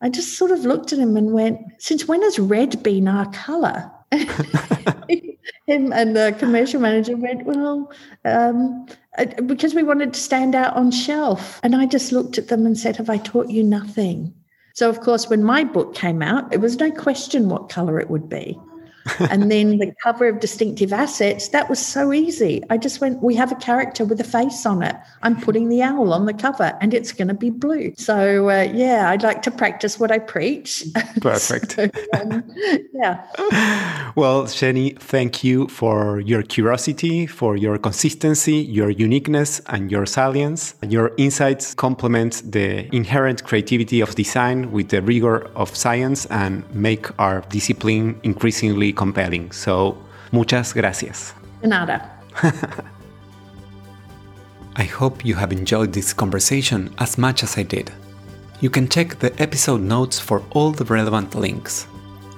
I 0.02 0.10
just 0.10 0.36
sort 0.36 0.50
of 0.50 0.66
looked 0.66 0.92
at 0.92 0.98
him 0.98 1.16
and 1.16 1.32
went, 1.32 1.60
Since 1.78 2.06
when 2.06 2.20
has 2.22 2.38
red 2.38 2.82
been 2.82 3.08
our 3.08 3.30
color? 3.32 3.90
Him 5.66 5.92
and 5.94 6.14
the 6.14 6.36
commercial 6.38 6.78
manager 6.78 7.16
went, 7.16 7.46
Well, 7.46 7.90
um, 8.26 8.86
uh, 9.16 9.26
because 9.46 9.74
we 9.74 9.82
wanted 9.82 10.12
to 10.12 10.20
stand 10.20 10.54
out 10.54 10.76
on 10.76 10.90
shelf. 10.90 11.58
And 11.62 11.74
I 11.74 11.86
just 11.86 12.12
looked 12.12 12.36
at 12.36 12.48
them 12.48 12.66
and 12.66 12.76
said, 12.76 12.96
Have 12.96 13.08
I 13.08 13.16
taught 13.18 13.48
you 13.48 13.62
nothing? 13.62 14.34
So, 14.74 14.90
of 14.90 15.00
course, 15.00 15.30
when 15.30 15.44
my 15.44 15.62
book 15.62 15.94
came 15.94 16.20
out, 16.20 16.52
it 16.52 16.60
was 16.60 16.80
no 16.80 16.90
question 16.90 17.48
what 17.48 17.68
color 17.68 18.00
it 18.00 18.10
would 18.10 18.28
be 18.28 18.58
and 19.18 19.50
then 19.50 19.78
the 19.78 19.92
cover 20.02 20.28
of 20.28 20.40
Distinctive 20.40 20.92
Assets, 20.92 21.48
that 21.48 21.68
was 21.68 21.78
so 21.78 22.12
easy. 22.12 22.62
I 22.70 22.78
just 22.78 23.00
went, 23.00 23.22
we 23.22 23.34
have 23.34 23.52
a 23.52 23.56
character 23.56 24.04
with 24.04 24.20
a 24.20 24.24
face 24.24 24.64
on 24.66 24.82
it. 24.82 24.96
I'm 25.22 25.40
putting 25.40 25.68
the 25.68 25.82
owl 25.82 26.12
on 26.12 26.26
the 26.26 26.34
cover 26.34 26.76
and 26.80 26.94
it's 26.94 27.12
going 27.12 27.28
to 27.28 27.34
be 27.34 27.50
blue. 27.50 27.94
So, 27.96 28.50
uh, 28.50 28.68
yeah, 28.72 29.10
I'd 29.10 29.22
like 29.22 29.42
to 29.42 29.50
practice 29.50 29.98
what 29.98 30.10
I 30.10 30.18
preach. 30.18 30.84
Perfect. 31.20 31.72
so, 31.72 31.90
um, 32.20 32.44
yeah. 32.92 33.24
Well, 34.16 34.44
Jenni, 34.44 34.96
thank 35.00 35.42
you 35.42 35.66
for 35.66 36.20
your 36.20 36.42
curiosity, 36.42 37.26
for 37.26 37.56
your 37.56 37.78
consistency, 37.78 38.54
your 38.54 38.90
uniqueness, 38.90 39.60
and 39.66 39.90
your 39.90 40.06
salience. 40.06 40.76
Your 40.88 41.10
insights 41.16 41.74
complement 41.74 42.42
the 42.52 42.94
inherent 42.94 43.42
creativity 43.42 44.00
of 44.00 44.14
design 44.14 44.70
with 44.70 44.90
the 44.90 45.02
rigor 45.02 45.46
of 45.56 45.74
science 45.74 46.26
and 46.26 46.62
make 46.72 47.06
our 47.18 47.40
discipline 47.48 48.20
increasingly 48.22 48.92
compelling. 48.94 49.52
So, 49.52 49.98
muchas 50.32 50.72
gracias. 50.72 51.34
Nada. 51.62 52.10
I 54.76 54.84
hope 54.84 55.24
you 55.24 55.34
have 55.36 55.52
enjoyed 55.52 55.92
this 55.92 56.12
conversation 56.12 56.92
as 56.98 57.16
much 57.16 57.42
as 57.42 57.56
I 57.56 57.62
did. 57.62 57.92
You 58.60 58.70
can 58.70 58.88
check 58.88 59.18
the 59.18 59.32
episode 59.40 59.80
notes 59.80 60.18
for 60.18 60.42
all 60.50 60.72
the 60.72 60.84
relevant 60.84 61.34
links. 61.34 61.86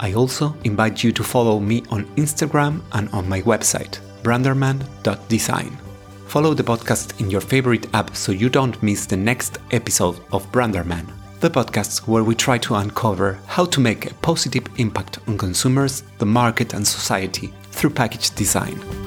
I 0.00 0.12
also 0.12 0.54
invite 0.64 1.02
you 1.02 1.12
to 1.12 1.24
follow 1.24 1.58
me 1.58 1.82
on 1.90 2.04
Instagram 2.16 2.82
and 2.92 3.08
on 3.10 3.28
my 3.28 3.40
website, 3.42 4.00
branderman.design. 4.22 5.78
Follow 6.26 6.52
the 6.52 6.64
podcast 6.64 7.18
in 7.20 7.30
your 7.30 7.40
favorite 7.40 7.86
app 7.94 8.14
so 8.14 8.32
you 8.32 8.50
don't 8.50 8.82
miss 8.82 9.06
the 9.06 9.16
next 9.16 9.58
episode 9.70 10.20
of 10.32 10.50
Branderman 10.52 11.15
the 11.40 11.50
podcast 11.50 12.06
where 12.08 12.24
we 12.24 12.34
try 12.34 12.58
to 12.58 12.74
uncover 12.74 13.38
how 13.46 13.64
to 13.66 13.80
make 13.80 14.10
a 14.10 14.14
positive 14.14 14.66
impact 14.78 15.18
on 15.28 15.36
consumers, 15.36 16.02
the 16.18 16.26
market, 16.26 16.72
and 16.72 16.86
society 16.86 17.52
through 17.70 17.90
package 17.90 18.34
design. 18.34 19.05